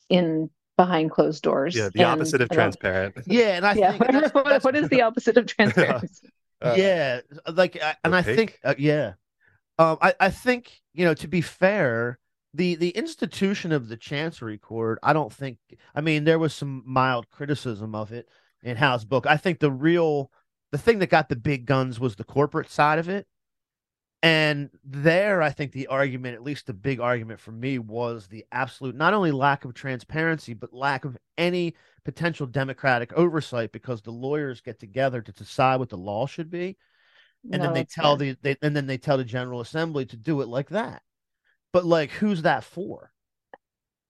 in 0.08 0.50
behind 0.76 1.10
closed 1.10 1.42
doors. 1.42 1.76
Yeah, 1.76 1.88
the 1.92 2.00
And 2.00 2.06
opposite 2.12 2.40
of 2.40 2.50
transparent. 2.50 3.16
yeah, 3.26 3.56
and 3.56 3.66
I 3.66 3.74
yeah, 3.74 3.90
think 3.92 4.12
that's, 4.12 4.30
what, 4.34 4.44
that's- 4.44 4.64
what 4.64 4.76
is 4.76 4.88
the 4.88 5.02
opposite 5.02 5.36
of 5.36 5.46
transparency? 5.46 6.28
Uh, 6.60 6.74
yeah, 6.76 7.20
like, 7.52 7.80
I- 7.82 7.96
and 8.04 8.14
I 8.14 8.22
think, 8.22 8.58
uh, 8.64 8.74
yeah, 8.78 9.14
um, 9.78 9.98
I 10.02 10.14
I 10.20 10.30
think 10.30 10.80
you 10.94 11.04
know 11.04 11.14
to 11.14 11.28
be 11.28 11.40
fair, 11.40 12.18
the 12.54 12.74
the 12.76 12.90
institution 12.90 13.72
of 13.72 13.88
the 13.88 13.96
Chancery 13.96 14.58
Court, 14.58 14.98
I 15.02 15.12
don't 15.12 15.32
think. 15.32 15.58
I 15.94 16.00
mean, 16.00 16.24
there 16.24 16.38
was 16.38 16.54
some 16.54 16.82
mild 16.86 17.30
criticism 17.30 17.94
of 17.94 18.12
it 18.12 18.28
in 18.62 18.76
Hal's 18.76 19.04
book. 19.04 19.26
I 19.26 19.36
think 19.36 19.60
the 19.60 19.70
real, 19.70 20.30
the 20.72 20.78
thing 20.78 20.98
that 21.00 21.10
got 21.10 21.28
the 21.28 21.36
big 21.36 21.66
guns 21.66 22.00
was 22.00 22.16
the 22.16 22.24
corporate 22.24 22.70
side 22.70 22.98
of 22.98 23.08
it. 23.08 23.26
And 24.22 24.70
there, 24.84 25.42
I 25.42 25.50
think 25.50 25.70
the 25.70 25.86
argument, 25.86 26.34
at 26.34 26.42
least 26.42 26.66
the 26.66 26.74
big 26.74 26.98
argument 26.98 27.38
for 27.38 27.52
me, 27.52 27.78
was 27.78 28.26
the 28.26 28.44
absolute 28.50 28.96
not 28.96 29.14
only 29.14 29.30
lack 29.30 29.64
of 29.64 29.74
transparency, 29.74 30.54
but 30.54 30.72
lack 30.74 31.04
of 31.04 31.16
any 31.36 31.74
potential 32.04 32.46
democratic 32.46 33.12
oversight 33.12 33.70
because 33.70 34.02
the 34.02 34.10
lawyers 34.10 34.60
get 34.60 34.80
together 34.80 35.22
to 35.22 35.32
decide 35.32 35.76
what 35.78 35.88
the 35.90 35.96
law 35.96 36.26
should 36.26 36.50
be. 36.50 36.76
And 37.52 37.62
No, 37.62 37.64
then 37.64 37.72
they 37.72 37.84
tell 37.84 38.16
fair. 38.16 38.18
the 38.18 38.36
they, 38.42 38.56
and 38.62 38.76
then 38.76 38.86
they 38.86 38.98
tell 38.98 39.18
the 39.18 39.24
General 39.24 39.60
Assembly 39.60 40.06
to 40.06 40.16
do 40.16 40.40
it 40.42 40.48
like 40.48 40.70
that. 40.70 41.02
But 41.72 41.84
like 41.86 42.10
who's 42.12 42.42
that 42.42 42.64
for? 42.64 43.12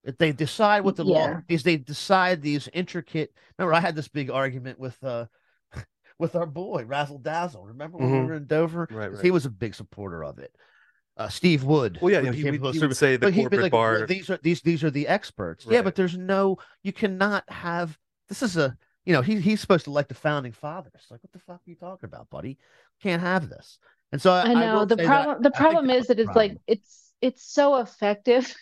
If 0.05 0.17
they 0.17 0.33
decide 0.33 0.85
what 0.85 0.97
the 0.97 1.05
law 1.05 1.43
is, 1.49 1.63
they 1.63 1.77
decide 1.77 2.41
these 2.41 2.69
intricate. 2.73 3.33
Remember, 3.59 3.75
I 3.75 3.81
had 3.81 3.95
this 3.95 4.09
big 4.09 4.31
argument 4.31 4.79
with 4.79 5.03
uh 5.05 5.27
with 6.19 6.35
our 6.35 6.47
boy 6.47 6.85
Razzle 6.85 7.19
Dazzle. 7.19 7.65
Remember 7.67 7.99
when 7.99 8.11
we 8.11 8.19
Mhm. 8.19 8.27
were 8.27 8.35
in 8.35 8.47
Dover? 8.47 8.89
Right, 8.91 9.09
'Cause 9.09 9.17
right. 9.19 9.25
He 9.25 9.31
was 9.31 9.47
a 9.47 9.51
big 9.51 9.75
supporter 9.75 10.25
of 10.25 10.39
it. 10.39 10.55
Uh, 11.17 11.29
Steve 11.29 11.65
Wood. 11.65 11.99
Well, 12.01 12.13
yeah, 12.13 12.21
who 12.21 12.27
you 12.27 12.31
know, 12.31 12.37
he, 12.37 12.43
became 12.43 12.53
would, 12.53 12.61
close 12.61 12.75
he 12.75 12.81
to- 12.81 12.87
would 12.89 12.97
say 12.97 13.13
the 13.17 13.27
but 13.27 13.33
he'd 13.35 13.41
be 13.41 13.43
corporate 13.45 13.63
like, 13.63 13.73
bar. 13.73 13.93
"Well, 13.99 14.07
these 14.07 14.31
are 14.31 14.39
these 14.43 14.61
these 14.63 14.85
are 14.85 14.91
the 14.91 15.09
experts. 15.09 15.67
Yeah, 15.69 15.83
but 15.83 15.95
there's 15.97 16.17
no 16.17 16.59
you 16.83 16.93
cannot 16.93 17.49
have 17.51 17.99
this 18.29 18.43
is 18.43 18.57
a 18.57 18.77
you 19.05 19.13
know, 19.15 19.23
he 19.23 19.41
he's 19.41 19.61
supposed 19.61 19.85
to 19.87 19.91
like 19.91 20.09
the 20.09 20.15
founding 20.15 20.53
fathers. 20.53 21.07
Like, 21.11 21.23
what 21.23 21.33
the 21.33 21.39
fuck 21.39 21.57
are 21.57 21.71
you 21.71 21.77
talking 21.77 22.07
about, 22.07 22.29
buddy? 22.31 22.59
Can't 23.03 23.23
have 23.23 23.49
this. 23.49 23.79
And 24.13 24.21
so 24.21 24.31
I, 24.33 24.43
I 24.43 24.55
know 24.55 24.75
will 24.81 24.87
the 24.87 24.97
say 24.97 25.03
that 25.03 25.07
problem. 25.09 25.43
The 25.43 25.49
I 25.49 25.53
think 25.53 25.57
problem 25.61 25.87
that 25.89 25.95
is 25.95 25.99
was 26.01 26.07
that 26.09 26.17
the 26.17 26.23
it's 26.25 26.37
like 26.37 26.57
it's 26.67 27.13
it's 27.21 27.43
so 27.53 27.77
effective. 27.77 28.55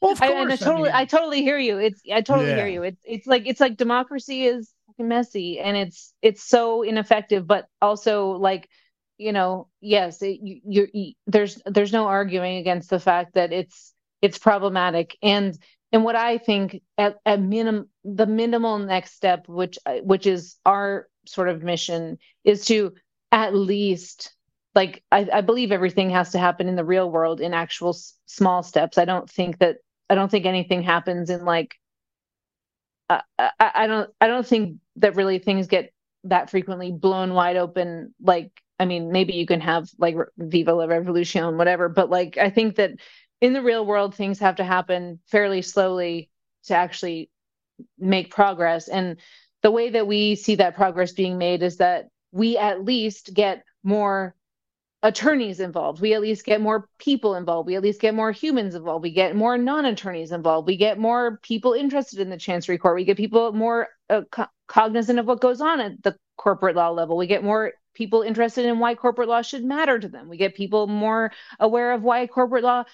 well, 0.00 0.12
of 0.12 0.22
I, 0.22 0.28
course, 0.28 0.42
and 0.42 0.52
I 0.52 0.56
totally, 0.56 0.90
I, 0.90 0.98
mean, 1.00 1.06
totally 1.08 1.42
hear 1.42 1.58
you. 1.58 1.78
It's, 1.78 2.00
I 2.12 2.20
totally 2.22 2.52
hear 2.54 2.66
you. 2.66 2.82
It's, 2.82 3.00
it's 3.04 3.26
like, 3.28 3.44
it's 3.46 3.60
like 3.60 3.76
democracy 3.76 4.44
is 4.46 4.72
fucking 4.72 4.73
messy, 4.98 5.58
and 5.58 5.76
it's, 5.76 6.12
it's 6.22 6.42
so 6.42 6.82
ineffective. 6.82 7.46
But 7.46 7.66
also, 7.80 8.30
like, 8.32 8.68
you 9.18 9.32
know, 9.32 9.68
yes, 9.80 10.22
it, 10.22 10.40
you, 10.42 10.88
you, 10.92 11.12
there's, 11.26 11.60
there's 11.66 11.92
no 11.92 12.06
arguing 12.06 12.56
against 12.56 12.90
the 12.90 13.00
fact 13.00 13.34
that 13.34 13.52
it's, 13.52 13.92
it's 14.22 14.38
problematic. 14.38 15.16
And, 15.22 15.56
and 15.92 16.04
what 16.04 16.16
I 16.16 16.38
think 16.38 16.80
at, 16.98 17.16
at 17.24 17.40
minimum, 17.40 17.88
the 18.04 18.26
minimal 18.26 18.78
next 18.78 19.14
step, 19.14 19.46
which, 19.48 19.78
which 20.02 20.26
is 20.26 20.56
our 20.66 21.08
sort 21.26 21.48
of 21.48 21.62
mission, 21.62 22.18
is 22.44 22.64
to 22.66 22.94
at 23.30 23.54
least 23.54 24.34
like 24.74 25.02
I, 25.12 25.28
I 25.32 25.40
believe 25.40 25.72
everything 25.72 26.10
has 26.10 26.32
to 26.32 26.38
happen 26.38 26.68
in 26.68 26.76
the 26.76 26.84
real 26.84 27.10
world 27.10 27.40
in 27.40 27.54
actual 27.54 27.90
s- 27.90 28.14
small 28.26 28.62
steps. 28.62 28.98
I 28.98 29.04
don't 29.04 29.30
think 29.30 29.58
that 29.58 29.76
I 30.10 30.14
don't 30.14 30.30
think 30.30 30.46
anything 30.46 30.82
happens 30.82 31.30
in 31.30 31.44
like 31.44 31.74
uh, 33.10 33.20
I, 33.38 33.70
I 33.74 33.86
don't 33.86 34.10
I 34.20 34.26
don't 34.26 34.46
think 34.46 34.78
that 34.96 35.16
really 35.16 35.38
things 35.38 35.66
get 35.66 35.92
that 36.24 36.50
frequently 36.50 36.92
blown 36.92 37.34
wide 37.34 37.56
open. 37.56 38.14
Like 38.20 38.50
I 38.78 38.86
mean, 38.86 39.12
maybe 39.12 39.34
you 39.34 39.46
can 39.46 39.60
have 39.60 39.88
like 39.98 40.16
Viva 40.36 40.74
la 40.74 40.86
Revolution, 40.86 41.56
whatever, 41.58 41.88
but 41.88 42.10
like 42.10 42.38
I 42.38 42.50
think 42.50 42.76
that 42.76 42.92
in 43.40 43.52
the 43.52 43.62
real 43.62 43.84
world 43.84 44.14
things 44.14 44.38
have 44.38 44.56
to 44.56 44.64
happen 44.64 45.20
fairly 45.26 45.62
slowly 45.62 46.30
to 46.64 46.74
actually 46.74 47.30
make 47.98 48.30
progress. 48.30 48.88
And 48.88 49.18
the 49.62 49.70
way 49.70 49.90
that 49.90 50.06
we 50.06 50.34
see 50.34 50.56
that 50.56 50.76
progress 50.76 51.12
being 51.12 51.38
made 51.38 51.62
is 51.62 51.78
that 51.78 52.08
we 52.32 52.56
at 52.56 52.84
least 52.84 53.34
get 53.34 53.64
more 53.82 54.34
attorneys 55.04 55.60
involved. 55.60 56.00
We 56.00 56.14
at 56.14 56.22
least 56.22 56.46
get 56.46 56.62
more 56.62 56.88
people 56.98 57.34
involved. 57.34 57.66
We 57.66 57.76
at 57.76 57.82
least 57.82 58.00
get 58.00 58.14
more 58.14 58.32
humans 58.32 58.74
involved. 58.74 59.02
We 59.02 59.10
get 59.12 59.36
more 59.36 59.58
non-attorneys 59.58 60.32
involved. 60.32 60.66
We 60.66 60.78
get 60.78 60.98
more 60.98 61.38
people 61.42 61.74
interested 61.74 62.20
in 62.20 62.30
the 62.30 62.38
chancery 62.38 62.78
court. 62.78 62.96
We 62.96 63.04
get 63.04 63.18
people 63.18 63.52
more 63.52 63.88
uh, 64.08 64.22
co- 64.30 64.46
cognizant 64.66 65.18
of 65.18 65.26
what 65.26 65.42
goes 65.42 65.60
on 65.60 65.78
at 65.80 66.02
the 66.02 66.16
corporate 66.38 66.74
law 66.74 66.88
level. 66.88 67.18
We 67.18 67.26
get 67.26 67.44
more 67.44 67.74
people 67.92 68.22
interested 68.22 68.64
in 68.64 68.78
why 68.78 68.94
corporate 68.94 69.28
law 69.28 69.42
should 69.42 69.62
matter 69.62 69.98
to 69.98 70.08
them. 70.08 70.30
We 70.30 70.38
get 70.38 70.54
people 70.56 70.86
more 70.86 71.32
aware 71.60 71.92
of 71.92 72.02
why 72.02 72.26
corporate 72.26 72.64
law 72.64 72.84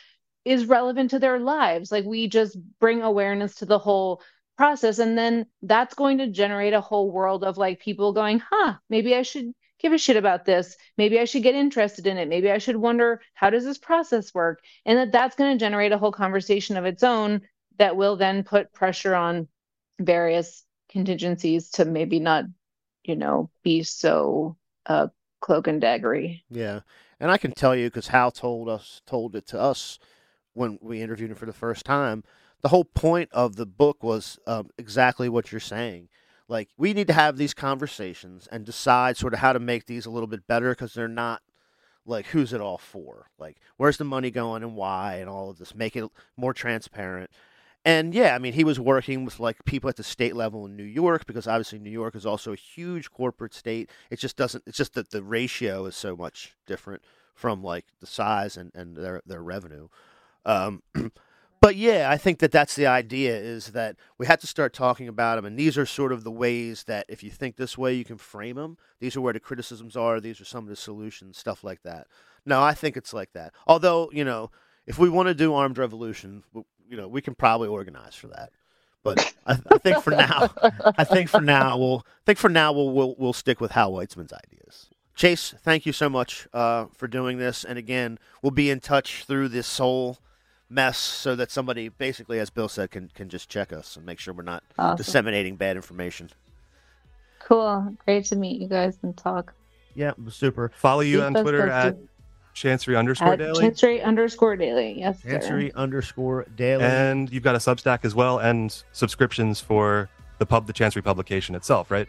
is 0.45 0.67
relevant 0.67 1.11
to 1.11 1.21
their 1.21 1.39
lives. 1.39 1.93
Like 1.93 2.05
we 2.05 2.27
just 2.27 2.59
bring 2.81 3.03
awareness 3.03 3.55
to 3.57 3.67
the 3.67 3.79
whole 3.79 4.21
process 4.59 4.99
and 4.99 5.17
then 5.17 5.47
that's 5.63 5.95
going 5.95 6.19
to 6.19 6.27
generate 6.27 6.75
a 6.75 6.81
whole 6.81 7.13
world 7.13 7.45
of 7.45 7.57
like 7.57 7.79
people 7.81 8.13
going, 8.13 8.41
"Huh, 8.41 8.75
maybe 8.91 9.15
I 9.15 9.23
should 9.23 9.53
give 9.81 9.93
a 9.93 9.99
shit 9.99 10.17
about 10.17 10.45
this. 10.45 10.77
Maybe 10.97 11.19
I 11.19 11.25
should 11.25 11.43
get 11.43 11.55
interested 11.55 12.07
in 12.07 12.19
it. 12.19 12.29
Maybe 12.29 12.51
I 12.51 12.59
should 12.59 12.77
wonder 12.77 13.21
how 13.35 13.51
does 13.51 13.65
this 13.65 13.79
process 13.79 14.35
work?" 14.35 14.61
And 14.87 14.99
that 14.99 15.13
that's 15.13 15.37
going 15.37 15.53
to 15.57 15.63
generate 15.63 15.93
a 15.93 15.99
whole 15.99 16.13
conversation 16.13 16.77
of 16.77 16.85
its 16.85 17.03
own 17.03 17.43
that 17.79 17.97
will 17.97 18.17
then 18.17 18.45
put 18.45 18.73
pressure 18.73 19.15
on 19.15 19.49
various 19.99 20.65
contingencies 20.91 21.71
to 21.71 21.85
maybe 21.85 22.21
not, 22.21 22.45
you 23.05 23.17
know, 23.17 23.51
be 23.63 23.83
so 23.83 24.57
uh 24.87 25.09
cloak 25.41 25.67
and 25.67 25.83
daggery. 25.83 26.43
Yeah, 26.51 26.81
and 27.19 27.31
I 27.31 27.39
can 27.39 27.53
tell 27.53 27.75
you 27.75 27.87
because 27.89 28.09
Hal 28.09 28.31
told 28.31 28.69
us 28.69 29.03
told 29.07 29.35
it 29.35 29.47
to 29.49 29.61
us 29.61 29.99
when 30.55 30.79
we 30.81 31.03
interviewed 31.03 31.31
him 31.31 31.37
for 31.37 31.47
the 31.47 31.53
first 31.53 31.85
time. 31.85 32.25
The 32.63 32.69
whole 32.69 32.85
point 32.85 33.31
of 33.33 33.57
the 33.57 33.67
book 33.67 34.03
was 34.03 34.39
um, 34.47 34.69
exactly 34.77 35.29
what 35.29 35.51
you're 35.51 35.61
saying. 35.61 36.09
Like 36.51 36.69
we 36.77 36.93
need 36.93 37.07
to 37.07 37.13
have 37.13 37.37
these 37.37 37.55
conversations 37.55 38.49
and 38.51 38.67
decide 38.67 39.17
sort 39.17 39.35
of 39.35 39.39
how 39.39 39.53
to 39.53 39.61
make 39.61 39.87
these 39.87 40.05
a 40.05 40.11
little 40.11 40.27
bit 40.27 40.49
better 40.49 40.71
because 40.71 40.93
they're 40.93 41.07
not 41.07 41.43
like 42.05 42.27
who's 42.27 42.53
it 42.53 42.61
all 42.61 42.77
for? 42.77 43.29
Like 43.39 43.59
where's 43.77 43.99
the 43.99 44.05
money 44.05 44.33
going 44.33 44.65
and 44.65 44.75
why 44.75 45.15
and 45.17 45.31
all 45.31 45.51
of 45.51 45.59
this. 45.59 45.77
Make 45.77 45.95
it 45.95 46.11
more 46.37 46.53
transparent. 46.53 47.31
And 47.85 48.13
yeah, 48.13 48.35
I 48.35 48.39
mean, 48.39 48.53
he 48.55 48.65
was 48.65 48.81
working 48.81 49.25
with 49.25 49.39
like 49.39 49.65
people 49.65 49.89
at 49.89 49.97
the 49.97 50.03
state 50.03 50.35
level 50.35 50.67
in 50.67 50.77
New 50.77 50.83
York 50.83 51.25
because 51.25 51.47
obviously 51.47 51.79
New 51.79 51.89
York 51.89 52.17
is 52.17 52.27
also 52.27 52.53
a 52.53 52.57
huge 52.57 53.13
corporate 53.13 53.55
state. 53.55 53.89
It 54.11 54.19
just 54.19 54.37
doesn't. 54.37 54.65
It's 54.67 54.77
just 54.77 54.95
that 54.95 55.11
the 55.13 55.23
ratio 55.23 55.87
is 55.87 55.95
so 55.95 56.17
much 56.17 56.57
different 56.67 57.03
from 57.33 57.63
like 57.63 57.87
the 58.01 58.07
size 58.07 58.57
and, 58.57 58.73
and 58.75 58.97
their 58.97 59.23
their 59.25 59.43
revenue. 59.43 59.87
Um, 60.45 60.83
but 61.61 61.77
yeah, 61.77 62.09
I 62.11 62.17
think 62.17 62.39
that 62.39 62.53
that's 62.53 62.75
the 62.75 62.87
idea 62.87 63.37
is 63.37 63.69
that 63.69 63.97
we 64.17 64.27
have 64.27 64.41
to 64.41 64.47
start 64.47 64.73
talking 64.73 65.09
about 65.09 65.37
them, 65.37 65.45
and 65.45 65.59
these 65.59 65.77
are 65.77 65.85
sort 65.85 66.11
of 66.11 66.25
the 66.25 66.31
ways 66.31 66.85
that 66.85 67.05
if 67.09 67.23
you 67.23 67.31
think 67.31 67.57
this 67.57 67.77
way, 67.77 67.95
you 67.95 68.05
can 68.05 68.17
frame 68.17 68.57
them. 68.57 68.79
These 68.99 69.15
are 69.17 69.21
where 69.21 69.35
the 69.35 69.41
criticisms 69.41 69.97
are. 69.97 70.21
These 70.21 70.41
are 70.41 70.47
some 70.47 70.65
of 70.65 70.71
the 70.71 70.77
solutions, 70.77 71.37
stuff 71.37 71.63
like 71.63 71.83
that. 71.83 72.07
No, 72.47 72.63
I 72.63 72.73
think 72.73 72.97
it's 72.97 73.13
like 73.13 73.33
that. 73.35 73.53
Although 73.67 74.11
you 74.13 74.25
know, 74.25 74.51
if 74.87 74.99
we 74.99 75.11
want 75.11 75.29
to 75.29 75.35
do 75.35 75.55
armed 75.55 75.77
revolution, 75.77 76.45
you 76.55 76.97
know, 76.97 77.09
we 77.09 77.21
can 77.21 77.35
probably 77.35 77.69
organize 77.69 78.15
for 78.15 78.29
that. 78.29 78.51
But 79.03 79.35
I, 79.47 79.59
I 79.71 79.79
think 79.79 80.03
for 80.03 80.11
now, 80.11 80.51
I 80.97 81.05
think 81.05 81.29
for 81.29 81.41
now 81.41 81.77
we'll 81.77 82.07
I 82.07 82.25
think 82.25 82.39
for 82.39 82.49
now 82.49 82.73
we'll 82.73 82.91
we'll, 82.91 83.15
we'll 83.19 83.33
stick 83.35 83.61
with 83.61 83.73
Hal 83.73 83.93
Weitzman's 83.93 84.33
ideas. 84.33 84.89
Chance, 85.15 85.55
thank 85.63 85.85
you 85.85 85.93
so 85.93 86.09
much 86.09 86.49
uh, 86.55 86.87
for 86.97 87.07
doing 87.07 87.37
this, 87.37 87.65
and 87.65 87.79
again, 87.79 88.19
we'll 88.41 88.51
be 88.51 88.71
in 88.71 88.81
touch 88.81 89.25
through 89.25 89.49
this 89.49 89.77
whole 89.77 90.17
mess 90.71 90.97
so 90.97 91.35
that 91.37 91.51
somebody, 91.51 91.89
basically, 91.89 92.39
as 92.39 92.49
Bill 92.49 92.69
said, 92.69 92.91
can 92.91 93.11
can 93.15 93.29
just 93.29 93.49
check 93.51 93.73
us 93.73 93.97
and 93.97 94.07
make 94.07 94.19
sure 94.19 94.33
we're 94.33 94.43
not 94.45 94.63
Awesome. 94.79 94.97
disseminating 94.97 95.57
bad 95.57 95.77
information. 95.77 96.31
Cool. 97.41 97.97
Great 98.05 98.25
to 98.27 98.37
meet 98.37 98.61
you 98.61 98.69
guys 98.69 98.97
and 99.03 99.17
talk. 99.17 99.53
yeah, 99.95 100.13
super. 100.29 100.71
Follow 100.77 101.01
you 101.01 101.19
Keep 101.19 101.27
on 101.27 101.37
us 101.37 101.43
Twitter 101.43 101.69
at 101.69 101.93
posted. 101.95 102.09
Chancery 102.53 102.97
underscore 102.97 103.33
at 103.33 103.39
daily. 103.39 103.61
Chancery 103.61 104.03
underscore 104.03 104.57
daily. 104.57 104.99
Yes, 104.99 105.23
sir. 105.23 105.31
Chancery 105.31 105.73
underscore 105.75 106.47
daily. 106.57 106.85
And 106.85 107.31
you've 107.33 107.43
got 107.45 107.55
a 107.55 107.59
Substack 107.59 108.05
as 108.05 108.15
well 108.15 108.39
and 108.39 108.83
subscriptions 108.93 109.61
for 109.61 110.09
the 110.39 110.47
pub 110.47 110.67
the 110.67 110.73
Chancery 110.73 111.03
publication 111.03 111.55
itself, 111.55 111.91
right? 111.91 112.09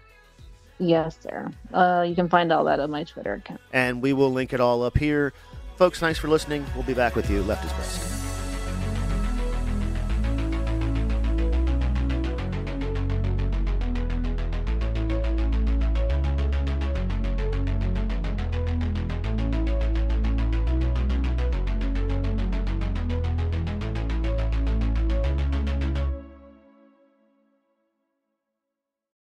Yes, 0.80 1.18
sir. 1.22 1.52
Uh, 1.74 2.04
you 2.08 2.16
can 2.16 2.28
find 2.28 2.52
all 2.52 2.64
that 2.66 2.80
on 2.80 2.90
my 2.90 3.04
Twitter 3.04 3.34
account. 3.36 3.62
And 3.72 4.02
we 4.02 4.14
will 4.14 4.32
link 4.32 4.52
it 4.52 4.60
all 4.60 4.84
up 4.84 4.98
here. 4.98 5.32
Folks, 5.76 6.00
thanks 6.00 6.18
for 6.20 6.28
listening. 6.28 6.66
We'll 6.76 6.84
be 6.84 6.96
back 6.96 7.16
with 7.16 7.30
you. 7.30 7.44
Left 7.44 7.64
is 7.64 7.72
best. 7.74 8.21